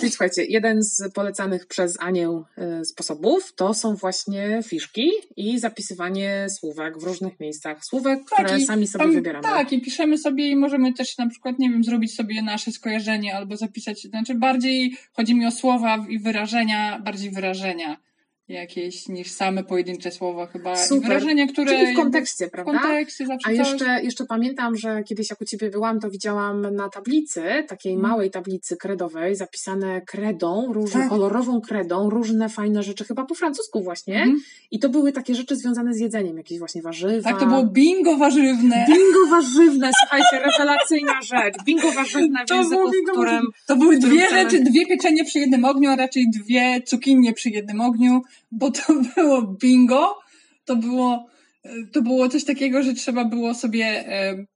Czyli 0.00 0.10
słuchajcie, 0.10 0.44
jeden 0.44 0.82
z 0.82 1.12
polecanych 1.14 1.66
przez 1.66 2.00
Anię 2.00 2.42
e, 2.58 2.84
sposobów 2.84 3.52
to 3.56 3.74
są 3.74 3.94
właśnie 3.94 4.60
fiszki 4.64 5.10
i 5.36 5.58
zapisywanie 5.58 6.46
słówek 6.50 6.98
w 6.98 7.04
różnych 7.04 7.40
miejscach. 7.40 7.84
Słówek, 7.84 8.24
które 8.24 8.48
Tak, 8.48 8.58
i 8.58 8.66
sami 8.66 8.86
sobie 8.86 9.04
tam- 9.04 9.14
wybieramy. 9.14 9.42
Tak, 9.42 9.72
i 9.72 9.80
piszemy 9.80 10.18
sobie 10.18 10.48
i 10.48 10.56
możemy 10.56 10.92
też 10.92 11.18
na 11.18 11.28
przykład, 11.28 11.58
nie 11.58 11.70
wiem, 11.70 11.84
zrobić 11.84 12.14
sobie 12.14 12.42
nasze 12.42 12.72
skojarzenie 12.72 13.36
albo 13.36 13.56
zapisać, 13.56 14.02
znaczy 14.02 14.34
bardziej 14.34 14.96
chodzi 15.12 15.34
mi 15.34 15.46
o 15.46 15.50
słowa 15.50 16.06
i 16.08 16.18
wyrażenia, 16.18 16.98
bardziej 17.04 17.30
wyrażenia 17.30 18.06
jakieś 18.48 19.08
niż 19.08 19.30
same 19.30 19.64
pojedyncze 19.64 20.10
słowa 20.10 20.46
chyba 20.46 20.74
i 20.74 20.78
Super. 20.78 21.08
wyrażenia, 21.08 21.46
które 21.46 21.66
Czyli 21.72 21.92
w 21.92 21.96
kontekście, 21.96 22.46
w 22.46 22.50
prawda? 22.50 22.72
kontekście 22.80 23.26
zawsze 23.26 23.48
A 23.50 23.56
coś. 23.56 23.58
jeszcze, 23.58 24.02
jeszcze 24.02 24.24
pamiętam, 24.26 24.76
że 24.76 25.02
kiedyś 25.04 25.30
jak 25.30 25.40
u 25.40 25.44
Ciebie 25.44 25.70
byłam, 25.70 26.00
to 26.00 26.10
widziałam 26.10 26.74
na 26.74 26.88
tablicy, 26.88 27.42
takiej 27.68 27.92
Mhm. 27.92 28.10
małej 28.12 28.30
tablicy 28.30 28.76
kredowej, 28.76 29.36
zapisane 29.36 30.00
kredą, 30.00 30.72
różne, 30.72 31.00
Tak. 31.00 31.08
kolorową 31.08 31.60
kredą, 31.60 32.10
różne 32.10 32.48
fajne 32.48 32.82
rzeczy, 32.82 33.04
chyba 33.04 33.24
po 33.24 33.34
francusku 33.34 33.82
właśnie. 33.82 34.16
Mhm. 34.16 34.40
I 34.70 34.78
to 34.78 34.88
były 34.88 35.12
takie 35.12 35.34
rzeczy 35.34 35.56
związane 35.56 35.94
z 35.94 36.00
jedzeniem, 36.00 36.36
jakieś 36.36 36.58
właśnie 36.58 36.82
warzywa. 36.82 37.30
Tak, 37.30 37.40
to 37.40 37.46
było 37.46 37.64
bingo 37.66 38.16
warzywne. 38.16 38.86
Bingo 38.88 39.26
warzywne, 39.30 39.90
słuchajcie, 40.00 40.46
rewelacyjna 40.46 41.22
rzecz. 41.22 41.54
Bingo 41.64 41.92
warzywne 41.92 42.44
w 42.44 42.48
To 42.48 42.54
języku, 42.54 42.76
było 42.76 42.88
w 42.90 42.92
bingo 42.92 43.12
którym... 43.12 43.46
To 43.66 43.76
były 43.76 43.98
dwie 43.98 44.30
rzeczy, 44.30 44.60
dwie 44.60 44.86
pieczenie 44.86 45.24
przy 45.24 45.38
jednym 45.38 45.64
ogniu, 45.64 45.90
a 45.90 45.96
raczej 45.96 46.26
dwie 46.30 46.80
cukinie 46.84 47.32
przy 47.32 47.50
jednym 47.50 47.80
ogniu, 47.80 48.22
bo 48.52 48.70
to 48.70 48.82
było 49.16 49.42
bingo, 49.42 50.18
to 50.64 50.76
było, 50.76 51.26
e, 51.64 51.70
to 51.92 52.02
było 52.02 52.28
coś 52.28 52.44
takiego, 52.44 52.82
że 52.82 52.94
trzeba 52.94 53.24
było 53.24 53.54
sobie, 53.54 53.86
e, 53.86 54.46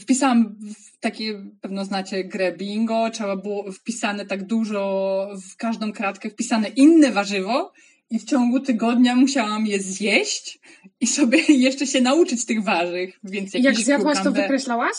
wpisałam 0.00 0.56
w 0.94 0.98
takie, 1.00 1.42
pewno 1.60 1.84
znacie 1.84 2.24
grę 2.24 2.52
bingo, 2.52 3.10
trzeba 3.10 3.36
było 3.36 3.72
wpisane 3.72 4.26
tak 4.26 4.46
dużo, 4.46 5.28
w 5.52 5.56
każdą 5.56 5.92
kratkę 5.92 6.30
wpisane 6.30 6.68
inne 6.68 7.12
warzywo 7.12 7.72
i 8.10 8.18
w 8.18 8.24
ciągu 8.24 8.60
tygodnia 8.60 9.16
musiałam 9.16 9.66
je 9.66 9.80
zjeść 9.80 10.58
i 11.00 11.06
sobie 11.06 11.38
jeszcze 11.66 11.86
się 11.86 12.00
nauczyć 12.00 12.46
tych 12.46 12.64
warzyw, 12.64 13.10
więc 13.24 13.54
Jak 13.54 13.76
zjadłaś, 13.76 14.18
to 14.24 14.32
wykreślałaś? 14.32 14.96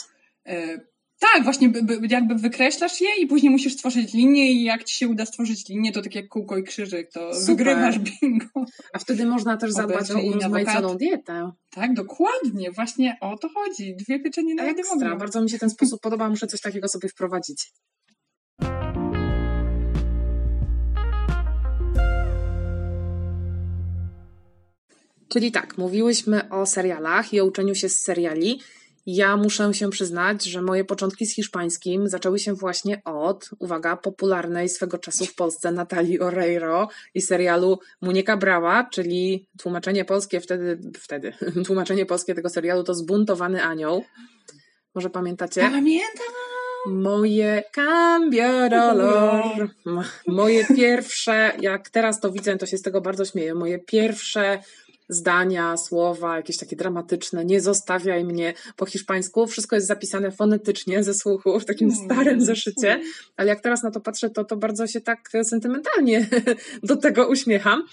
Tak, 1.19 1.43
właśnie 1.43 1.69
by, 1.69 1.81
by, 1.83 2.07
jakby 2.09 2.35
wykreślasz 2.35 3.01
je 3.01 3.15
i 3.15 3.27
później 3.27 3.51
musisz 3.51 3.73
stworzyć 3.73 4.13
linię 4.13 4.51
i 4.51 4.63
jak 4.63 4.83
ci 4.83 4.95
się 4.95 5.07
uda 5.07 5.25
stworzyć 5.25 5.69
linię, 5.69 5.91
to 5.91 6.01
tak 6.01 6.15
jak 6.15 6.27
kółko 6.27 6.57
i 6.57 6.63
krzyżyk, 6.63 7.11
to 7.11 7.33
Super. 7.33 7.47
wygrywasz 7.47 7.99
bingo. 7.99 8.65
A 8.93 8.99
wtedy 8.99 9.25
można 9.25 9.57
też 9.57 9.71
zadbać 9.71 10.11
o 10.11 10.19
urozmaiconą 10.19 10.97
dietę. 10.97 11.51
Tak, 11.69 11.93
dokładnie, 11.93 12.71
właśnie 12.71 13.17
o 13.21 13.37
to 13.37 13.49
chodzi. 13.49 13.95
Dwie 13.95 14.19
pieczenie 14.19 14.55
na 14.55 14.63
jednym 14.63 14.85
ogniu. 14.91 15.17
bardzo 15.17 15.41
mi 15.41 15.49
się 15.49 15.59
ten 15.59 15.69
sposób 15.69 16.01
podoba, 16.01 16.29
muszę 16.29 16.47
coś 16.47 16.61
takiego 16.61 16.87
sobie 16.87 17.09
wprowadzić. 17.09 17.71
Czyli 25.29 25.51
tak, 25.51 25.77
mówiłyśmy 25.77 26.49
o 26.49 26.65
serialach 26.65 27.33
i 27.33 27.41
o 27.41 27.45
uczeniu 27.45 27.75
się 27.75 27.89
z 27.89 28.01
seriali. 28.01 28.59
Ja 29.07 29.37
muszę 29.37 29.73
się 29.73 29.89
przyznać, 29.89 30.43
że 30.43 30.61
moje 30.61 30.85
początki 30.85 31.25
z 31.25 31.35
hiszpańskim 31.35 32.09
zaczęły 32.09 32.39
się 32.39 32.53
właśnie 32.53 33.01
od, 33.05 33.49
uwaga, 33.59 33.97
popularnej 33.97 34.69
swego 34.69 34.97
czasu 34.97 35.25
w 35.25 35.35
Polsce 35.35 35.71
Natalii 35.71 36.19
Oreiro 36.19 36.89
i 37.13 37.21
serialu 37.21 37.79
Munieka 38.01 38.37
Brała, 38.37 38.87
czyli 38.91 39.47
tłumaczenie 39.59 40.05
polskie 40.05 40.41
wtedy, 40.41 40.79
wtedy, 40.99 41.33
tłumaczenie 41.67 42.05
polskie 42.05 42.35
tego 42.35 42.49
serialu 42.49 42.83
to 42.83 42.93
Zbuntowany 42.93 43.63
Anioł. 43.63 44.03
Może 44.95 45.09
pamiętacie? 45.09 45.61
Pamiętam! 45.61 46.33
Moje 46.87 47.63
cambio 47.71 48.69
dolor. 48.69 49.69
Moje 50.27 50.65
pierwsze, 50.65 51.51
jak 51.59 51.89
teraz 51.89 52.19
to 52.19 52.31
widzę, 52.31 52.57
to 52.57 52.65
się 52.65 52.77
z 52.77 52.81
tego 52.81 53.01
bardzo 53.01 53.25
śmieję. 53.25 53.55
Moje 53.55 53.79
pierwsze 53.79 54.59
zdania, 55.09 55.77
słowa, 55.77 56.35
jakieś 56.35 56.57
takie 56.57 56.75
dramatyczne, 56.75 57.45
nie 57.45 57.61
zostawiaj 57.61 58.25
mnie 58.25 58.53
po 58.75 58.85
hiszpańsku. 58.85 59.47
Wszystko 59.47 59.75
jest 59.75 59.87
zapisane 59.87 60.31
fonetycznie 60.31 61.03
ze 61.03 61.13
słuchu 61.13 61.59
w 61.59 61.65
takim 61.65 61.89
Mm, 61.89 62.05
starym 62.05 62.41
zeszycie, 62.41 63.01
ale 63.37 63.47
jak 63.47 63.61
teraz 63.61 63.83
na 63.83 63.91
to 63.91 63.99
patrzę, 63.99 64.29
to, 64.29 64.45
to 64.45 64.57
bardzo 64.57 64.87
się 64.87 65.01
tak 65.01 65.29
sentymentalnie 65.43 66.27
do 66.83 66.95
tego 66.95 67.27
uśmiecham. 67.27 67.83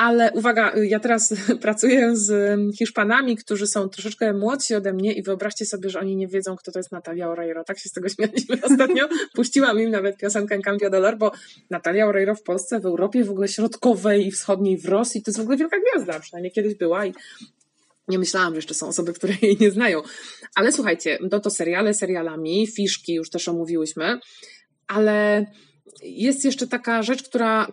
Ale 0.00 0.32
uwaga, 0.32 0.72
ja 0.82 1.00
teraz 1.00 1.34
pracuję 1.62 2.16
z 2.16 2.58
Hiszpanami, 2.78 3.36
którzy 3.36 3.66
są 3.66 3.88
troszeczkę 3.88 4.32
młodsi 4.32 4.74
ode 4.74 4.92
mnie 4.92 5.12
i 5.12 5.22
wyobraźcie 5.22 5.66
sobie, 5.66 5.90
że 5.90 6.00
oni 6.00 6.16
nie 6.16 6.28
wiedzą, 6.28 6.56
kto 6.56 6.72
to 6.72 6.78
jest 6.78 6.92
Natalia 6.92 7.28
Oreiro. 7.28 7.64
Tak 7.64 7.78
się 7.78 7.88
z 7.88 7.92
tego 7.92 8.08
śmialiśmy 8.14 8.56
ostatnio. 8.62 9.08
Puściłam 9.34 9.80
im 9.80 9.90
nawet 9.90 10.16
piosenkę 10.16 10.58
Cambio 10.58 10.90
Dolor, 10.90 11.18
bo 11.18 11.32
Natalia 11.70 12.06
Oreiro 12.06 12.34
w 12.34 12.42
Polsce, 12.42 12.80
w 12.80 12.86
Europie 12.86 13.24
w 13.24 13.30
ogóle 13.30 13.48
środkowej 13.48 14.26
i 14.26 14.30
wschodniej, 14.30 14.78
w 14.78 14.84
Rosji, 14.88 15.22
to 15.22 15.30
jest 15.30 15.38
w 15.38 15.42
ogóle 15.42 15.56
wielka 15.56 15.76
gwiazda, 15.90 16.20
przynajmniej 16.20 16.52
kiedyś 16.52 16.74
była 16.74 17.06
i 17.06 17.14
nie 18.08 18.18
myślałam, 18.18 18.52
że 18.52 18.58
jeszcze 18.58 18.74
są 18.74 18.88
osoby, 18.88 19.12
które 19.12 19.34
jej 19.42 19.56
nie 19.60 19.70
znają. 19.70 20.02
Ale 20.54 20.72
słuchajcie, 20.72 21.18
no 21.30 21.40
to 21.40 21.50
seriale 21.50 21.94
serialami, 21.94 22.66
fiszki 22.66 23.14
już 23.14 23.30
też 23.30 23.48
omówiłyśmy, 23.48 24.18
ale 24.86 25.46
jest 26.02 26.44
jeszcze 26.44 26.66
taka 26.66 27.02
rzecz, 27.02 27.22
która 27.22 27.72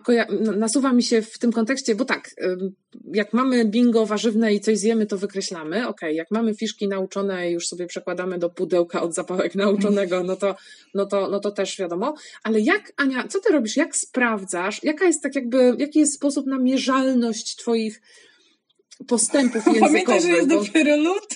nasuwa 0.56 0.92
mi 0.92 1.02
się 1.02 1.22
w 1.22 1.38
tym 1.38 1.52
kontekście, 1.52 1.94
bo 1.94 2.04
tak, 2.04 2.30
jak 3.12 3.32
mamy 3.32 3.64
bingo 3.64 4.06
warzywne 4.06 4.54
i 4.54 4.60
coś 4.60 4.78
zjemy, 4.78 5.06
to 5.06 5.18
wykreślamy. 5.18 5.88
Okej, 5.88 6.16
jak 6.16 6.30
mamy 6.30 6.54
fiszki 6.54 6.88
nauczone 6.88 7.50
i 7.50 7.52
już 7.52 7.66
sobie 7.66 7.86
przekładamy 7.86 8.38
do 8.38 8.50
pudełka 8.50 9.02
od 9.02 9.14
zapałek 9.14 9.54
nauczonego, 9.54 10.24
no 10.24 10.36
to, 10.36 10.56
no 10.94 11.06
to, 11.06 11.28
no 11.30 11.40
to 11.40 11.50
też 11.50 11.78
wiadomo. 11.78 12.14
Ale 12.42 12.60
jak, 12.60 12.92
Ania, 12.96 13.28
co 13.28 13.40
ty 13.40 13.52
robisz? 13.52 13.76
Jak 13.76 13.96
sprawdzasz? 13.96 14.84
Jaka 14.84 15.04
jest 15.04 15.22
tak 15.22 15.34
jakby, 15.34 15.74
jaki 15.78 15.98
jest 15.98 16.14
sposób 16.14 16.46
na 16.46 16.58
mierzalność 16.58 17.56
twoich 17.56 18.00
postępów 19.06 19.64
Pamiętaj, 19.64 19.92
językowych? 19.92 20.22
że 20.22 20.28
jest 20.28 20.48
Bo- 20.48 20.64
dopiero 20.64 20.96
lód. 20.96 21.28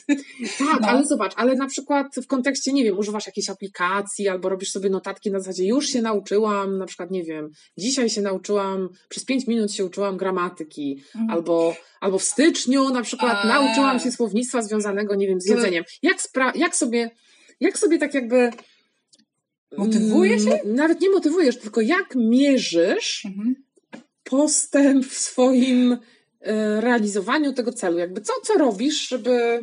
tak, 0.58 0.80
No. 0.80 0.88
ale 0.88 1.04
zobacz, 1.06 1.32
ale 1.36 1.54
na 1.54 1.66
przykład 1.66 2.06
w 2.22 2.26
kontekście, 2.26 2.72
nie 2.72 2.84
wiem, 2.84 2.98
używasz 2.98 3.26
jakiejś 3.26 3.50
aplikacji 3.50 4.28
albo 4.28 4.48
robisz 4.48 4.70
sobie 4.70 4.90
notatki 4.90 5.30
na 5.30 5.38
zasadzie 5.40 5.64
już 5.66 5.86
się 5.86 6.02
nauczyłam, 6.02 6.78
na 6.78 6.86
przykład, 6.86 7.10
nie 7.10 7.24
wiem, 7.24 7.50
dzisiaj 7.78 8.10
się 8.10 8.22
nauczyłam, 8.22 8.88
przez 9.08 9.24
pięć 9.24 9.46
minut 9.46 9.72
się 9.72 9.84
uczyłam 9.84 10.16
gramatyki, 10.16 11.02
albo, 11.28 11.76
albo 12.00 12.18
w 12.18 12.24
styczniu 12.24 12.88
na 12.90 13.02
przykład 13.02 13.38
A. 13.42 13.46
nauczyłam 13.48 14.00
się 14.00 14.12
słownictwa 14.12 14.62
związanego, 14.62 15.14
nie 15.14 15.26
wiem, 15.26 15.40
z 15.40 15.46
jedzeniem. 15.46 15.84
Jak, 16.02 16.16
spra- 16.22 16.56
jak 16.56 16.76
sobie, 16.76 17.10
jak 17.60 17.78
sobie 17.78 17.98
tak 17.98 18.14
jakby... 18.14 18.50
Motywuje 19.76 20.38
się? 20.38 20.50
mm, 20.60 20.74
Nawet 20.74 21.00
nie 21.00 21.10
motywujesz, 21.10 21.58
tylko 21.58 21.80
jak 21.80 22.14
mierzysz 22.16 23.24
Mhm. 23.26 23.54
postęp 24.24 25.06
w 25.06 25.18
swoim 25.18 25.98
realizowaniu 26.80 27.52
tego 27.52 27.72
celu? 27.72 27.98
Jakby 27.98 28.20
co, 28.20 28.32
co 28.44 28.54
robisz, 28.54 29.08
żeby. 29.08 29.60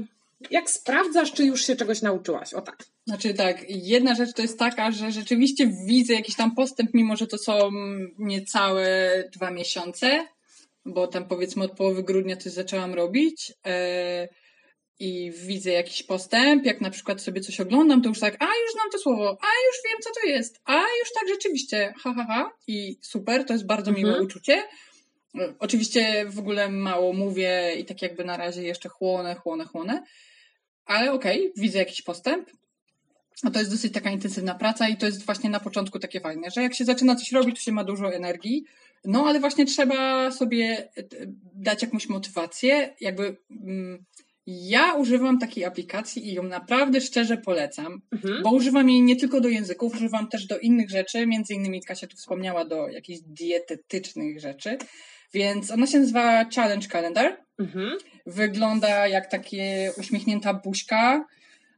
Jak 0.51 0.69
sprawdzasz, 0.69 1.33
czy 1.33 1.45
już 1.45 1.65
się 1.65 1.75
czegoś 1.75 2.01
nauczyłaś? 2.01 2.53
O 2.53 2.61
tak. 2.61 2.83
Znaczy 3.07 3.33
tak, 3.33 3.57
jedna 3.67 4.15
rzecz 4.15 4.33
to 4.33 4.41
jest 4.41 4.59
taka, 4.59 4.91
że 4.91 5.11
rzeczywiście 5.11 5.71
widzę 5.85 6.13
jakiś 6.13 6.35
tam 6.35 6.55
postęp, 6.55 6.93
mimo 6.93 7.15
że 7.15 7.27
to 7.27 7.37
są 7.37 7.71
niecałe 8.19 8.89
dwa 9.33 9.51
miesiące, 9.51 10.25
bo 10.85 11.07
tam 11.07 11.27
powiedzmy 11.27 11.63
od 11.63 11.71
połowy 11.71 12.03
grudnia 12.03 12.37
coś 12.37 12.51
zaczęłam 12.53 12.93
robić 12.93 13.53
e, 13.65 14.27
i 14.99 15.31
widzę 15.45 15.71
jakiś 15.71 16.03
postęp, 16.03 16.65
jak 16.65 16.81
na 16.81 16.89
przykład 16.89 17.21
sobie 17.21 17.41
coś 17.41 17.59
oglądam, 17.59 18.01
to 18.01 18.09
już 18.09 18.19
tak, 18.19 18.35
a 18.39 18.45
już 18.45 18.71
znam 18.73 18.89
to 18.91 18.97
słowo, 18.97 19.29
a 19.41 19.47
już 19.67 19.75
wiem 19.85 19.99
co 20.03 20.09
to 20.21 20.27
jest, 20.27 20.59
a 20.65 20.77
już 20.77 21.13
tak 21.19 21.29
rzeczywiście, 21.29 21.93
ha, 22.03 22.13
ha, 22.15 22.25
ha 22.27 22.51
i 22.67 22.97
super, 23.01 23.45
to 23.45 23.53
jest 23.53 23.65
bardzo 23.65 23.91
miłe 23.91 24.09
Mhm. 24.09 24.25
uczucie. 24.25 24.63
E, 25.35 25.53
Oczywiście 25.59 26.25
w 26.29 26.39
ogóle 26.39 26.69
mało 26.69 27.13
mówię 27.13 27.73
i 27.79 27.85
tak 27.85 28.01
jakby 28.01 28.25
na 28.25 28.37
razie 28.37 28.63
jeszcze 28.63 28.89
chłonę, 28.89 29.35
chłonę, 29.35 29.65
chłonę, 29.65 30.03
ale 30.85 31.11
okej, 31.11 31.51
widzę 31.57 31.79
jakiś 31.79 32.01
postęp. 32.01 32.49
A 33.43 33.51
to 33.51 33.59
jest 33.59 33.71
dosyć 33.71 33.93
taka 33.93 34.09
intensywna 34.11 34.55
praca 34.55 34.89
i 34.89 34.97
to 34.97 35.05
jest 35.05 35.25
właśnie 35.25 35.49
na 35.49 35.59
początku 35.59 35.99
takie 35.99 36.19
fajne, 36.19 36.51
że 36.51 36.61
jak 36.63 36.75
się 36.75 36.85
zaczyna 36.85 37.15
coś 37.15 37.31
robić, 37.31 37.55
to 37.55 37.61
się 37.61 37.71
ma 37.71 37.83
dużo 37.83 38.13
energii. 38.13 38.63
No 39.05 39.25
ale 39.27 39.39
właśnie 39.39 39.65
trzeba 39.65 40.31
sobie 40.31 40.89
e, 40.97 41.03
dać 41.55 41.81
jakąś 41.81 42.09
motywację. 42.09 42.95
Jakby 43.01 43.37
mm, 43.51 44.05
Ja 44.47 44.93
używam 44.93 45.39
takiej 45.39 45.65
aplikacji 45.65 46.27
i 46.29 46.33
ją 46.33 46.43
naprawdę 46.43 47.01
szczerze 47.01 47.37
polecam, 47.37 48.01
Mhm. 48.11 48.43
bo 48.43 48.51
używam 48.51 48.89
jej 48.89 49.01
nie 49.01 49.15
tylko 49.15 49.41
do 49.41 49.49
języków, 49.49 49.95
używam 49.95 50.27
też 50.27 50.45
do 50.45 50.59
innych 50.59 50.89
rzeczy, 50.89 51.27
między 51.27 51.53
innymi 51.53 51.81
Kasia 51.83 52.07
tu 52.07 52.17
wspomniała 52.17 52.65
do 52.65 52.87
jakichś 52.87 53.19
dietetycznych 53.27 54.39
rzeczy, 54.39 54.77
więc 55.33 55.71
ona 55.71 55.87
się 55.87 55.99
nazywa 55.99 56.45
Challenge 56.55 56.87
Calendar. 56.87 57.37
Mhm. 57.59 57.97
Wygląda 58.25 59.07
jak 59.07 59.31
takie 59.31 59.91
uśmiechnięta 59.97 60.53
buźka, 60.53 61.25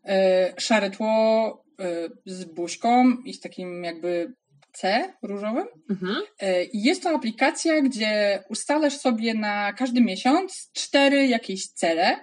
e, 0.05 0.53
szare 0.57 0.89
tło 0.91 1.63
e, 1.79 1.85
z 2.25 2.45
buźką 2.45 3.11
i 3.25 3.33
z 3.33 3.39
takim 3.39 3.83
jakby 3.83 4.33
C 4.73 5.13
różowym. 5.23 5.65
Mhm. 5.89 6.15
E, 6.39 6.55
Jest 6.73 7.03
to 7.03 7.09
aplikacja, 7.09 7.81
gdzie 7.81 8.43
ustalasz 8.49 8.97
sobie 8.97 9.33
na 9.33 9.73
każdy 9.73 10.01
miesiąc 10.01 10.69
cztery 10.73 11.27
jakieś 11.27 11.67
cele. 11.67 12.17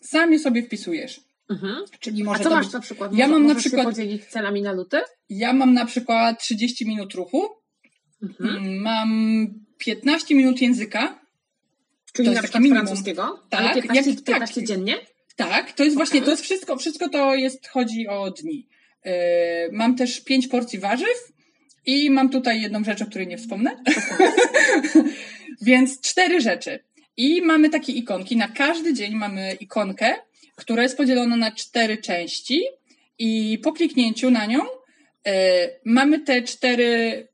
Sam 0.00 0.32
je 0.32 0.38
sobie 0.38 0.62
wpisujesz. 0.62 1.20
Mhm. 1.50 1.84
Czyli 2.00 2.22
A 2.22 2.24
może 2.24 2.42
co 2.44 2.48
to 2.50 2.56
masz 2.56 2.64
być- 2.66 2.74
na 2.74 2.80
przykład? 2.80 3.12
Ja 3.14 3.28
Może- 3.28 3.40
mam 3.40 3.48
na 3.48 3.54
przykład- 3.54 3.84
podzielić 3.84 4.24
celami 4.26 4.62
na 4.62 4.72
luty? 4.72 5.00
Ja 5.28 5.52
mam 5.52 5.74
na 5.74 5.84
przykład 5.86 6.40
30 6.42 6.86
minut 6.86 7.14
ruchu, 7.14 7.48
Mhm. 8.22 8.56
mm, 8.56 8.76
mam 8.82 9.46
15 9.84 10.34
minut 10.34 10.60
języka. 10.62 11.18
Czyli 12.12 12.28
jest 12.28 12.36
na 12.36 12.42
przykład 12.42 12.62
minimum. 12.62 12.86
francuskiego? 12.86 13.40
Tak, 13.50 13.60
Ale 13.60 13.82
15, 13.82 14.10
jak- 14.10 14.20
tak. 14.20 14.24
15 14.26 14.64
dziennie? 14.64 14.96
Tak, 15.36 15.72
to 15.72 15.84
jest 15.84 15.96
właśnie, 15.96 16.22
to 16.22 16.30
jest 16.30 16.42
wszystko, 16.42 16.76
wszystko 16.76 17.08
to 17.08 17.34
jest, 17.34 17.68
chodzi 17.68 18.08
o 18.08 18.30
dni. 18.30 18.68
Yy, 19.04 19.12
mam 19.72 19.96
też 19.96 20.20
5 20.20 20.48
porcji 20.48 20.78
warzyw 20.78 21.32
i 21.86 22.10
mam 22.10 22.28
tutaj 22.30 22.62
jedną 22.62 22.84
rzecz, 22.84 23.02
o 23.02 23.06
której 23.06 23.26
nie 23.26 23.38
wspomnę. 23.38 23.82
Więc 25.62 26.00
cztery 26.00 26.40
rzeczy. 26.40 26.84
I 27.16 27.42
mamy 27.42 27.70
takie 27.70 27.92
ikonki. 27.92 28.36
Na 28.36 28.48
każdy 28.48 28.94
dzień 28.94 29.14
mamy 29.14 29.56
ikonkę, 29.60 30.14
która 30.56 30.82
jest 30.82 30.96
podzielona 30.96 31.36
na 31.36 31.52
cztery 31.52 31.96
części 31.96 32.62
i 33.18 33.58
po 33.62 33.72
kliknięciu 33.72 34.30
na 34.30 34.46
nią 34.46 34.58
yy, 35.26 35.32
mamy 35.84 36.20
te 36.20 36.42
cztery 36.42 37.28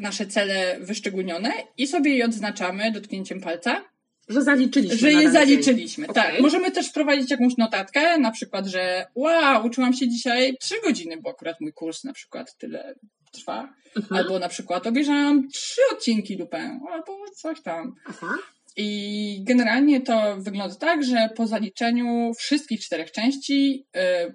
nasze 0.00 0.26
cele 0.26 0.78
wyszczególnione 0.80 1.52
i 1.76 1.86
sobie 1.86 2.16
je 2.16 2.24
odznaczamy 2.24 2.92
dotknięciem 2.92 3.40
palca. 3.40 3.84
Że 4.28 4.42
zaliczyliśmy. 4.42 4.98
Że 4.98 5.12
je 5.12 5.30
zaliczyliśmy, 5.30 6.06
Okej. 6.08 6.22
tak. 6.22 6.40
Możemy 6.40 6.70
też 6.70 6.88
wprowadzić 6.88 7.30
jakąś 7.30 7.56
notatkę, 7.56 8.18
na 8.18 8.30
przykład, 8.30 8.66
że 8.66 9.06
wow, 9.14 9.66
uczyłam 9.66 9.92
się 9.92 10.08
dzisiaj 10.08 10.56
trzy 10.60 10.74
godziny, 10.84 11.16
bo 11.22 11.30
akurat 11.30 11.60
mój 11.60 11.72
kurs 11.72 12.04
na 12.04 12.12
przykład 12.12 12.56
tyle 12.56 12.94
trwa. 13.32 13.74
Mhm. 13.96 14.20
Albo 14.20 14.38
na 14.38 14.48
przykład 14.48 14.86
obejrzałam 14.86 15.48
trzy 15.48 15.80
odcinki 15.92 16.36
lupę, 16.36 16.80
albo 16.92 17.18
coś 17.36 17.62
tam. 17.62 17.94
Aha. 18.06 18.34
I 18.76 19.42
generalnie 19.44 20.00
to 20.00 20.36
wygląda 20.38 20.74
tak, 20.74 21.04
że 21.04 21.28
po 21.36 21.46
zaliczeniu 21.46 22.32
wszystkich 22.38 22.80
czterech 22.80 23.12
części 23.12 23.86
y, 23.96 24.34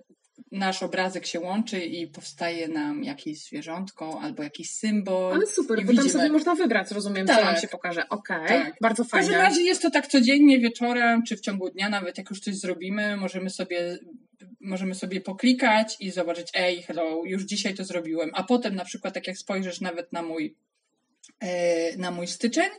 nasz 0.51 0.83
obrazek 0.83 1.25
się 1.25 1.39
łączy 1.39 1.79
i 1.85 2.07
powstaje 2.07 2.67
nam 2.67 3.03
jakieś 3.03 3.43
zwierzątko 3.43 4.19
albo 4.21 4.43
jakiś 4.43 4.69
symbol. 4.71 5.33
Ale 5.33 5.47
super, 5.47 5.77
bo 5.77 5.85
tam 5.85 5.91
widzimy- 5.95 6.09
sobie 6.09 6.29
można 6.29 6.55
wybrać, 6.55 6.91
rozumiem, 6.91 7.27
co 7.27 7.33
Tak. 7.35 7.45
nam 7.45 7.57
się 7.57 7.67
pokaże. 7.67 8.09
Okej, 8.09 8.47
Tak. 8.47 8.73
bardzo 8.81 9.03
W 9.03 9.09
każdym 9.09 9.33
fajnie. 9.33 9.49
razie 9.49 9.61
jest 9.61 9.81
to 9.81 9.91
tak 9.91 10.07
codziennie, 10.07 10.59
wieczorem, 10.59 11.23
czy 11.23 11.37
w 11.37 11.41
ciągu 11.41 11.69
dnia, 11.69 11.89
nawet 11.89 12.17
jak 12.17 12.29
już 12.29 12.39
coś 12.39 12.55
zrobimy, 12.55 13.17
możemy 13.17 13.49
sobie, 13.49 13.97
możemy 14.59 14.95
sobie 14.95 15.21
poklikać 15.21 15.97
i 15.99 16.11
zobaczyć, 16.11 16.47
ej, 16.53 16.81
hello, 16.81 17.21
już 17.25 17.43
dzisiaj 17.43 17.73
to 17.75 17.83
zrobiłem. 17.85 18.29
A 18.33 18.43
potem 18.43 18.75
na 18.75 18.85
przykład, 18.85 19.13
tak 19.13 19.27
jak 19.27 19.37
spojrzysz 19.37 19.81
nawet 19.81 20.13
na 20.13 20.21
mój, 20.23 20.55
e, 21.39 21.97
na 21.97 22.11
mój 22.11 22.27
styczeń, 22.27 22.69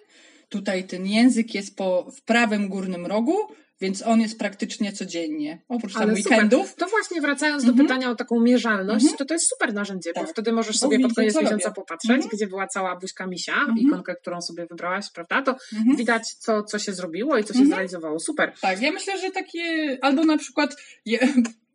tutaj 0.48 0.84
ten 0.84 1.06
język 1.06 1.54
jest 1.54 1.76
po, 1.76 2.10
w 2.10 2.22
prawym 2.22 2.68
górnym 2.68 3.06
rogu, 3.06 3.36
więc 3.80 4.02
on 4.06 4.20
jest 4.20 4.38
praktycznie 4.38 4.92
codziennie. 4.92 5.62
Oprócz 5.68 5.92
tam 5.92 6.02
Ale 6.02 6.12
weekendów. 6.12 6.68
super. 6.68 6.84
To 6.84 6.90
właśnie 6.90 7.20
wracając 7.20 7.62
Mhm. 7.64 7.76
do 7.76 7.82
pytania 7.84 8.10
o 8.10 8.14
taką 8.14 8.40
mierzalność, 8.40 9.04
Mhm. 9.04 9.18
to 9.18 9.24
to 9.24 9.34
jest 9.34 9.48
super 9.48 9.74
narzędzie, 9.74 10.10
bo 10.14 10.20
Tak. 10.20 10.30
wtedy 10.30 10.52
możesz 10.52 10.76
Bo 10.76 10.80
sobie 10.80 11.00
pod 11.00 11.14
koniec 11.14 11.34
miesiąca 11.34 11.50
robię. 11.68 11.74
popatrzeć, 11.74 12.10
Mhm. 12.10 12.30
gdzie 12.32 12.46
była 12.46 12.66
cała 12.66 12.96
buźka 12.96 13.26
misia, 13.26 13.54
Mhm. 13.54 13.78
ikonkę, 13.78 14.14
którą 14.16 14.40
sobie 14.42 14.66
wybrałaś, 14.66 15.10
prawda? 15.14 15.42
To 15.42 15.56
Mhm. 15.78 15.96
widać, 15.96 16.34
co, 16.34 16.62
co 16.62 16.78
się 16.78 16.92
zrobiło 16.92 17.38
i 17.38 17.44
co 17.44 17.52
się 17.52 17.58
Mhm. 17.58 17.68
zrealizowało. 17.70 18.20
Super. 18.20 18.52
Tak, 18.60 18.82
ja 18.82 18.92
myślę, 18.92 19.18
że 19.18 19.30
takie, 19.30 19.98
albo 20.02 20.24
na 20.24 20.38
przykład, 20.38 20.76
je, 21.04 21.18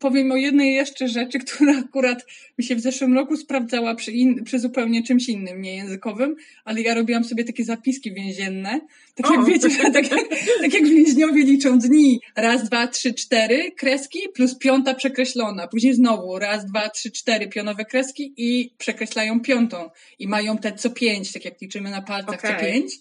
powiem 0.01 0.31
o 0.31 0.35
jednej 0.35 0.73
jeszcze 0.73 1.07
rzeczy, 1.07 1.39
która 1.45 1.79
akurat 1.79 2.25
mi 2.57 2.65
się 2.65 2.75
w 2.75 2.79
zeszłym 2.79 3.13
roku 3.13 3.37
sprawdzała 3.37 3.95
przy, 3.95 4.11
in, 4.11 4.43
przy 4.43 4.59
zupełnie 4.59 5.03
czymś 5.03 5.29
innym, 5.29 5.61
nie 5.61 5.75
językowym, 5.75 6.35
ale 6.65 6.81
ja 6.81 6.93
robiłam 6.93 7.23
sobie 7.23 7.43
takie 7.43 7.63
zapiski 7.63 8.13
więzienne. 8.13 8.79
Tak 9.15 9.31
O. 9.31 9.33
jak 9.33 9.45
wiecie, 9.45 9.69
tak, 9.93 10.11
jak, 10.11 10.29
tak 10.61 10.73
jak 10.73 10.87
więźniowie 10.87 11.43
liczą 11.43 11.79
dni. 11.79 12.19
Raz, 12.35 12.63
dwa, 12.63 12.87
trzy, 12.87 13.13
cztery 13.13 13.71
kreski 13.71 14.19
plus 14.33 14.57
piąta 14.57 14.93
przekreślona. 14.93 15.67
Później 15.67 15.93
znowu 15.93 16.39
raz, 16.39 16.65
dwa, 16.65 16.89
trzy, 16.89 17.11
cztery 17.11 17.47
pionowe 17.47 17.85
kreski 17.85 18.33
i 18.37 18.73
przekreślają 18.77 19.39
piątą. 19.39 19.89
I 20.19 20.27
mają 20.27 20.57
te 20.57 20.71
co 20.71 20.89
pięć, 20.89 21.31
tak 21.31 21.45
jak 21.45 21.61
liczymy 21.61 21.89
na 21.89 22.01
palcach 22.01 22.41
co 22.41 22.47
Okej. 22.47 22.73
pięć. 22.73 22.93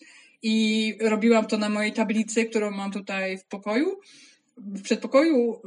I 0.42 0.94
robiłam 1.00 1.46
to 1.46 1.58
na 1.58 1.68
mojej 1.68 1.92
tablicy, 1.92 2.44
którą 2.44 2.70
mam 2.70 2.92
tutaj 2.92 3.38
w 3.38 3.44
pokoju. 3.44 4.00
W 4.56 4.82
przedpokoju 4.82 5.60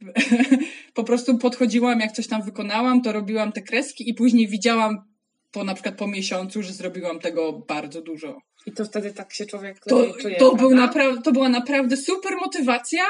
po 0.94 1.04
prostu 1.04 1.38
podchodziłam, 1.38 2.00
jak 2.00 2.12
coś 2.12 2.26
tam 2.26 2.42
wykonałam, 2.42 3.02
to 3.02 3.12
robiłam 3.12 3.52
te 3.52 3.62
kreski 3.62 4.10
i 4.10 4.14
później 4.14 4.48
widziałam 4.48 4.98
po 5.52 5.64
na 5.64 5.74
przykład 5.74 5.96
po 5.96 6.06
miesiącu, 6.06 6.62
że 6.62 6.72
zrobiłam 6.72 7.18
tego 7.18 7.52
bardzo 7.52 8.02
dużo. 8.02 8.38
I 8.66 8.72
to 8.72 8.84
wtedy 8.84 9.12
tak 9.12 9.32
się 9.32 9.46
człowiek 9.46 9.80
To, 9.80 10.14
czuje, 10.14 10.36
to, 10.36 10.54
był 10.54 10.70
napra- 10.70 11.22
to 11.22 11.32
była 11.32 11.48
naprawdę 11.48 11.96
super 11.96 12.36
motywacja, 12.36 13.02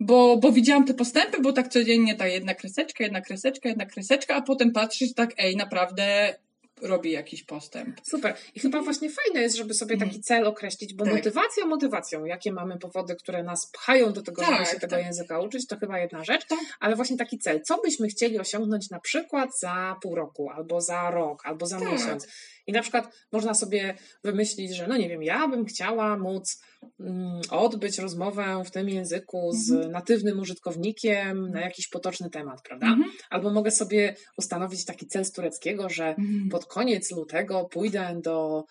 bo, 0.00 0.36
bo 0.36 0.52
widziałam 0.52 0.84
te 0.84 0.94
postępy, 0.94 1.40
bo 1.40 1.52
tak 1.52 1.68
codziennie 1.68 2.14
ta 2.14 2.26
jedna 2.26 2.54
kreseczka, 2.54 3.04
jedna 3.04 3.20
kreseczka, 3.20 3.68
jedna 3.68 3.86
kreseczka, 3.86 4.34
a 4.34 4.42
potem 4.42 4.72
patrzysz 4.72 5.14
tak, 5.14 5.34
ej, 5.38 5.56
naprawdę 5.56 6.34
robi 6.82 7.10
jakiś 7.10 7.42
postęp. 7.42 8.00
Super. 8.02 8.36
I 8.54 8.60
chyba 8.60 8.82
właśnie 8.82 9.10
fajne 9.10 9.40
jest, 9.42 9.56
żeby 9.56 9.74
sobie 9.74 9.96
taki 9.96 10.20
cel 10.20 10.46
określić, 10.46 10.94
bo 10.94 11.04
Tak. 11.04 11.14
motywacja 11.14 11.66
motywacją, 11.66 12.24
jakie 12.24 12.52
mamy 12.52 12.78
powody, 12.78 13.16
które 13.16 13.42
nas 13.42 13.70
pchają 13.70 14.12
do 14.12 14.22
tego, 14.22 14.44
żeby 14.44 14.56
Tak, 14.56 14.66
się 14.68 14.80
tego 14.80 14.96
tak. 14.96 15.04
języka 15.06 15.40
uczyć, 15.40 15.66
to 15.66 15.76
chyba 15.78 15.98
jedna 15.98 16.24
rzecz, 16.24 16.46
Tak. 16.46 16.58
ale 16.80 16.96
właśnie 16.96 17.16
taki 17.16 17.38
cel. 17.38 17.62
Co 17.62 17.80
byśmy 17.80 18.08
chcieli 18.08 18.38
osiągnąć 18.38 18.90
na 18.90 19.00
przykład 19.00 19.58
za 19.58 19.96
pół 20.02 20.14
roku, 20.14 20.50
albo 20.50 20.80
za 20.80 21.10
rok, 21.10 21.42
albo 21.46 21.66
za 21.66 21.80
Tak. 21.80 21.92
miesiąc. 21.92 22.28
I 22.66 22.72
na 22.72 22.82
przykład 22.82 23.14
można 23.32 23.54
sobie 23.54 23.94
wymyślić, 24.24 24.76
że 24.76 24.86
no 24.86 24.96
nie 24.96 25.08
wiem, 25.08 25.22
ja 25.22 25.48
bym 25.48 25.64
chciała 25.64 26.18
móc 26.18 26.62
mm, 27.00 27.40
odbyć 27.50 27.98
rozmowę 27.98 28.62
w 28.66 28.70
tym 28.70 28.88
języku 28.88 29.50
z 29.52 29.70
Mhm. 29.70 29.92
natywnym 29.92 30.40
użytkownikiem 30.40 31.50
na 31.50 31.60
jakiś 31.60 31.88
potoczny 31.88 32.30
temat, 32.30 32.62
prawda? 32.62 32.86
Mhm. 32.86 33.10
Albo 33.30 33.50
mogę 33.50 33.70
sobie 33.70 34.16
ustanowić 34.38 34.84
taki 34.84 35.06
cel 35.06 35.24
z 35.24 35.32
tureckiego, 35.32 35.88
że 35.88 36.08
Mhm. 36.08 36.48
pod 36.50 36.66
koniec 36.66 37.10
lutego 37.10 37.64
pójdę 37.64 38.20
do 38.22 38.64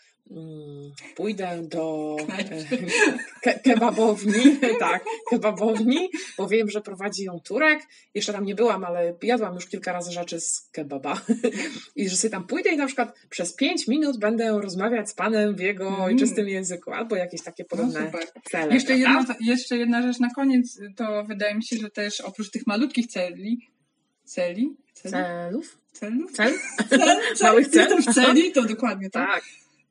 pójdę 1.15 1.61
do 1.69 2.15
e, 2.37 2.65
ke, 3.41 3.59
kebabowni, 3.59 4.57
tak, 4.79 5.03
kebabowni, 5.29 6.09
bo 6.37 6.47
wiem, 6.47 6.69
że 6.69 6.81
prowadzi 6.81 7.23
ją 7.23 7.39
Turek. 7.39 7.79
Jeszcze 8.13 8.33
tam 8.33 8.45
nie 8.45 8.55
byłam, 8.55 8.83
ale 8.83 9.13
jadłam 9.23 9.55
już 9.55 9.65
kilka 9.67 9.93
razy 9.93 10.11
rzeczy 10.11 10.39
z 10.39 10.69
kebaba. 10.71 11.21
I 11.95 12.09
że 12.09 12.15
sobie 12.15 12.31
tam 12.31 12.47
pójdę 12.47 12.69
i 12.69 12.77
na 12.77 12.85
przykład 12.85 13.15
przez 13.29 13.53
pięć 13.55 13.87
minut 13.87 14.17
będę 14.19 14.61
rozmawiać 14.61 15.09
z 15.09 15.13
panem 15.13 15.55
w 15.55 15.59
jego 15.59 15.87
Mm. 15.87 16.01
ojczystym 16.01 16.47
języku, 16.49 16.91
albo 16.91 17.15
jakieś 17.15 17.41
takie 17.43 17.63
No 17.63 17.69
podobne 17.69 18.05
super. 18.05 18.27
cele. 18.51 18.73
Jeszcze 18.73 18.97
jedna, 18.97 19.25
jeszcze 19.41 19.77
jedna 19.77 20.01
rzecz 20.01 20.19
na 20.19 20.29
koniec, 20.29 20.79
to 20.95 21.23
wydaje 21.23 21.55
mi 21.55 21.63
się, 21.65 21.77
że 21.77 21.89
też 21.89 22.21
oprócz 22.21 22.49
tych 22.51 22.67
malutkich 22.67 23.07
celi, 23.07 23.69
celi? 24.23 24.75
Celi? 24.93 25.13
Celów? 25.13 25.77
Celów? 25.91 26.31
Cel? 26.31 26.53
Cel, 26.89 27.17
Małych 27.41 27.67
cel? 27.67 28.03
cel? 28.03 28.13
celi, 28.13 28.51
to 28.51 28.63
dokładnie 28.63 29.09
tak. 29.09 29.27
Tak. 29.29 29.43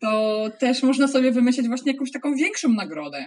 To 0.04 0.50
też 0.58 0.82
można 0.82 1.08
sobie 1.08 1.32
wymyślić 1.32 1.68
właśnie 1.68 1.92
jakąś 1.92 2.10
taką 2.12 2.34
większą 2.34 2.68
nagrodę. 2.68 3.26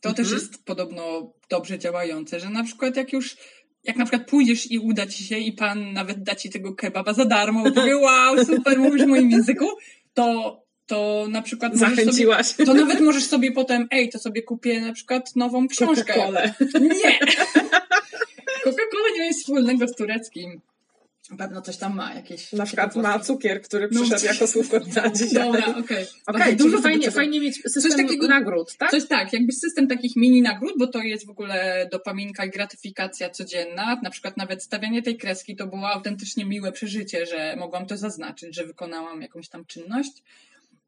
To 0.00 0.08
Mhm. 0.08 0.14
też 0.28 0.34
jest 0.34 0.64
podobno 0.64 1.32
dobrze 1.50 1.78
działające, 1.78 2.40
że 2.40 2.50
na 2.50 2.64
przykład 2.64 2.96
jak 2.96 3.12
już 3.12 3.36
jak 3.84 3.96
na 3.96 4.04
przykład 4.04 4.30
pójdziesz 4.30 4.70
i 4.70 4.78
uda 4.78 5.06
ci 5.06 5.24
się 5.24 5.38
i 5.38 5.52
pan 5.52 5.92
nawet 5.92 6.22
da 6.22 6.34
ci 6.34 6.50
tego 6.50 6.74
kebaba 6.74 7.12
za 7.12 7.24
darmo, 7.24 7.62
bo 7.64 7.72
powie 7.72 7.96
wow, 8.06 8.44
super, 8.44 8.78
mówisz 8.78 9.02
w 9.02 9.06
moim 9.06 9.30
języku, 9.30 9.66
to, 10.14 10.60
to 10.86 11.26
na 11.30 11.42
przykład 11.42 11.72
możesz 11.72 11.88
sobie, 11.88 12.02
Zachęciłaś. 12.04 12.54
to 12.66 12.74
nawet 12.74 13.00
możesz 13.00 13.24
sobie 13.24 13.52
potem, 13.52 13.88
ej, 13.90 14.08
to 14.08 14.18
sobie 14.18 14.42
kupię 14.42 14.80
na 14.80 14.92
przykład 14.92 15.36
nową 15.36 15.68
książkę. 15.68 16.14
Coca-Colę. 16.14 16.52
Nie! 16.80 17.18
Coca-Cola 18.64 19.08
nie 19.14 19.20
ma 19.20 19.26
nic 19.28 19.38
wspólnego 19.40 19.88
z 19.88 19.96
tureckim. 19.96 20.60
Na 21.30 21.36
pewno 21.36 21.62
coś 21.62 21.76
tam 21.76 21.96
ma, 21.96 22.14
jakieś... 22.14 22.52
Na 22.52 22.66
przykład 22.66 22.96
ma 22.96 23.18
cukier, 23.18 23.62
który 23.62 23.88
No, 23.92 24.00
przyszedł 24.00 24.24
jako 24.24 24.46
słówko 24.46 24.80
dnia 24.80 25.10
dzisiaj. 25.10 25.44
Dobra, 25.44 25.66
okej. 25.66 26.06
Okej, 26.26 26.42
Bardzo 26.42 26.64
dużo 26.64 26.82
fajnie, 26.82 27.10
fajnie 27.10 27.40
mieć 27.40 27.62
system 27.62 28.06
takiego- 28.06 28.28
nagród, 28.28 28.76
tak? 28.76 28.90
Coś 28.90 29.08
tak, 29.08 29.32
jakby 29.32 29.52
system 29.52 29.88
takich 29.88 30.16
mini 30.16 30.42
nagród, 30.42 30.72
bo 30.78 30.86
to 30.86 30.98
jest 30.98 31.26
w 31.26 31.30
ogóle 31.30 31.88
dopaminka 31.92 32.44
i 32.44 32.50
gratyfikacja 32.50 33.30
codzienna. 33.30 34.00
Na 34.02 34.10
przykład 34.10 34.36
nawet 34.36 34.62
stawianie 34.62 35.02
tej 35.02 35.16
kreski 35.16 35.56
to 35.56 35.66
było 35.66 35.88
autentycznie 35.88 36.44
miłe 36.44 36.72
przeżycie, 36.72 37.26
że 37.26 37.56
mogłam 37.58 37.86
to 37.86 37.96
zaznaczyć, 37.96 38.56
że 38.56 38.66
wykonałam 38.66 39.22
jakąś 39.22 39.48
tam 39.48 39.64
czynność. 39.64 40.12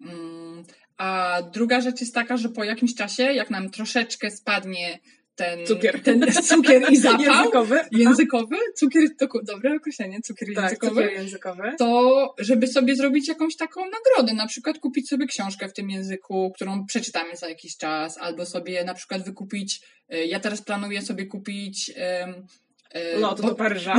Mm, 0.00 0.64
A 0.96 1.38
druga 1.52 1.80
rzecz 1.80 2.00
jest 2.00 2.14
taka, 2.14 2.36
że 2.36 2.48
po 2.48 2.64
jakimś 2.64 2.94
czasie, 2.94 3.22
jak 3.22 3.50
nam 3.50 3.70
troszeczkę 3.70 4.30
spadnie 4.30 4.98
ten 5.36 5.66
Cukier. 5.66 6.02
ten 6.02 6.32
cukier 6.32 6.92
i 6.92 6.96
zapał 6.96 7.20
Językowy. 7.36 7.80
językowy, 7.92 8.56
cukier 8.76 9.02
to 9.18 9.26
dobre 9.42 9.76
określenie, 9.76 10.20
cukier 10.24 10.48
Tak, 10.54 10.64
językowy, 10.64 11.02
cukier 11.02 11.12
językowy. 11.12 11.62
to 11.78 12.34
żeby 12.38 12.66
sobie 12.66 12.96
zrobić 12.96 13.28
jakąś 13.28 13.56
taką 13.56 13.80
nagrodę, 13.84 14.34
na 14.34 14.46
przykład 14.46 14.78
kupić 14.78 15.08
sobie 15.08 15.26
książkę 15.26 15.68
w 15.68 15.72
tym 15.72 15.90
języku, 15.90 16.52
którą 16.54 16.86
przeczytamy 16.86 17.36
za 17.36 17.48
jakiś 17.48 17.76
czas, 17.76 18.18
albo 18.18 18.46
sobie 18.46 18.84
na 18.84 18.94
przykład 18.94 19.24
wykupić, 19.24 19.80
y, 20.14 20.26
ja 20.26 20.40
teraz 20.40 20.62
planuję 20.62 21.02
sobie 21.02 21.26
kupić 21.26 21.90
y, 21.90 21.94
Lot 23.18 23.40
bo- 23.40 23.48
do 23.48 23.54
Paryża. 23.54 23.94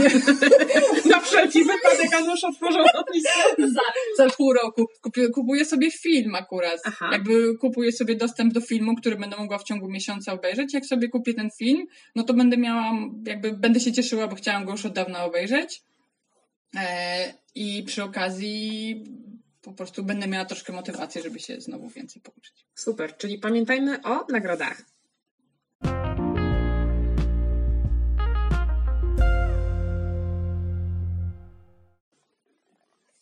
Na 1.11 1.19
wszelki 1.19 1.59
wypadek 1.63 2.13
Anusz 2.13 2.43
otworzył 2.43 2.83
lotnisko. 2.93 3.31
za, 3.57 3.81
za 4.25 4.29
pół 4.29 4.53
roku. 4.53 4.85
Kupuję, 5.01 5.29
kupuję 5.29 5.65
sobie 5.65 5.91
film 5.91 6.35
akurat. 6.35 6.81
Aha. 6.85 7.09
Jakby 7.11 7.57
kupuję 7.57 7.91
sobie 7.91 8.15
dostęp 8.15 8.53
do 8.53 8.61
filmu, 8.61 8.95
który 8.95 9.15
będę 9.15 9.37
mogła 9.37 9.57
w 9.57 9.63
ciągu 9.63 9.89
miesiąca 9.89 10.33
obejrzeć. 10.33 10.73
Jak 10.73 10.85
sobie 10.85 11.09
kupię 11.09 11.33
ten 11.33 11.49
film, 11.57 11.85
no 12.15 12.23
to 12.23 12.33
będę 12.33 12.57
miała, 12.57 12.91
jakby 13.25 13.51
będę 13.53 13.79
się 13.79 13.91
cieszyła, 13.93 14.27
bo 14.27 14.35
chciałam 14.35 14.65
go 14.65 14.71
już 14.71 14.85
od 14.85 14.93
dawna 14.93 15.23
obejrzeć. 15.25 15.81
E, 16.75 17.33
I 17.55 17.83
przy 17.83 18.03
okazji 18.03 19.03
po 19.61 19.73
prostu 19.73 20.03
będę 20.03 20.27
miała 20.27 20.45
troszkę 20.45 20.73
motywacji, 20.73 21.21
żeby 21.21 21.39
się 21.39 21.61
znowu 21.61 21.89
więcej 21.89 22.21
pouczyć. 22.21 22.53
Super, 22.75 23.17
czyli 23.17 23.37
pamiętajmy 23.39 24.01
o 24.03 24.25
nagrodach. 24.29 24.81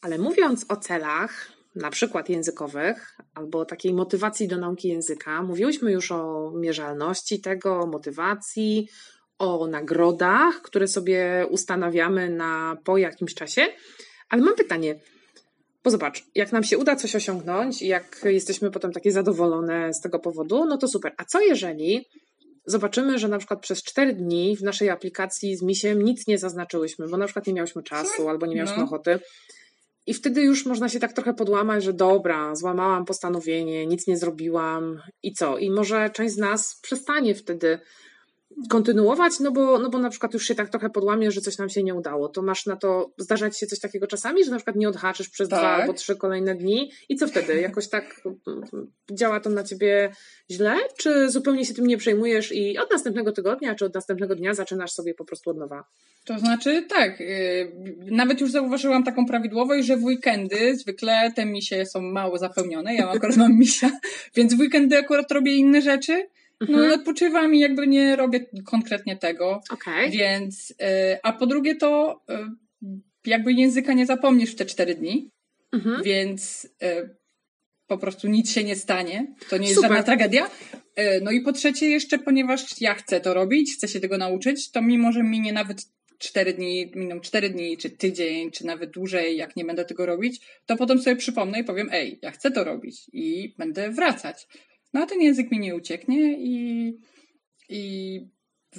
Ale 0.05 0.17
mówiąc 0.17 0.65
o 0.69 0.75
celach, 0.75 1.51
na 1.75 1.89
przykład 1.89 2.29
językowych, 2.29 3.17
albo 3.33 3.65
takiej 3.65 3.93
motywacji 3.93 4.47
do 4.47 4.57
nauki 4.57 4.87
języka, 4.87 5.43
mówiłyśmy 5.43 5.91
już 5.91 6.11
o 6.11 6.51
mierzalności 6.55 7.41
tego, 7.41 7.87
motywacji, 7.87 8.89
o 9.39 9.67
nagrodach, 9.67 10.61
które 10.61 10.87
sobie 10.87 11.45
ustanawiamy 11.49 12.29
na 12.29 12.77
po 12.83 12.97
jakimś 12.97 13.33
czasie. 13.33 13.61
Ale 14.29 14.41
mam 14.41 14.55
pytanie, 14.55 14.99
bo 15.83 15.91
zobacz, 15.91 16.23
jak 16.35 16.51
nam 16.51 16.63
się 16.63 16.77
uda 16.77 16.95
coś 16.95 17.15
osiągnąć 17.15 17.81
jak 17.81 18.21
jesteśmy 18.23 18.71
potem 18.71 18.91
takie 18.91 19.11
zadowolone 19.11 19.93
z 19.93 20.01
tego 20.01 20.19
powodu, 20.19 20.65
no 20.65 20.77
to 20.77 20.87
super. 20.87 21.13
A 21.17 21.25
co 21.25 21.41
jeżeli 21.41 22.05
zobaczymy, 22.65 23.19
że 23.19 23.27
na 23.27 23.37
przykład 23.37 23.59
przez 23.59 23.83
4 23.83 24.13
dni 24.13 24.57
w 24.57 24.61
naszej 24.61 24.89
aplikacji 24.89 25.55
z 25.55 25.61
misiem 25.61 26.01
nic 26.01 26.27
nie 26.27 26.37
zaznaczyłyśmy, 26.37 27.07
bo 27.07 27.17
na 27.17 27.25
przykład 27.25 27.47
nie 27.47 27.53
miałyśmy 27.53 27.83
czasu 27.83 28.29
albo 28.29 28.45
nie 28.45 28.55
miałyśmy 28.55 28.77
No. 28.77 28.83
ochoty. 28.83 29.19
I 30.07 30.13
wtedy 30.13 30.41
już 30.41 30.65
można 30.65 30.89
się 30.89 30.99
tak 30.99 31.13
trochę 31.13 31.33
podłamać, 31.33 31.83
że 31.83 31.93
dobra, 31.93 32.55
złamałam 32.55 33.05
postanowienie, 33.05 33.85
nic 33.85 34.07
nie 34.07 34.17
zrobiłam 34.17 35.01
i 35.23 35.33
co? 35.33 35.57
I 35.57 35.71
może 35.71 36.09
część 36.09 36.33
z 36.33 36.37
nas 36.37 36.79
przestanie 36.81 37.35
wtedy 37.35 37.79
kontynuować, 38.69 39.39
no 39.39 39.51
bo, 39.51 39.79
no 39.79 39.89
bo 39.89 39.97
na 39.99 40.09
przykład 40.09 40.33
już 40.33 40.47
się 40.47 40.55
tak 40.55 40.69
trochę 40.69 40.89
podłamie, 40.89 41.31
że 41.31 41.41
coś 41.41 41.57
nam 41.57 41.69
się 41.69 41.83
nie 41.83 41.95
udało. 41.95 42.29
To 42.29 42.41
masz 42.41 42.65
na 42.65 42.75
to, 42.75 43.13
zdarzać 43.17 43.59
się 43.59 43.67
coś 43.67 43.79
takiego 43.79 44.07
czasami, 44.07 44.45
że 44.45 44.51
na 44.51 44.57
przykład 44.57 44.75
nie 44.75 44.89
odhaczysz 44.89 45.29
przez 45.29 45.49
Tak. 45.49 45.59
dwa 45.59 45.69
albo 45.69 45.93
trzy 45.93 46.15
kolejne 46.15 46.55
dni 46.55 46.91
i 47.09 47.15
co 47.15 47.27
wtedy? 47.27 47.61
Jakoś 47.61 47.89
tak 47.89 48.21
mm, 48.47 48.91
działa 49.11 49.39
to 49.39 49.49
na 49.49 49.63
ciebie 49.63 50.11
źle? 50.51 50.75
Czy 50.97 51.29
zupełnie 51.29 51.65
się 51.65 51.73
tym 51.73 51.87
nie 51.87 51.97
przejmujesz 51.97 52.51
i 52.51 52.77
od 52.77 52.91
następnego 52.91 53.31
tygodnia, 53.31 53.75
czy 53.75 53.85
od 53.85 53.93
następnego 53.93 54.35
dnia 54.35 54.53
zaczynasz 54.53 54.91
sobie 54.91 55.13
po 55.13 55.25
prostu 55.25 55.49
od 55.49 55.57
nowa? 55.57 55.83
To 56.25 56.39
znaczy, 56.39 56.85
tak, 56.89 57.19
yy, 57.19 57.71
nawet 58.11 58.41
już 58.41 58.51
zauważyłam 58.51 59.03
taką 59.03 59.25
prawidłowość, 59.25 59.87
że 59.87 59.97
w 59.97 60.03
weekendy 60.03 60.75
zwykle 60.75 61.31
te 61.35 61.45
misie 61.45 61.85
są 61.85 62.01
mało 62.01 62.37
zapełnione. 62.37 62.95
Ja 62.95 63.09
akurat 63.09 63.37
mam 63.37 63.57
misia, 63.57 63.91
więc 64.35 64.53
w 64.53 64.59
weekendy 64.59 64.97
akurat 64.97 65.31
robię 65.31 65.55
inne 65.55 65.81
rzeczy. 65.81 66.27
No, 66.61 66.67
Mhm. 66.79 66.99
odpoczywam 66.99 67.55
i 67.55 67.59
jakby 67.59 67.87
nie 67.87 68.15
robię 68.15 68.45
konkretnie 68.65 69.17
tego. 69.17 69.61
Okej. 69.71 70.11
Więc, 70.11 70.71
y, 70.71 70.75
a 71.23 71.33
po 71.33 71.45
drugie 71.47 71.75
to 71.75 72.21
y, 72.29 72.89
jakby 73.25 73.53
języka 73.53 73.93
nie 73.93 74.05
zapomnisz 74.05 74.51
w 74.51 74.55
te 74.55 74.65
cztery 74.65 74.95
dni, 74.95 75.29
Mhm. 75.73 76.03
więc 76.03 76.65
y, 76.83 77.15
po 77.87 77.97
prostu 77.97 78.27
nic 78.27 78.51
się 78.51 78.63
nie 78.63 78.75
stanie. 78.75 79.33
To 79.49 79.57
nie 79.57 79.63
jest 79.63 79.75
Super. 79.75 79.89
żadna 79.89 80.03
tragedia. 80.03 80.49
No 81.21 81.31
i 81.31 81.41
po 81.41 81.51
trzecie 81.51 81.89
jeszcze, 81.89 82.19
ponieważ 82.19 82.81
ja 82.81 82.93
chcę 82.93 83.21
to 83.21 83.33
robić, 83.33 83.73
chcę 83.77 83.87
się 83.87 83.99
tego 83.99 84.17
nauczyć, 84.17 84.71
to 84.71 84.81
mimo, 84.81 85.11
że 85.11 85.23
minie 85.23 85.53
nawet 85.53 85.81
cztery 86.19 86.53
dni, 86.53 86.91
miną 86.95 87.19
cztery 87.19 87.49
dni, 87.49 87.77
czy 87.77 87.89
tydzień, 87.89 88.51
czy 88.51 88.65
nawet 88.65 88.91
dłużej, 88.91 89.37
jak 89.37 89.55
nie 89.55 89.65
będę 89.65 89.85
tego 89.85 90.05
robić, 90.05 90.41
to 90.65 90.75
potem 90.75 91.01
sobie 91.01 91.15
przypomnę 91.15 91.59
i 91.59 91.63
powiem, 91.63 91.89
ej, 91.91 92.19
ja 92.21 92.31
chcę 92.31 92.51
to 92.51 92.63
robić 92.63 93.01
i 93.13 93.55
będę 93.57 93.91
wracać. 93.91 94.47
No 94.95 95.01
a 95.01 95.05
ten 95.05 95.21
język 95.21 95.51
mi 95.51 95.59
nie 95.59 95.75
ucieknie 95.75 96.33
i, 96.37 96.93
i 97.69 98.19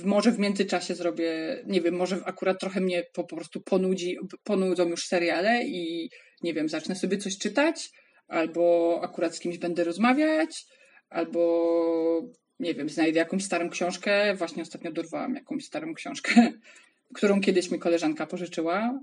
może 0.05 0.33
w 0.33 0.38
międzyczasie 0.38 0.94
zrobię, 0.94 1.33
nie 1.66 1.81
wiem, 1.81 1.94
może 1.94 2.20
akurat 2.24 2.61
trochę 2.61 2.81
mnie 2.81 3.05
po, 3.12 3.24
po 3.24 3.37
prostu 3.37 3.61
ponudzi, 3.61 4.16
ponudzą 4.44 4.88
już 4.88 5.07
seriale 5.07 5.64
i 5.64 6.11
nie 6.42 6.55
wiem, 6.55 6.68
zacznę 6.68 6.94
sobie 6.94 7.18
coś 7.18 7.38
czytać, 7.38 7.90
albo 8.29 8.98
akurat 9.02 9.37
z 9.37 9.40
kimś 9.40 9.59
będę 9.59 9.85
rozmawiać, 9.85 10.66
albo 11.09 12.31
nie 12.61 12.74
wiem, 12.74 12.88
znajdę 12.88 13.18
jakąś 13.18 13.44
starą 13.44 13.70
książkę. 13.70 14.35
Właśnie 14.35 14.62
ostatnio 14.62 14.92
dorwałam 14.92 15.35
jakąś 15.35 15.64
starą 15.64 15.94
książkę, 15.94 16.52
którą 17.16 17.40
kiedyś 17.40 17.70
mi 17.70 17.79
koleżanka 17.79 18.26
pożyczyła. 18.26 19.00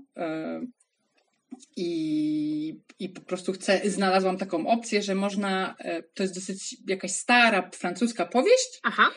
I, 1.76 2.80
I 2.98 3.08
po 3.08 3.20
prostu 3.20 3.52
chcę, 3.52 3.80
znalazłam 3.84 4.38
taką 4.38 4.66
opcję, 4.66 5.02
że 5.02 5.14
można, 5.14 5.74
e, 5.78 6.02
to 6.02 6.22
jest 6.22 6.34
dosyć 6.34 6.76
jakaś 6.88 7.12
stara 7.12 7.70
francuska 7.74 8.26
powieść, 8.26 8.80
Aha. 8.82 9.10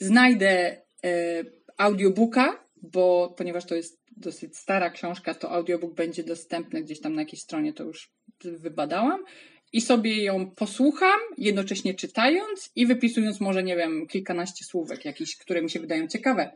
znajdę 0.00 0.82
e, 1.04 1.44
audiobooka, 1.76 2.64
bo 2.82 3.34
ponieważ 3.36 3.66
to 3.66 3.74
jest 3.74 4.02
dosyć 4.16 4.56
stara 4.56 4.90
książka, 4.90 5.34
to 5.34 5.50
audiobook 5.50 5.94
będzie 5.94 6.24
dostępny 6.24 6.82
gdzieś 6.82 7.00
tam 7.00 7.14
na 7.14 7.22
jakiejś 7.22 7.42
stronie, 7.42 7.72
to 7.72 7.84
już 7.84 8.10
wybadałam. 8.44 9.24
I 9.72 9.80
sobie 9.80 10.24
ją 10.24 10.50
posłucham, 10.50 11.20
jednocześnie 11.38 11.94
czytając 11.94 12.70
i 12.76 12.86
wypisując 12.86 13.40
może, 13.40 13.62
nie 13.62 13.76
wiem, 13.76 14.06
kilkanaście 14.06 14.64
słówek 14.64 15.04
jakichś, 15.04 15.36
które 15.36 15.62
mi 15.62 15.70
się 15.70 15.80
wydają 15.80 16.08
ciekawe. 16.08 16.50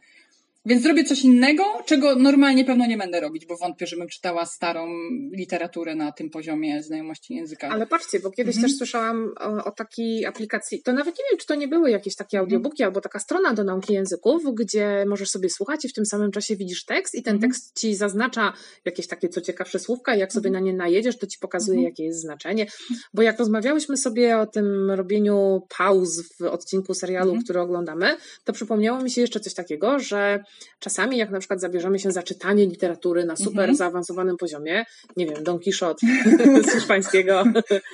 Więc 0.67 0.83
zrobię 0.83 1.05
coś 1.05 1.25
innego, 1.25 1.63
czego 1.87 2.17
normalnie 2.17 2.65
pewno 2.65 2.87
nie 2.87 2.97
będę 2.97 3.21
robić, 3.21 3.47
bo 3.47 3.57
wątpię, 3.57 3.87
żebym 3.87 4.09
czytała 4.09 4.47
starą 4.47 4.87
literaturę 5.33 5.95
na 5.95 6.13
tym 6.13 6.31
poziomie 6.31 6.83
znajomości 6.83 7.35
języka. 7.35 7.69
Ale 7.69 7.87
patrzcie, 7.87 8.21
bo 8.21 8.31
kiedyś 8.31 8.57
Mhm. 8.57 8.71
też 8.71 8.79
słyszałam 8.79 9.33
o, 9.41 9.65
o 9.65 9.71
takiej 9.71 10.27
aplikacji, 10.27 10.83
to 10.83 10.93
nawet 10.93 11.19
nie 11.19 11.25
wiem, 11.31 11.39
czy 11.39 11.47
to 11.47 11.55
nie 11.55 11.69
były 11.69 11.91
jakieś 11.91 12.17
takie 12.17 12.39
audiobooki 12.39 12.83
albo 12.83 13.01
taka 13.01 13.19
strona 13.19 13.55
do 13.55 13.65
nauki 13.65 13.93
języków, 13.93 14.43
gdzie 14.55 15.05
możesz 15.09 15.31
sobie 15.31 15.51
słuchać 15.51 15.85
i 15.85 15.89
w 15.89 15.93
tym 15.93 16.07
samym 16.07 16.31
czasie 16.33 16.57
widzisz 16.57 16.85
tekst 16.85 17.15
i 17.15 17.23
ten 17.23 17.35
Mhm. 17.35 17.53
tekst 17.53 17.79
ci 17.81 17.95
zaznacza 17.95 18.53
jakieś 18.85 19.07
takie 19.07 19.29
co 19.29 19.41
ciekawsze 19.41 19.79
słówka 19.79 20.15
i 20.15 20.19
jak 20.19 20.33
sobie 20.33 20.51
na 20.51 20.61
nie 20.61 20.73
najedziesz, 20.73 21.19
to 21.19 21.27
ci 21.27 21.39
pokazuje, 21.39 21.79
Mhm. 21.79 21.91
jakie 21.93 22.05
jest 22.05 22.21
znaczenie. 22.21 22.67
Bo 23.15 23.23
jak 23.23 23.39
rozmawiałyśmy 23.39 23.97
sobie 23.97 24.39
o 24.39 24.47
tym 24.47 24.91
robieniu 24.91 25.63
pauz 25.79 26.23
w 26.29 26.43
odcinku 26.43 26.95
serialu, 26.95 27.31
Mhm. 27.31 27.45
który 27.45 27.61
oglądamy, 27.61 28.17
to 28.45 28.53
przypomniało 28.53 29.03
mi 29.03 29.11
się 29.11 29.21
jeszcze 29.21 29.41
coś 29.41 29.55
takiego, 29.55 29.99
że 29.99 30.45
czasami 30.81 31.17
jak 31.19 31.31
na 31.31 31.39
przykład 31.39 31.61
zabierzemy 31.61 31.99
się 31.99 32.11
za 32.11 32.23
czytanie 32.23 32.67
literatury 32.67 33.25
na 33.25 33.37
super 33.37 33.61
Mhm. 33.61 33.77
zaawansowanym 33.77 34.37
poziomie, 34.37 34.85
nie 35.17 35.27
wiem, 35.27 35.45
Don 35.45 35.59
Quixote 35.59 36.07
z 36.69 36.73
hiszpańskiego, 36.75 37.45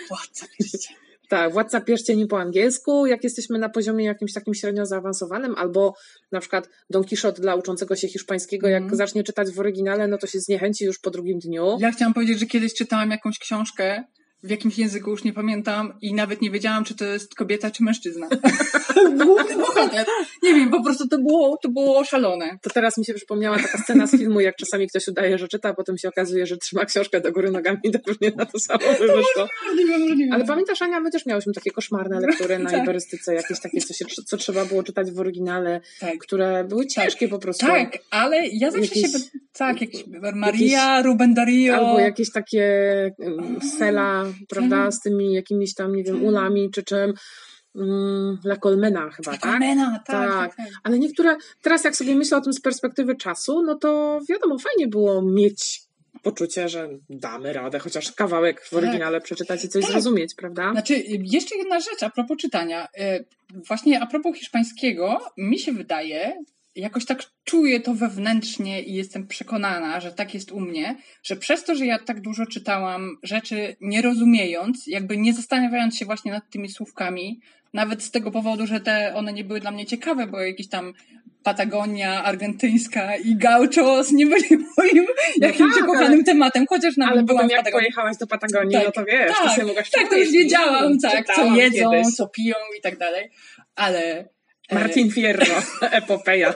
Władca 0.08 0.46
pierścieni. 0.58 0.96
tak, 1.28 1.52
Władca 1.52 1.80
Pierścieni 1.80 2.26
po 2.26 2.40
angielsku, 2.40 3.06
jak 3.06 3.24
jesteśmy 3.24 3.58
na 3.58 3.68
poziomie 3.68 4.04
jakimś 4.04 4.32
takim 4.32 4.54
średnio 4.54 4.86
zaawansowanym, 4.86 5.54
albo 5.54 5.94
na 6.32 6.40
przykład 6.40 6.68
Don 6.90 7.04
Quixote 7.04 7.42
dla 7.42 7.54
uczącego 7.54 7.96
się 7.96 8.08
hiszpańskiego, 8.08 8.68
jak 8.68 8.82
Mhm. 8.82 8.96
zacznie 8.96 9.24
czytać 9.24 9.50
w 9.50 9.60
oryginale, 9.60 10.08
no 10.08 10.18
to 10.18 10.26
się 10.26 10.40
zniechęci 10.40 10.84
już 10.84 10.98
po 10.98 11.10
drugim 11.10 11.38
dniu. 11.38 11.76
Ja 11.80 11.92
chciałam 11.92 12.14
powiedzieć, 12.14 12.38
że 12.40 12.46
kiedyś 12.46 12.74
czytałam 12.74 13.10
jakąś 13.10 13.38
książkę 13.38 14.04
w 14.42 14.50
jakimś 14.50 14.78
języku, 14.78 15.10
już 15.10 15.24
nie 15.24 15.32
pamiętam, 15.32 15.92
i 16.00 16.14
nawet 16.14 16.42
nie 16.42 16.50
wiedziałam, 16.50 16.84
czy 16.84 16.94
to 16.94 17.04
jest 17.04 17.34
kobieta, 17.34 17.70
czy 17.70 17.82
mężczyzna. 17.84 18.28
Główny 19.24 19.56
bohater. 19.66 20.06
Nie 20.42 20.54
wiem, 20.54 20.70
po 20.70 20.84
prostu 20.84 21.08
to 21.08 21.18
było, 21.18 21.56
to 21.62 21.68
było 21.68 22.04
szalone. 22.04 22.58
To 22.62 22.70
teraz 22.70 22.98
mi 22.98 23.04
się 23.04 23.14
przypomniała 23.14 23.58
taka 23.58 23.78
scena 23.78 24.06
z 24.06 24.10
filmu, 24.10 24.40
jak 24.40 24.56
czasami 24.56 24.88
ktoś 24.88 25.08
udaje, 25.08 25.38
że 25.38 25.48
czyta, 25.48 25.68
a 25.68 25.74
potem 25.74 25.98
się 25.98 26.08
okazuje, 26.08 26.46
że 26.46 26.56
trzyma 26.56 26.84
książkę 26.84 27.20
do 27.20 27.32
góry 27.32 27.50
nogami, 27.50 27.80
to 27.92 27.98
pewnie 27.98 28.32
na 28.36 28.46
to 28.46 28.58
samo 28.58 28.78
by 28.78 29.06
wyszło. 29.06 29.48
Ale 30.32 30.44
pamiętasz, 30.44 30.82
Ania, 30.82 31.00
my 31.00 31.10
też 31.10 31.26
miałyśmy 31.26 31.52
takie 31.52 31.70
koszmarne 31.70 32.20
lektury 32.20 32.58
na 32.58 32.70
Tak. 32.72 32.82
iberystyce, 32.82 33.34
jakieś 33.34 33.60
takie, 33.60 33.80
co, 33.80 33.94
się, 33.94 34.04
co 34.26 34.36
trzeba 34.36 34.64
było 34.64 34.82
czytać 34.82 35.10
w 35.10 35.20
oryginale, 35.20 35.80
tak. 36.00 36.18
które 36.18 36.64
były 36.64 36.86
ciężkie 36.86 37.28
po 37.28 37.38
prostu. 37.38 37.66
Tak, 37.66 37.98
ale 38.10 38.48
ja 38.48 38.70
zawsze 38.70 38.94
Jakieś- 38.94 39.12
się... 39.12 39.18
Tak, 39.52 39.80
jakieś 39.80 40.04
Maria, 40.34 41.02
Ruben 41.02 41.34
Dario. 41.34 41.74
Albo 41.74 42.00
jakieś 42.00 42.32
takie 42.32 42.64
um, 43.18 43.58
sela, 43.78 44.24
prawda, 44.48 44.76
Tak. 44.84 44.94
z 44.94 45.00
tymi 45.00 45.32
jakimiś 45.34 45.74
tam, 45.74 45.94
nie 45.96 46.04
wiem, 46.04 46.24
ulami 46.24 46.70
czy 46.70 46.82
czym. 46.82 47.14
Um, 47.74 48.38
La 48.44 48.56
Colmena 48.56 49.10
chyba, 49.10 49.30
tak? 49.30 49.40
Colmena, 49.40 49.90
tak, 50.06 50.06
Tak. 50.06 50.30
tak, 50.32 50.56
tak. 50.56 50.66
Ale 50.82 50.98
niektóre, 50.98 51.36
teraz 51.62 51.84
jak 51.84 51.96
sobie 51.96 52.14
myślę 52.14 52.36
o 52.36 52.40
tym 52.40 52.52
z 52.52 52.60
perspektywy 52.60 53.16
czasu, 53.16 53.62
no 53.62 53.74
to 53.74 54.20
wiadomo, 54.28 54.58
fajnie 54.58 54.88
było 54.88 55.22
mieć 55.22 55.82
poczucie, 56.22 56.68
że 56.68 56.88
damy 57.10 57.52
radę, 57.52 57.78
chociaż 57.78 58.12
kawałek 58.12 58.60
w 58.60 58.70
Tak. 58.70 58.78
oryginale 58.78 59.20
przeczytać 59.20 59.64
i 59.64 59.68
coś 59.68 59.82
Tak. 59.82 59.92
zrozumieć, 59.92 60.34
prawda? 60.34 60.72
Znaczy, 60.72 60.94
jeszcze 61.08 61.56
jedna 61.56 61.80
rzecz 61.80 62.02
a 62.02 62.10
propos 62.10 62.36
czytania. 62.38 62.88
E, 62.98 63.24
Właśnie 63.68 64.00
a 64.02 64.06
propos 64.06 64.36
hiszpańskiego, 64.38 65.20
mi 65.38 65.58
się 65.58 65.72
wydaje, 65.72 66.38
jakoś 66.76 67.04
tak 67.06 67.22
czuję 67.44 67.80
to 67.80 67.94
wewnętrznie 67.94 68.82
i 68.82 68.94
jestem 68.94 69.26
przekonana, 69.26 70.00
że 70.00 70.12
tak 70.12 70.34
jest 70.34 70.52
u 70.52 70.60
mnie, 70.60 70.96
że 71.22 71.36
przez 71.36 71.64
to, 71.64 71.74
że 71.74 71.86
ja 71.86 71.98
tak 71.98 72.20
dużo 72.20 72.46
czytałam 72.46 73.16
rzeczy 73.22 73.76
nie 73.80 74.02
rozumiejąc, 74.02 74.86
jakby 74.86 75.16
nie 75.16 75.34
zastanawiając 75.34 75.96
się 75.98 76.04
właśnie 76.04 76.32
nad 76.32 76.50
tymi 76.50 76.68
słówkami, 76.68 77.40
nawet 77.74 78.02
z 78.02 78.10
tego 78.10 78.30
powodu, 78.30 78.66
że 78.66 78.80
te 78.80 79.14
one 79.14 79.32
nie 79.32 79.44
były 79.44 79.60
dla 79.60 79.70
mnie 79.70 79.86
ciekawe, 79.86 80.26
bo 80.26 80.40
jakieś 80.40 80.68
tam 80.68 80.92
Patagonia 81.42 82.24
argentyńska 82.24 83.16
i 83.16 83.36
gauchos 83.36 84.12
nie 84.12 84.26
byli 84.26 84.48
moim 84.78 85.06
jakimś 85.36 85.74
tak, 85.74 85.84
ukochanym 85.84 86.24
tematem, 86.24 86.66
chociaż 86.68 86.96
nawet 86.96 87.12
Ale 87.12 87.22
byłam 87.22 87.42
potem 87.42 87.50
jak 87.50 87.58
Patagonii. 87.64 87.86
pojechałaś 87.86 88.16
do 88.16 88.26
Patagonii, 88.26 88.72
Tak, 88.72 88.84
no 88.84 88.92
to 88.92 89.04
wiesz, 89.04 89.32
to 89.36 89.44
tak, 89.44 89.54
sobie 89.54 89.66
mogłaś 89.66 89.90
Tak, 89.90 90.08
to 90.08 90.16
już 90.16 90.30
wiedziałam, 90.30 90.98
tak, 90.98 91.26
co 91.26 91.56
jedzą, 91.56 91.90
kiedyś. 91.90 92.14
co 92.16 92.28
piją 92.28 92.54
i 92.78 92.80
tak 92.80 92.98
dalej, 92.98 93.30
ale... 93.74 94.28
e, 94.68 94.74
Martin 94.74 95.10
Fierro, 95.10 95.62
epopeja. 95.90 96.54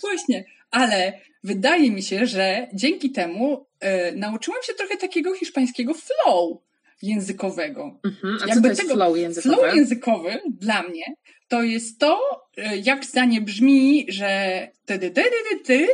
Właśnie, 0.00 0.44
ale 0.70 1.12
wydaje 1.44 1.90
mi 1.90 2.02
się, 2.02 2.26
że 2.26 2.68
dzięki 2.72 3.10
temu 3.10 3.66
e, 3.80 4.12
nauczyłam 4.12 4.62
się 4.62 4.74
trochę 4.74 4.96
takiego 4.96 5.34
hiszpańskiego 5.34 5.94
flow 5.94 6.58
językowego. 7.02 7.98
Mhm. 8.04 8.36
A 8.36 8.38
co 8.38 8.46
Jakby 8.46 8.62
to 8.62 8.82
jest 8.82 8.92
flow 8.92 9.16
językowy? 9.16 9.56
Flow 9.56 9.74
językowy 9.74 10.40
dla 10.60 10.82
mnie 10.82 11.04
to 11.48 11.62
jest 11.62 11.98
to, 11.98 12.20
e, 12.56 12.76
jak 12.76 13.04
zdanie 13.04 13.40
brzmi, 13.40 14.06
że 14.08 14.28
tydy, 14.86 15.10
tydy, 15.10 15.30
tydy, 15.64 15.86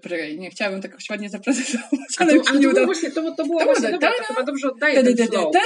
tydy. 0.00 0.16
E, 0.16 0.34
nie 0.34 0.50
chciałabym 0.50 0.82
tak 0.82 0.96
ładnie 1.10 1.30
zaprezentować, 1.30 2.14
ale 2.18 2.32
to, 2.32 2.38
mi 2.38 2.44
się 2.44 2.50
ale 2.50 2.58
nie 2.58 2.66
to 2.66 2.70
było 2.70 2.72
udało. 2.72 2.86
właśnie, 2.86 3.10
to, 3.10 3.34
to 3.36 3.44
było 3.46 3.60
To 3.60 3.64
właśnie, 3.64 3.90
dobra, 3.90 4.12
to 4.18 4.24
chyba 4.24 4.42
dobrze 4.42 4.68
oddaje 4.72 4.94
Tydy, 4.96 5.14
ten 5.14 5.26
tydy, 5.26 5.38
flow. 5.38 5.52
tyny, 5.52 5.62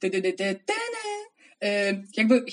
tydy, 0.00 0.32
tydy, 0.32 0.60
tyny. 0.66 1.23
E, 1.64 2.02
Jakby, 2.16 2.44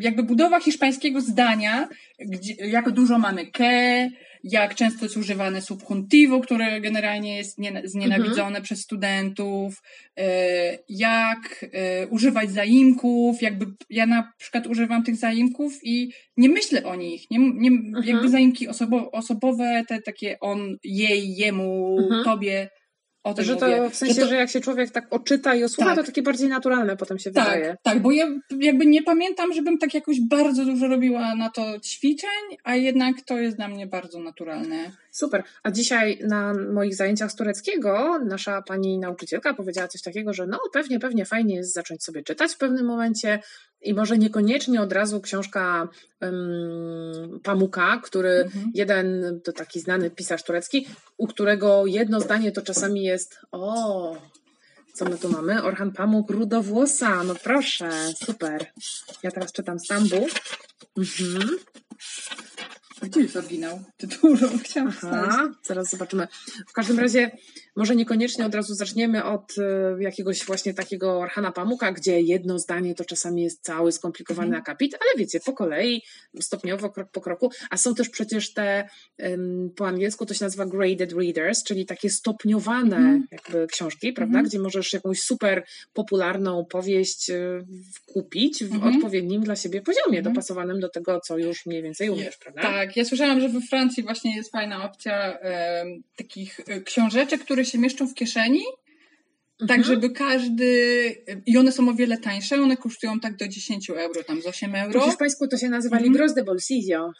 jakby 0.00 0.22
budowa 0.22 0.60
hiszpańskiego 0.60 1.20
zdania, 1.20 1.88
gdzie, 2.18 2.54
jak 2.54 2.90
dużo 2.90 3.18
mamy 3.18 3.46
ke, 3.46 4.10
jak 4.44 4.74
często 4.74 5.04
jest 5.04 5.16
używane 5.16 5.62
subjuntivo, 5.62 6.40
które 6.40 6.80
generalnie 6.80 7.36
jest 7.36 7.58
nie, 7.58 7.82
znienawidzone 7.84 8.46
Mhm. 8.46 8.62
przez 8.64 8.80
studentów, 8.80 9.82
e, 10.18 10.78
jak 10.88 11.66
e, 11.72 12.06
używać 12.06 12.50
zaimków, 12.50 13.42
jakby 13.42 13.66
ja 13.90 14.06
na 14.06 14.32
przykład 14.38 14.66
używam 14.66 15.04
tych 15.04 15.16
zaimków 15.16 15.72
i 15.82 16.10
nie 16.36 16.48
myślę 16.48 16.84
o 16.84 16.94
nich, 16.96 17.30
nie, 17.30 17.38
nie, 17.38 17.70
Mhm. 17.70 18.04
jakby 18.04 18.28
zaimki 18.28 18.68
osobo, 18.68 19.10
osobowe, 19.10 19.82
te 19.88 20.02
takie 20.02 20.40
on, 20.40 20.76
jej, 20.84 21.36
jemu, 21.36 21.96
Mhm. 22.02 22.24
tobie, 22.24 22.68
o 23.24 23.34
tym 23.34 23.44
Że 23.44 23.54
mówię. 23.54 23.76
to 23.76 23.90
w 23.90 23.94
sensie, 23.94 24.14
że, 24.22 24.28
to- 24.28 24.34
jak 24.34 24.50
się 24.50 24.60
człowiek 24.60 24.90
tak 24.90 25.06
oczyta 25.10 25.54
i 25.54 25.64
osłucha, 25.64 25.90
Tak. 25.90 25.98
to 25.98 26.04
takie 26.06 26.22
bardziej 26.22 26.48
naturalne 26.48 26.96
potem 26.96 27.18
się 27.18 27.30
wydaje. 27.30 27.66
tak, 27.68 27.76
tak, 27.82 28.02
bo 28.02 28.10
ja 28.10 28.26
jakby 28.60 28.86
nie 28.86 29.02
pamiętam, 29.02 29.52
żebym 29.52 29.78
tak 29.78 29.94
jakoś 29.94 30.20
bardzo 30.20 30.64
dużo 30.64 30.88
robiła 30.88 31.34
na 31.34 31.50
to 31.50 31.80
ćwiczeń, 31.80 32.30
a 32.64 32.76
jednak 32.76 33.16
to 33.26 33.38
jest 33.38 33.56
dla 33.56 33.68
mnie 33.68 33.86
bardzo 33.86 34.20
naturalne. 34.20 34.90
Super. 35.10 35.42
A 35.62 35.70
dzisiaj 35.70 36.18
na 36.28 36.54
moich 36.72 36.94
zajęciach 36.94 37.32
z 37.32 37.34
tureckiego 37.36 38.18
nasza 38.24 38.62
pani 38.62 38.98
nauczycielka 38.98 39.54
powiedziała 39.54 39.88
coś 39.88 40.02
takiego, 40.02 40.32
że 40.32 40.46
no 40.46 40.58
pewnie, 40.72 41.00
pewnie 41.00 41.24
fajnie 41.24 41.54
jest 41.56 41.72
zacząć 41.74 42.04
sobie 42.04 42.22
czytać 42.22 42.52
w 42.52 42.58
pewnym 42.58 42.86
momencie 42.86 43.38
i 43.82 43.94
może 43.94 44.18
niekoniecznie 44.18 44.80
od 44.80 44.92
razu 44.92 45.20
książka 45.20 45.88
um, 46.22 47.40
Pamuka, 47.42 48.00
który 48.04 48.30
Mhm. 48.30 48.70
jeden 48.74 49.40
to 49.44 49.52
taki 49.52 49.80
znany 49.80 50.10
pisarz 50.10 50.42
turecki, 50.44 50.86
u 51.16 51.26
którego 51.26 51.86
jedno 51.86 52.20
zdanie 52.20 52.52
to 52.52 52.62
czasami 52.62 53.02
jest 53.10 53.38
o 53.52 54.16
co 54.94 55.04
my 55.04 55.18
tu 55.18 55.28
mamy? 55.28 55.62
Orhan 55.62 55.92
Pamuk, 55.92 56.30
Rudowłosa. 56.30 57.24
No 57.24 57.34
proszę, 57.34 57.90
super. 58.26 58.66
Ja 59.22 59.30
teraz 59.30 59.52
czytam 59.52 59.80
Stambuł. 59.80 60.28
Mhm. 60.96 61.58
Gdzie 63.02 63.20
jest 63.20 63.36
oryginał 63.36 63.80
tytułu? 63.96 64.36
Chciałam. 64.64 64.92
Aha, 65.02 65.48
zaraz 65.62 65.90
zobaczymy. 65.90 66.28
W 66.68 66.72
każdym 66.72 66.98
razie, 66.98 67.30
może 67.76 67.96
niekoniecznie 67.96 68.46
od 68.46 68.54
razu 68.54 68.74
zaczniemy 68.74 69.24
od 69.24 69.52
e, 69.58 70.02
jakiegoś 70.02 70.44
właśnie 70.44 70.74
takiego 70.74 71.18
Orhana 71.18 71.52
Pamuka, 71.52 71.92
gdzie 71.92 72.20
jedno 72.20 72.58
zdanie 72.58 72.94
to 72.94 73.04
czasami 73.04 73.42
jest 73.42 73.62
cały 73.62 73.92
skomplikowany 73.92 74.46
Mhm. 74.46 74.62
akapit, 74.62 74.94
ale 74.94 75.10
wiecie, 75.18 75.40
po 75.40 75.52
kolei, 75.52 76.02
stopniowo, 76.40 76.90
krok 76.90 77.10
po 77.12 77.20
kroku, 77.20 77.50
a 77.70 77.76
są 77.76 77.94
też 77.94 78.08
przecież 78.08 78.52
te, 78.52 78.88
po 79.76 79.86
angielsku 79.86 80.26
to 80.26 80.34
się 80.34 80.44
nazywa 80.44 80.66
graded 80.66 81.12
readers, 81.12 81.64
czyli 81.64 81.86
takie 81.86 82.10
stopniowane 82.10 82.96
Mhm. 82.96 83.26
jakby 83.32 83.66
książki, 83.66 84.12
prawda, 84.12 84.30
Mhm. 84.38 84.46
gdzie 84.46 84.58
możesz 84.58 84.92
jakąś 84.92 85.20
super 85.20 85.64
popularną 85.92 86.64
powieść 86.64 87.30
e, 87.30 87.60
kupić 88.06 88.64
w 88.64 88.74
Mhm. 88.74 88.94
odpowiednim 88.96 89.42
dla 89.42 89.56
siebie 89.56 89.80
poziomie, 89.82 90.18
Mhm. 90.18 90.34
dopasowanym 90.34 90.80
do 90.80 90.88
tego, 90.88 91.20
co 91.20 91.38
już 91.38 91.66
mniej 91.66 91.82
więcej 91.82 92.10
umiesz, 92.10 92.36
prawda? 92.36 92.62
Tak, 92.62 92.89
ja 92.96 93.04
słyszałam, 93.04 93.40
że 93.40 93.48
we 93.48 93.60
Francji 93.60 94.02
właśnie 94.02 94.36
jest 94.36 94.52
fajna 94.52 94.84
opcja 94.84 95.38
em, 95.38 96.02
takich 96.16 96.60
e, 96.68 96.80
książeczek, 96.80 97.40
które 97.40 97.64
się 97.64 97.78
mieszczą 97.78 98.06
w 98.06 98.14
kieszeni, 98.14 98.62
tak 99.68 99.78
Mhm. 99.78 99.84
żeby 99.84 100.10
każdy... 100.10 100.72
I 101.46 101.58
one 101.58 101.72
są 101.72 101.88
o 101.88 101.94
wiele 101.94 102.18
tańsze, 102.18 102.56
one 102.62 102.76
kosztują 102.76 103.20
tak 103.20 103.36
do 103.36 103.48
10 103.48 103.90
euro, 103.90 104.24
tam 104.24 104.42
z 104.42 104.46
8 104.46 104.70
Po 104.72 104.78
euro. 104.78 105.00
hiszpańsku 105.06 105.48
to 105.48 105.56
się 105.56 105.68
nazywa 105.68 105.96
Mhm. 105.96 106.12
libros 106.12 106.34
de 106.34 106.44
bolsillo. 106.44 107.12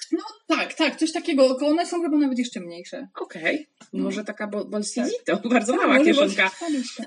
Tak, 0.47 0.75
tak, 0.75 0.97
coś 0.97 1.13
takiego, 1.13 1.57
one 1.57 1.87
są 1.87 2.03
chyba 2.03 2.17
nawet 2.19 2.39
jeszcze 2.39 2.61
mniejsze. 2.61 3.09
Okej, 3.21 3.67
No. 3.93 4.03
może 4.05 4.25
taka 4.25 4.47
bo- 4.47 4.65
bolsillito, 4.65 5.37
bardzo 5.51 5.73
Tak, 5.73 5.83
mała 5.87 6.05
kieszonka. 6.05 6.51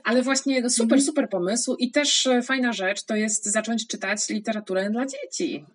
Ale 0.03 0.22
właśnie 0.22 0.61
no, 0.61 0.70
super, 0.70 0.84
Mhm. 0.97 1.01
super 1.01 1.30
pomysł 1.30 1.76
i 1.80 1.91
też 1.91 2.28
e, 2.28 2.41
fajna 2.41 2.74
rzecz 2.74 3.03
to 3.03 3.16
jest 3.16 3.45
zacząć 3.45 3.88
czytać 3.88 4.30
literaturę 4.30 4.89
dla 4.89 5.05
dzieci. 5.05 5.66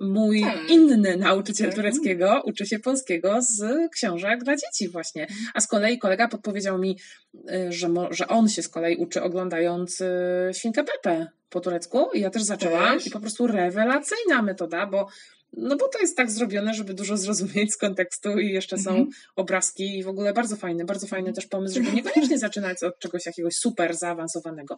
Mój 0.00 0.40
Tak. 0.40 0.70
inny 0.70 1.16
nauczyciel 1.16 1.66
Tak. 1.66 1.74
tureckiego 1.76 2.42
uczy 2.44 2.66
się 2.66 2.78
polskiego 2.78 3.38
z 3.42 3.62
książek 3.92 4.44
dla 4.44 4.56
dzieci 4.56 4.88
właśnie. 4.88 5.22
Mhm. 5.22 5.40
A 5.54 5.60
z 5.60 5.66
kolei 5.66 5.98
kolega 5.98 6.28
podpowiedział 6.28 6.78
mi, 6.78 6.98
y, 7.34 7.72
że, 7.72 7.88
mo- 7.88 8.12
że 8.12 8.28
on 8.28 8.48
się 8.48 8.62
z 8.62 8.68
kolei 8.68 8.96
uczy 8.96 9.22
oglądając 9.22 10.00
y, 10.00 10.06
Świnkę 10.52 10.84
Pepę 10.84 11.26
po 11.50 11.60
turecku 11.60 12.06
i 12.14 12.20
ja 12.20 12.30
też 12.30 12.42
zaczęłam 12.42 12.98
i 13.06 13.10
po 13.10 13.20
prostu 13.20 13.46
rewelacyjna 13.46 14.42
metoda, 14.42 14.86
bo 14.86 15.08
no 15.52 15.76
bo 15.76 15.88
to 15.88 15.98
jest 15.98 16.16
tak 16.16 16.30
zrobione, 16.30 16.74
żeby 16.74 16.94
dużo 16.94 17.16
zrozumieć 17.16 17.72
z 17.72 17.76
kontekstu 17.76 18.38
i 18.38 18.50
jeszcze 18.52 18.78
są 18.78 18.90
Mhm. 18.90 19.08
obrazki 19.36 19.98
i 19.98 20.04
w 20.04 20.08
ogóle 20.08 20.32
bardzo 20.32 20.56
fajny, 20.56 20.84
bardzo 20.84 21.06
fajny 21.06 21.32
też 21.32 21.46
pomysł, 21.46 21.74
żeby 21.74 21.92
niekoniecznie 21.92 22.38
zaczynać 22.38 22.82
od 22.82 22.98
czegoś 22.98 23.26
jakiegoś 23.26 23.54
super 23.54 23.96
zaawansowanego, 23.96 24.76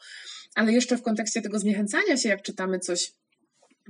ale 0.55 0.73
jeszcze 0.73 0.97
w 0.97 1.03
kontekście 1.03 1.43
tego 1.43 1.59
zniechęcania 1.59 2.17
się, 2.17 2.29
jak 2.29 2.43
czytamy 2.43 2.79
coś 2.79 3.13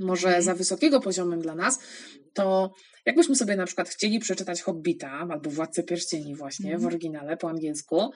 może 0.01 0.29
Mhm. 0.29 0.43
za 0.45 0.55
wysokiego 0.55 1.01
poziomem 1.01 1.41
dla 1.41 1.55
nas, 1.55 1.79
to 2.35 2.73
jakbyśmy 3.07 3.37
sobie 3.37 3.57
na 3.57 3.67
przykład 3.67 3.89
chcieli 3.89 4.19
przeczytać 4.19 4.63
Hobbita 4.63 5.11
albo 5.11 5.51
Władcę 5.51 5.83
Pierścieni 5.83 6.37
właśnie 6.37 6.71
w 6.71 6.75
Mhm. 6.75 6.87
oryginale 6.87 7.37
po 7.37 7.49
angielsku 7.49 8.11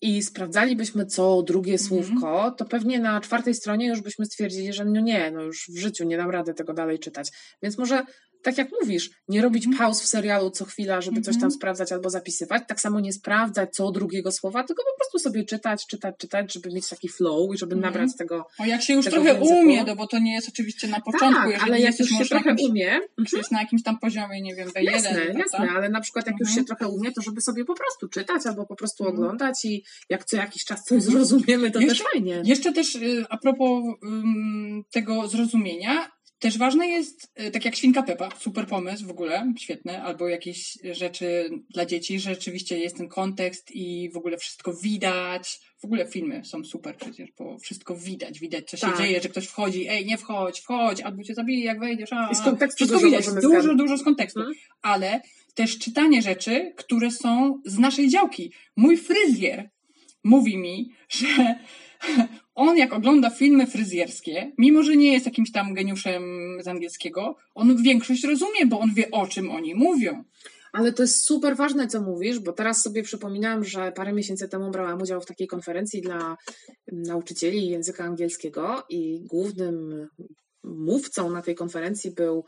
i 0.00 0.22
sprawdzalibyśmy 0.22 1.06
co 1.06 1.42
drugie 1.42 1.72
Mhm. 1.72 1.88
słówko, 1.88 2.50
to 2.58 2.64
pewnie 2.64 2.98
na 3.00 3.20
czwartej 3.20 3.54
stronie 3.54 3.88
już 3.88 4.00
byśmy 4.00 4.26
stwierdzili, 4.26 4.72
że 4.72 4.84
no 4.84 5.00
nie, 5.00 5.30
no 5.30 5.42
już 5.42 5.66
w 5.68 5.78
życiu 5.78 6.04
nie 6.04 6.16
dam 6.16 6.30
rady 6.30 6.54
tego 6.54 6.72
dalej 6.74 6.98
czytać. 6.98 7.30
Więc 7.62 7.78
może 7.78 8.02
tak 8.42 8.58
jak 8.58 8.68
mówisz, 8.80 9.10
nie 9.28 9.42
robić 9.42 9.66
Mhm. 9.66 9.78
pauz 9.78 10.02
w 10.02 10.06
serialu 10.06 10.50
co 10.50 10.64
chwila, 10.64 11.00
żeby 11.00 11.16
coś 11.20 11.34
tam 11.34 11.44
Mhm. 11.44 11.50
sprawdzać 11.52 11.92
albo 11.92 12.10
zapisywać, 12.10 12.62
tak 12.68 12.80
samo 12.80 13.00
nie 13.00 13.12
sprawdzać 13.12 13.74
co 13.74 13.90
drugiego 13.92 14.32
słowa, 14.32 14.64
tylko 14.64 14.82
po 14.82 14.98
prostu 14.98 15.18
sobie 15.18 15.44
czytać, 15.44 15.86
czytać, 15.86 16.14
czytać, 16.18 16.52
żeby 16.52 16.70
mieć 16.70 16.88
taki 16.88 17.08
flow 17.08 17.54
i 17.54 17.58
żeby 17.58 17.74
Mhm. 17.74 17.92
nabrać 17.94 18.16
tego 18.18 18.46
O, 18.58 18.64
jak 18.64 18.82
się 18.82 18.94
już 18.94 19.06
trochę 19.06 19.28
języku. 19.34 19.48
umie, 19.48 19.84
no 19.84 19.96
bo 19.96 20.06
to 20.06 20.18
nie 20.18 20.34
jest 20.34 20.48
oczywiście 20.48 20.88
na 20.88 21.00
początku, 21.00 21.52
tak, 21.52 21.62
ale 21.62 21.80
jak 21.80 21.98
już 21.98 22.08
się 22.08 22.24
trochę 22.24 22.50
jakimś, 22.50 22.70
umie, 22.70 23.00
czy 23.28 23.36
jest 23.36 23.50
na 23.52 23.60
jakimś 23.60 23.82
tam 23.82 23.98
poziomie, 23.98 24.42
nie 24.42 24.54
wiem, 24.54 24.68
B1, 24.68 24.82
Jasne, 24.92 25.10
prawda? 25.14 25.38
jasne, 25.38 25.70
ale 25.76 25.88
na 25.88 26.00
przykład 26.00 26.26
jak 26.26 26.36
już 26.40 26.54
się 26.54 26.64
trochę 26.64 26.88
umie, 26.88 27.12
to 27.12 27.22
żeby 27.22 27.40
sobie 27.40 27.64
po 27.64 27.74
prostu 27.74 28.08
czytać 28.08 28.46
albo 28.46 28.66
po 28.66 28.76
prostu 28.76 29.04
oglądać 29.08 29.64
i 29.64 29.84
jak 30.08 30.24
co 30.24 30.36
jakiś 30.36 30.64
czas 30.64 30.84
coś 30.84 31.02
zrozumiemy, 31.12 31.70
to 31.70 31.80
Jeszcze- 31.80 32.04
też 32.04 32.12
fajnie. 32.12 32.42
Jeszcze 32.44 32.72
też 32.72 32.94
y, 32.94 33.24
a 33.30 33.36
propos 33.38 33.84
ym, 34.04 34.84
tego 34.90 35.28
zrozumienia, 35.28 36.10
też 36.42 36.58
ważne 36.58 36.88
jest, 36.88 37.32
y, 37.40 37.50
tak 37.50 37.64
jak 37.64 37.76
Świnka 37.76 38.02
Pepa, 38.02 38.28
super 38.38 38.66
pomysł 38.66 39.06
w 39.06 39.10
ogóle, 39.10 39.52
świetny, 39.58 40.02
albo 40.02 40.28
jakieś 40.28 40.78
rzeczy 40.92 41.50
dla 41.70 41.86
dzieci, 41.86 42.20
że 42.20 42.30
rzeczywiście 42.34 42.78
jest 42.78 42.96
ten 42.96 43.08
kontekst 43.08 43.70
i 43.70 44.10
w 44.10 44.16
ogóle 44.16 44.36
wszystko 44.38 44.74
widać. 44.74 45.60
W 45.80 45.84
ogóle 45.84 46.06
filmy 46.06 46.44
są 46.44 46.64
super 46.64 46.96
przecież, 46.96 47.30
bo 47.38 47.58
wszystko 47.58 47.96
widać, 47.96 48.40
widać 48.40 48.70
co 48.70 48.76
się 48.76 48.86
Tak. 48.86 48.98
dzieje, 48.98 49.20
że 49.20 49.28
ktoś 49.28 49.46
wchodzi, 49.46 49.88
ej 49.88 50.06
nie 50.06 50.18
wchodź, 50.18 50.60
wchodź, 50.60 51.00
albo 51.00 51.22
cię 51.22 51.34
zabije 51.34 51.64
jak 51.64 51.80
wejdziesz, 51.80 52.12
a, 52.12 52.30
I 52.30 52.34
z 52.34 52.40
kontekstu 52.40 52.76
wszystko 52.76 52.98
dużo 53.00 53.06
widać, 53.20 53.42
dużo, 53.42 53.74
dużo 53.74 53.98
z 53.98 54.02
kontekstu, 54.04 54.40
Mhm. 54.40 54.56
ale 54.82 55.20
też 55.54 55.78
czytanie 55.78 56.22
rzeczy, 56.22 56.72
które 56.76 57.10
są 57.10 57.60
z 57.64 57.78
naszej 57.78 58.08
działki. 58.08 58.52
Mój 58.76 58.96
fryzjer 58.96 59.70
mówi 60.24 60.58
mi, 60.58 60.92
że 61.08 61.26
on 62.54 62.76
jak 62.76 62.92
ogląda 62.92 63.30
filmy 63.30 63.66
fryzjerskie, 63.66 64.52
mimo 64.58 64.82
że 64.82 64.96
nie 64.96 65.12
jest 65.12 65.26
jakimś 65.26 65.52
tam 65.52 65.74
geniuszem 65.74 66.22
z 66.60 66.68
angielskiego, 66.68 67.36
on 67.54 67.82
większość 67.82 68.24
rozumie, 68.24 68.66
bo 68.66 68.80
on 68.80 68.94
wie 68.94 69.10
o 69.10 69.26
czym 69.26 69.50
oni 69.50 69.74
mówią. 69.74 70.24
Ale 70.72 70.92
to 70.92 71.02
jest 71.02 71.26
super 71.26 71.56
ważne, 71.56 71.86
co 71.86 72.00
mówisz, 72.00 72.38
bo 72.38 72.52
teraz 72.52 72.82
sobie 72.82 73.02
przypominam, 73.02 73.64
że 73.64 73.92
parę 73.92 74.12
miesięcy 74.12 74.48
temu 74.48 74.70
brałam 74.70 75.02
udział 75.02 75.20
w 75.20 75.26
takiej 75.26 75.46
konferencji 75.46 76.02
dla 76.02 76.36
nauczycieli 76.92 77.68
języka 77.68 78.04
angielskiego 78.04 78.82
i 78.88 79.20
głównym 79.24 80.08
mówcą 80.64 81.30
na 81.30 81.42
tej 81.42 81.54
konferencji 81.54 82.10
był 82.10 82.44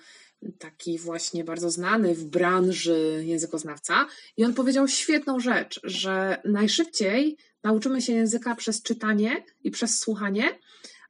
taki 0.58 0.98
właśnie 0.98 1.44
bardzo 1.44 1.70
znany 1.70 2.14
w 2.14 2.24
branży 2.24 3.22
językoznawca 3.26 4.06
i 4.36 4.44
on 4.44 4.54
powiedział 4.54 4.88
świetną 4.88 5.40
rzecz, 5.40 5.80
że 5.84 6.40
najszybciej 6.44 7.36
nauczymy 7.62 8.02
się 8.02 8.12
języka 8.12 8.54
przez 8.54 8.82
czytanie 8.82 9.44
i 9.64 9.70
przez 9.70 9.98
słuchanie, 9.98 10.58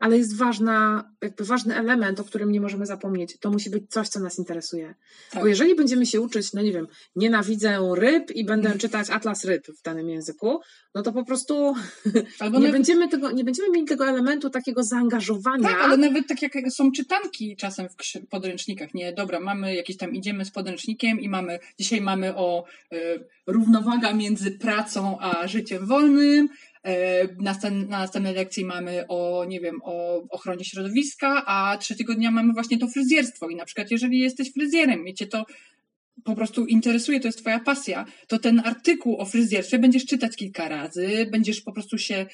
ale 0.04 0.18
jest 0.18 0.36
ważna, 0.36 1.10
jakby 1.22 1.44
ważny 1.44 1.76
element, 1.76 2.20
o 2.20 2.24
którym 2.24 2.52
nie 2.52 2.60
możemy 2.60 2.86
zapomnieć. 2.86 3.38
To 3.40 3.50
musi 3.50 3.70
być 3.70 3.90
coś, 3.90 4.08
co 4.08 4.20
nas 4.20 4.38
interesuje. 4.38 4.94
Tak. 5.30 5.42
Bo 5.42 5.48
jeżeli 5.48 5.74
będziemy 5.74 6.06
się 6.06 6.20
uczyć, 6.20 6.52
no 6.52 6.62
nie 6.62 6.72
wiem, 6.72 6.86
nienawidzę 7.16 7.78
ryb 7.94 8.30
i 8.30 8.44
będę 8.44 8.68
mm. 8.68 8.78
czytać 8.78 9.10
atlas 9.10 9.44
ryb 9.44 9.66
w 9.66 9.82
danym 9.82 10.08
języku, 10.08 10.60
no 10.94 11.02
to 11.02 11.12
po 11.12 11.24
prostu 11.24 11.54
Albo 12.40 12.58
nie, 12.58 12.66
nawet... 12.66 12.72
będziemy 12.72 13.08
tego, 13.08 13.30
nie 13.30 13.44
będziemy 13.44 13.70
mieli 13.70 13.86
tego 13.86 14.08
elementu 14.08 14.50
takiego 14.50 14.82
zaangażowania. 14.82 15.68
Tak, 15.68 15.80
ale 15.80 15.96
nawet 15.96 16.28
tak 16.28 16.42
jak 16.42 16.54
są 16.70 16.92
czytanki 16.92 17.56
czasem 17.56 17.88
w 17.88 18.26
podręcznikach, 18.30 18.94
nie? 18.94 19.12
Dobra, 19.12 19.40
mamy 19.40 19.74
jakieś 19.74 19.96
tam, 19.96 20.14
idziemy 20.14 20.44
z 20.44 20.50
podręcznikiem 20.50 21.20
i 21.20 21.28
mamy, 21.28 21.58
dzisiaj 21.78 22.00
mamy 22.00 22.36
o 22.36 22.64
y, 22.92 22.96
równowaga 23.46 24.12
między 24.12 24.50
pracą 24.50 25.18
a 25.20 25.46
życiem 25.46 25.86
wolnym, 25.86 26.48
E, 26.84 27.28
na 27.42 27.54
następnej 27.88 28.34
lekcji 28.34 28.64
mamy 28.64 29.04
o, 29.08 29.44
nie 29.48 29.60
wiem, 29.60 29.80
o 29.84 30.22
ochronie 30.30 30.64
środowiska, 30.64 31.46
a 31.46 31.78
trzeciego 31.78 32.14
dnia 32.14 32.30
mamy 32.30 32.52
właśnie 32.52 32.78
to 32.78 32.88
fryzjerstwo. 32.88 33.48
I 33.48 33.56
na 33.56 33.64
przykład, 33.64 33.90
jeżeli 33.90 34.18
jesteś 34.18 34.52
fryzjerem 34.52 35.08
i 35.08 35.14
cię 35.14 35.26
to 35.26 35.44
po 36.24 36.34
prostu 36.34 36.66
interesuje, 36.66 37.20
to 37.20 37.28
jest 37.28 37.38
twoja 37.38 37.60
pasja, 37.60 38.04
to 38.26 38.38
ten 38.38 38.62
artykuł 38.64 39.20
o 39.20 39.24
fryzjerstwie 39.24 39.78
będziesz 39.78 40.06
czytać 40.06 40.36
kilka 40.36 40.68
razy, 40.68 41.28
będziesz 41.32 41.60
po 41.60 41.72
prostu 41.72 41.98
się 41.98 42.26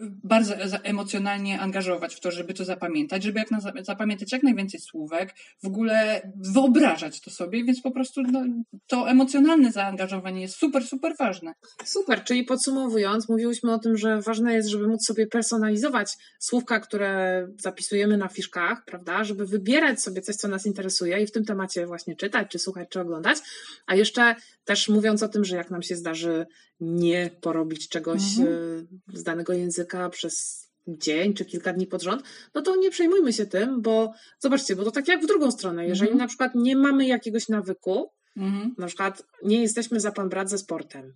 bardzo 0.00 0.54
emocjonalnie 0.82 1.60
angażować 1.60 2.14
w 2.14 2.20
to, 2.20 2.30
żeby 2.30 2.54
to 2.54 2.64
zapamiętać, 2.64 3.22
żeby 3.22 3.38
jak 3.38 3.50
na, 3.50 3.60
zapamiętać 3.82 4.32
jak 4.32 4.42
najwięcej 4.42 4.80
słówek, 4.80 5.34
w 5.62 5.66
ogóle 5.66 6.22
wyobrażać 6.36 7.20
to 7.20 7.30
sobie, 7.30 7.64
więc 7.64 7.82
po 7.82 7.90
prostu 7.90 8.22
no, 8.22 8.44
to 8.86 9.10
emocjonalne 9.10 9.72
zaangażowanie 9.72 10.40
jest 10.40 10.56
super, 10.56 10.86
super 10.86 11.12
ważne. 11.18 11.54
Super, 11.84 12.24
czyli 12.24 12.44
podsumowując, 12.44 13.28
mówiłyśmy 13.28 13.72
o 13.72 13.78
tym, 13.78 13.96
że 13.96 14.20
ważne 14.20 14.54
jest, 14.54 14.68
żeby 14.68 14.88
móc 14.88 15.06
sobie 15.06 15.26
personalizować 15.26 16.12
słówka, 16.38 16.80
które 16.80 17.46
zapisujemy 17.58 18.16
na 18.16 18.28
fiszkach, 18.28 18.84
prawda, 18.84 19.24
żeby 19.24 19.46
wybierać 19.46 20.02
sobie 20.02 20.22
coś, 20.22 20.36
co 20.36 20.48
nas 20.48 20.66
interesuje 20.66 21.22
i 21.22 21.26
w 21.26 21.32
tym 21.32 21.44
temacie 21.44 21.86
właśnie 21.86 22.16
czytać, 22.16 22.48
czy 22.50 22.58
słuchać, 22.58 22.88
czy 22.88 23.00
oglądać, 23.00 23.38
a 23.86 23.94
jeszcze 23.94 24.34
też 24.64 24.88
mówiąc 24.88 25.22
o 25.22 25.28
tym, 25.28 25.44
że 25.44 25.56
jak 25.56 25.70
nam 25.70 25.82
się 25.82 25.96
zdarzy 25.96 26.46
nie 26.84 27.30
porobić 27.40 27.88
czegoś 27.88 28.22
mhm. 28.38 28.88
E, 29.14 29.18
z 29.18 29.22
danego 29.22 29.52
języka 29.52 30.10
przez 30.10 30.64
dzień 30.88 31.34
czy 31.34 31.44
kilka 31.44 31.72
dni 31.72 31.86
pod 31.86 32.02
rząd, 32.02 32.22
no 32.54 32.62
to 32.62 32.76
nie 32.76 32.90
przejmujmy 32.90 33.32
się 33.32 33.46
tym, 33.46 33.82
bo 33.82 34.12
zobaczcie, 34.38 34.76
bo 34.76 34.84
to 34.84 34.90
tak 34.90 35.08
jak 35.08 35.22
w 35.22 35.26
drugą 35.26 35.50
stronę. 35.50 35.86
Jeżeli 35.86 36.10
mhm. 36.10 36.18
na 36.18 36.28
przykład 36.28 36.54
nie 36.54 36.76
mamy 36.76 37.06
jakiegoś 37.06 37.48
nawyku, 37.48 38.10
mhm. 38.36 38.74
na 38.78 38.86
przykład 38.86 39.22
nie 39.42 39.60
jesteśmy 39.62 40.00
za 40.00 40.12
pan 40.12 40.28
brat 40.28 40.50
ze 40.50 40.58
sportem, 40.58 41.14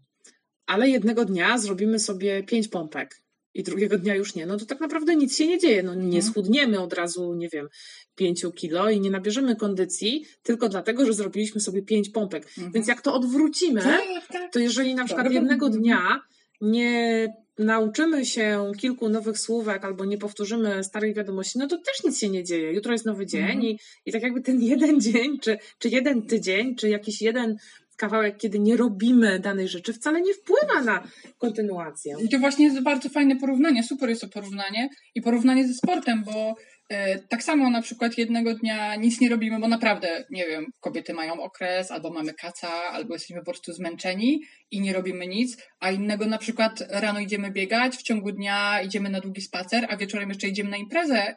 ale 0.67 0.89
jednego 0.89 1.25
dnia 1.25 1.59
zrobimy 1.59 1.99
sobie 1.99 2.43
pięć 2.43 2.69
pompek 2.69 3.23
i 3.55 3.63
drugiego 3.63 3.99
dnia 3.99 4.15
już 4.15 4.35
nie, 4.35 4.47
no 4.47 4.57
to 4.57 4.67
tak 4.67 4.81
naprawdę 4.81 5.17
nic 5.17 5.37
się 5.37 5.47
nie 5.47 5.59
dzieje. 5.59 5.83
No, 5.83 5.95
nie 5.95 6.05
mhm. 6.05 6.23
schudniemy 6.23 6.81
od 6.81 6.93
razu, 6.93 7.35
nie 7.35 7.49
wiem, 7.49 7.69
pięciu 8.15 8.53
kilo 8.53 8.91
i 8.91 9.01
nie 9.01 9.11
nabierzemy 9.11 9.57
kondycji 9.57 10.25
tylko 10.43 10.69
dlatego, 10.69 11.07
że 11.07 11.13
zrobiliśmy 11.13 11.61
sobie 11.61 11.83
pięć 11.83 12.09
pompek. 12.09 12.45
Mhm. 12.45 12.73
Więc 12.73 12.89
jak 12.89 13.03
to 13.03 13.15
odwrócimy, 13.15 13.83
tak, 13.83 14.03
tak. 14.33 14.53
to 14.53 14.59
jeżeli 14.59 14.95
na 14.95 15.05
przykład 15.05 15.33
jednego 15.33 15.69
dnia 15.69 16.21
nie 16.61 17.27
nauczymy 17.59 18.27
się 18.27 18.73
kilku 18.79 19.09
nowych 19.09 19.39
słówek 19.39 19.85
albo 19.85 20.05
nie 20.05 20.19
powtórzymy 20.19 20.85
starych 20.85 21.17
wiadomości, 21.17 21.59
no 21.59 21.67
to 21.67 21.77
też 21.79 22.05
nic 22.05 22.19
się 22.19 22.29
nie 22.29 22.45
dzieje. 22.45 22.73
Jutro 22.73 22.93
jest 22.93 23.07
nowy 23.07 23.27
dzień 23.27 23.43
mhm. 23.43 23.63
i, 23.63 23.79
i 24.07 24.13
tak 24.13 24.23
jakby 24.23 24.41
ten 24.41 24.61
jeden 24.73 25.01
dzień, 25.01 25.39
czy, 25.39 25.59
czy 25.79 25.89
jeden 25.89 26.23
tydzień, 26.23 26.77
czy 26.77 26.89
jakiś 26.89 27.23
jeden 27.23 27.57
kawałek, 27.99 28.37
kiedy 28.37 28.59
nie 28.59 28.77
robimy 28.77 29.39
danej 29.39 29.69
rzeczy, 29.69 29.93
wcale 29.93 30.21
nie 30.21 30.35
wpływa 30.35 30.83
na 30.83 31.09
kontynuację. 31.39 32.17
I 32.25 32.29
to 32.29 32.39
właśnie 32.39 32.65
jest 32.65 32.83
bardzo 32.83 33.09
fajne 33.09 33.37
porównanie, 33.37 33.83
super 33.83 34.09
jest 34.09 34.21
to 34.21 34.29
porównanie 34.29 34.89
i 35.15 35.23
porównanie 35.23 35.69
ze 35.69 35.75
sportem, 35.75 36.25
bo 36.25 36.55
e, 36.89 37.19
tak 37.19 37.43
samo 37.43 37.71
na 37.71 37.83
przykład 37.83 38.19
jednego 38.19 38.55
dnia 38.55 38.97
nic 38.97 39.21
nie 39.21 39.29
robimy, 39.29 39.61
bo 39.61 39.69
naprawdę, 39.69 40.25
nie 40.31 40.47
wiem, 40.47 40.67
kobiety 40.81 41.15
mają 41.15 41.41
okres, 41.41 41.91
albo 41.91 42.11
mamy 42.11 42.35
kaca, 42.35 42.69
albo 42.69 43.15
jesteśmy 43.15 43.39
po 43.39 43.45
prostu 43.45 43.73
zmęczeni 43.73 44.43
i 44.71 44.81
nie 44.81 44.93
robimy 44.93 45.27
nic, 45.27 45.57
a 45.81 45.91
innego 45.91 46.27
na 46.27 46.39
przykład 46.39 46.85
rano 46.91 47.21
idziemy 47.21 47.51
biegać, 47.51 47.97
w 47.97 48.03
ciągu 48.03 48.33
dnia 48.33 48.83
idziemy 48.83 49.11
na 49.11 49.21
długi 49.21 49.41
spacer, 49.41 49.87
a 49.89 49.97
wieczorem 49.97 50.29
jeszcze 50.29 50.49
idziemy 50.49 50.71
na 50.71 50.77
imprezę. 50.77 51.37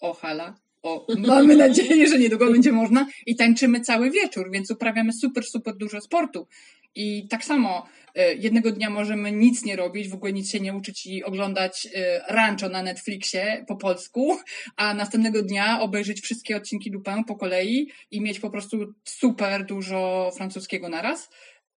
O, 0.00 0.14
hala, 0.14 0.63
o, 0.84 1.06
mamy 1.18 1.56
nadzieję, 1.56 2.08
że 2.08 2.18
niedługo 2.18 2.52
będzie 2.52 2.72
można 2.72 3.06
i 3.26 3.36
tańczymy 3.36 3.80
cały 3.80 4.10
wieczór, 4.10 4.50
więc 4.52 4.70
uprawiamy 4.70 5.12
super, 5.12 5.44
super 5.44 5.76
dużo 5.76 6.00
sportu. 6.00 6.46
I 6.94 7.28
tak 7.28 7.44
samo 7.44 7.86
e, 8.14 8.34
jednego 8.34 8.72
dnia 8.72 8.90
możemy 8.90 9.32
nic 9.32 9.64
nie 9.64 9.76
robić, 9.76 10.08
w 10.08 10.14
ogóle 10.14 10.32
nic 10.32 10.50
się 10.50 10.60
nie 10.60 10.74
uczyć 10.74 11.06
i 11.06 11.24
oglądać 11.24 11.88
e, 11.94 12.20
Rancho 12.28 12.68
na 12.68 12.82
Netflixie 12.82 13.64
po 13.68 13.76
polsku, 13.76 14.38
a 14.76 14.94
następnego 14.94 15.42
dnia 15.42 15.80
obejrzeć 15.80 16.20
wszystkie 16.20 16.56
odcinki 16.56 16.90
Lupin 16.90 17.24
po 17.24 17.36
kolei 17.36 17.90
i 18.10 18.20
mieć 18.20 18.40
po 18.40 18.50
prostu 18.50 18.94
super 19.04 19.66
dużo 19.66 20.30
francuskiego 20.36 20.88
naraz 20.88 21.28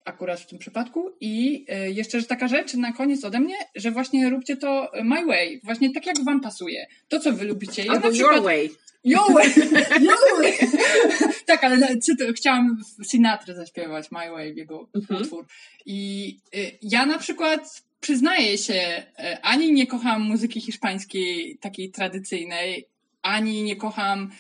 akurat 0.06 0.40
w 0.40 0.48
tym 0.48 0.60
przypadku. 0.60 1.12
I 1.22 1.66
e, 1.70 1.92
jeszcze 1.92 2.20
że 2.20 2.26
taka 2.26 2.48
rzecz 2.48 2.74
na 2.74 2.94
koniec 2.94 3.24
ode 3.24 3.40
mnie, 3.40 3.56
że 3.76 3.92
właśnie 3.92 4.30
róbcie 4.30 4.58
to 4.58 4.92
my 5.04 5.26
way, 5.26 5.62
właśnie 5.64 5.94
tak 5.94 6.06
jak 6.06 6.24
wam 6.24 6.42
pasuje. 6.42 6.88
To, 7.08 7.20
co 7.20 7.34
wy 7.34 7.46
lubicie. 7.46 7.84
Ja 7.86 7.92
Albo 7.92 8.12
przykład, 8.12 8.36
your 8.36 8.44
way. 8.44 8.70
Your 9.04 9.34
way. 9.34 9.54
Your 10.10 10.42
way. 10.42 10.54
tak, 11.46 11.64
ale 11.64 11.98
cytu, 11.98 12.24
chciałam 12.36 12.78
Sinatra 13.04 13.54
zaśpiewać 13.54 14.12
My 14.12 14.32
Way, 14.32 14.56
jego 14.56 14.90
mhm. 14.96 15.22
utwór. 15.22 15.46
I 15.86 16.38
y, 16.56 16.78
ja 16.82 17.06
na 17.06 17.18
przykład 17.18 17.84
przyznaję 18.02 18.58
się, 18.58 19.04
ani 19.42 19.74
nie 19.74 19.88
kocham 19.88 20.22
muzyki 20.22 20.62
hiszpańskiej 20.62 21.58
takiej 21.62 21.92
tradycyjnej, 21.92 22.88
ani 23.22 23.64
nie 23.64 23.76
kocham 23.76 24.32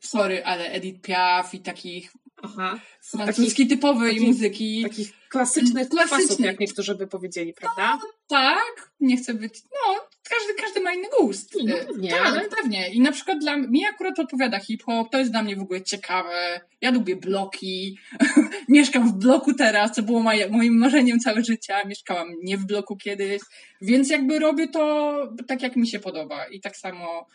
sorry, 0.00 0.44
ale 0.44 0.70
Edith 0.70 1.00
Piaf 1.00 1.54
i 1.54 1.60
takich 1.60 2.12
Aha. 2.42 2.80
francuskiej 3.00 3.66
typowej 3.66 4.14
takich, 4.14 4.28
muzyki. 4.28 4.82
Takich 4.82 5.12
klasycznych, 5.28 5.88
klasycznych. 5.88 6.26
Kwasów, 6.26 6.44
jak 6.46 6.60
niektórzy 6.60 6.94
by 6.94 7.06
powiedzieli, 7.06 7.52
prawda? 7.54 7.98
No, 8.02 8.08
tak, 8.28 8.90
nie 9.00 9.16
chcę 9.16 9.34
być, 9.34 9.62
no, 9.62 9.94
każdy, 10.30 10.54
każdy 10.54 10.80
ma 10.80 10.92
inny 10.92 11.08
gust. 11.18 11.54
No, 11.64 11.76
nie. 11.98 12.10
Tak, 12.10 12.48
pewnie. 12.48 12.88
I 12.88 13.00
na 13.00 13.12
przykład 13.12 13.38
dla 13.38 13.56
mnie 13.56 13.88
akurat 13.88 14.18
odpowiada 14.18 14.58
hip-hop, 14.58 15.10
to 15.10 15.18
jest 15.18 15.30
dla 15.30 15.42
mnie 15.42 15.56
w 15.56 15.60
ogóle 15.60 15.82
ciekawe. 15.82 16.60
Ja 16.80 16.90
lubię 16.90 17.16
bloki. 17.16 17.98
Mieszkam 18.68 19.08
w 19.08 19.12
bloku 19.12 19.54
teraz, 19.54 19.92
co 19.92 20.02
było 20.02 20.20
moje, 20.20 20.48
moim 20.48 20.78
marzeniem 20.78 21.20
całe 21.20 21.44
życie. 21.44 21.74
Mieszkałam 21.86 22.28
nie 22.42 22.58
w 22.58 22.66
bloku 22.66 22.96
kiedyś, 22.96 23.42
więc 23.80 24.10
jakby 24.10 24.38
robię 24.38 24.68
to 24.68 25.16
tak, 25.48 25.62
jak 25.62 25.76
mi 25.76 25.88
się 25.88 26.00
podoba. 26.00 26.46
I 26.46 26.60
tak 26.60 26.76
samo 26.76 27.26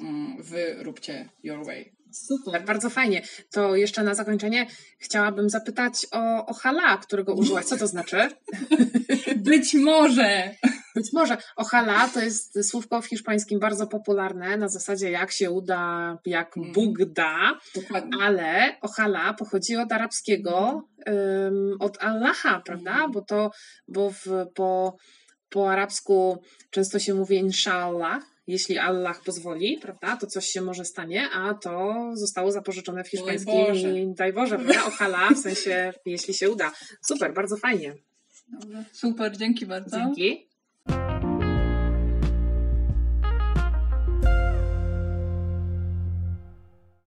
mm, 0.00 0.42
wy 0.42 0.76
róbcie 0.78 1.28
your 1.42 1.66
way. 1.66 1.99
Super, 2.12 2.64
bardzo 2.64 2.90
fajnie. 2.90 3.22
To 3.50 3.76
jeszcze 3.76 4.02
na 4.02 4.14
zakończenie 4.14 4.66
chciałabym 4.98 5.50
zapytać 5.50 6.06
o, 6.12 6.46
o 6.46 6.54
hala, 6.54 6.96
którego 6.96 7.34
użyłaś. 7.34 7.64
Co 7.64 7.76
to 7.76 7.86
znaczy? 7.86 8.28
Być 9.36 9.74
może. 9.74 10.54
Być 10.94 11.12
może. 11.12 11.36
Ohala 11.56 12.08
to 12.08 12.20
jest 12.20 12.70
słówko 12.70 13.02
w 13.02 13.06
hiszpańskim 13.06 13.60
bardzo 13.60 13.86
popularne, 13.86 14.56
na 14.56 14.68
zasadzie 14.68 15.10
jak 15.10 15.32
się 15.32 15.50
uda, 15.50 16.18
jak 16.24 16.56
mm. 16.56 16.72
Bóg 16.72 17.04
da, 17.04 17.58
Dokładnie. 17.74 18.10
ale 18.22 18.76
ohala 18.80 19.34
pochodzi 19.34 19.76
od 19.76 19.92
arabskiego, 19.92 20.82
um, 21.06 21.76
od 21.80 22.02
Allaha, 22.02 22.60
prawda? 22.60 22.94
Mm. 22.94 23.12
Bo 23.12 23.22
to, 23.22 23.50
bo 23.88 24.10
w, 24.10 24.26
po, 24.54 24.96
po 25.48 25.70
arabsku 25.70 26.42
często 26.70 26.98
się 26.98 27.14
mówi 27.14 27.36
inshallah, 27.36 28.22
jeśli 28.50 28.78
Allah 28.78 29.22
pozwoli, 29.24 29.78
prawda, 29.82 30.16
to 30.16 30.26
coś 30.26 30.46
się 30.46 30.60
może 30.60 30.84
stanie, 30.84 31.28
a 31.30 31.54
to 31.54 31.94
zostało 32.14 32.52
zapożyczone 32.52 33.04
w 33.04 33.08
hiszpańskim 33.08 33.74
i 33.96 34.14
daj 34.14 34.32
Boże, 34.32 34.58
prawda, 34.58 34.86
ochala, 34.86 35.30
w 35.30 35.38
sensie 35.38 35.92
jeśli 36.06 36.34
się 36.34 36.50
uda. 36.50 36.72
Super, 37.06 37.34
bardzo 37.34 37.56
fajnie. 37.56 37.94
Super, 38.92 39.36
dzięki 39.36 39.66
bardzo. 39.66 39.96
Dzięki. 39.96 40.49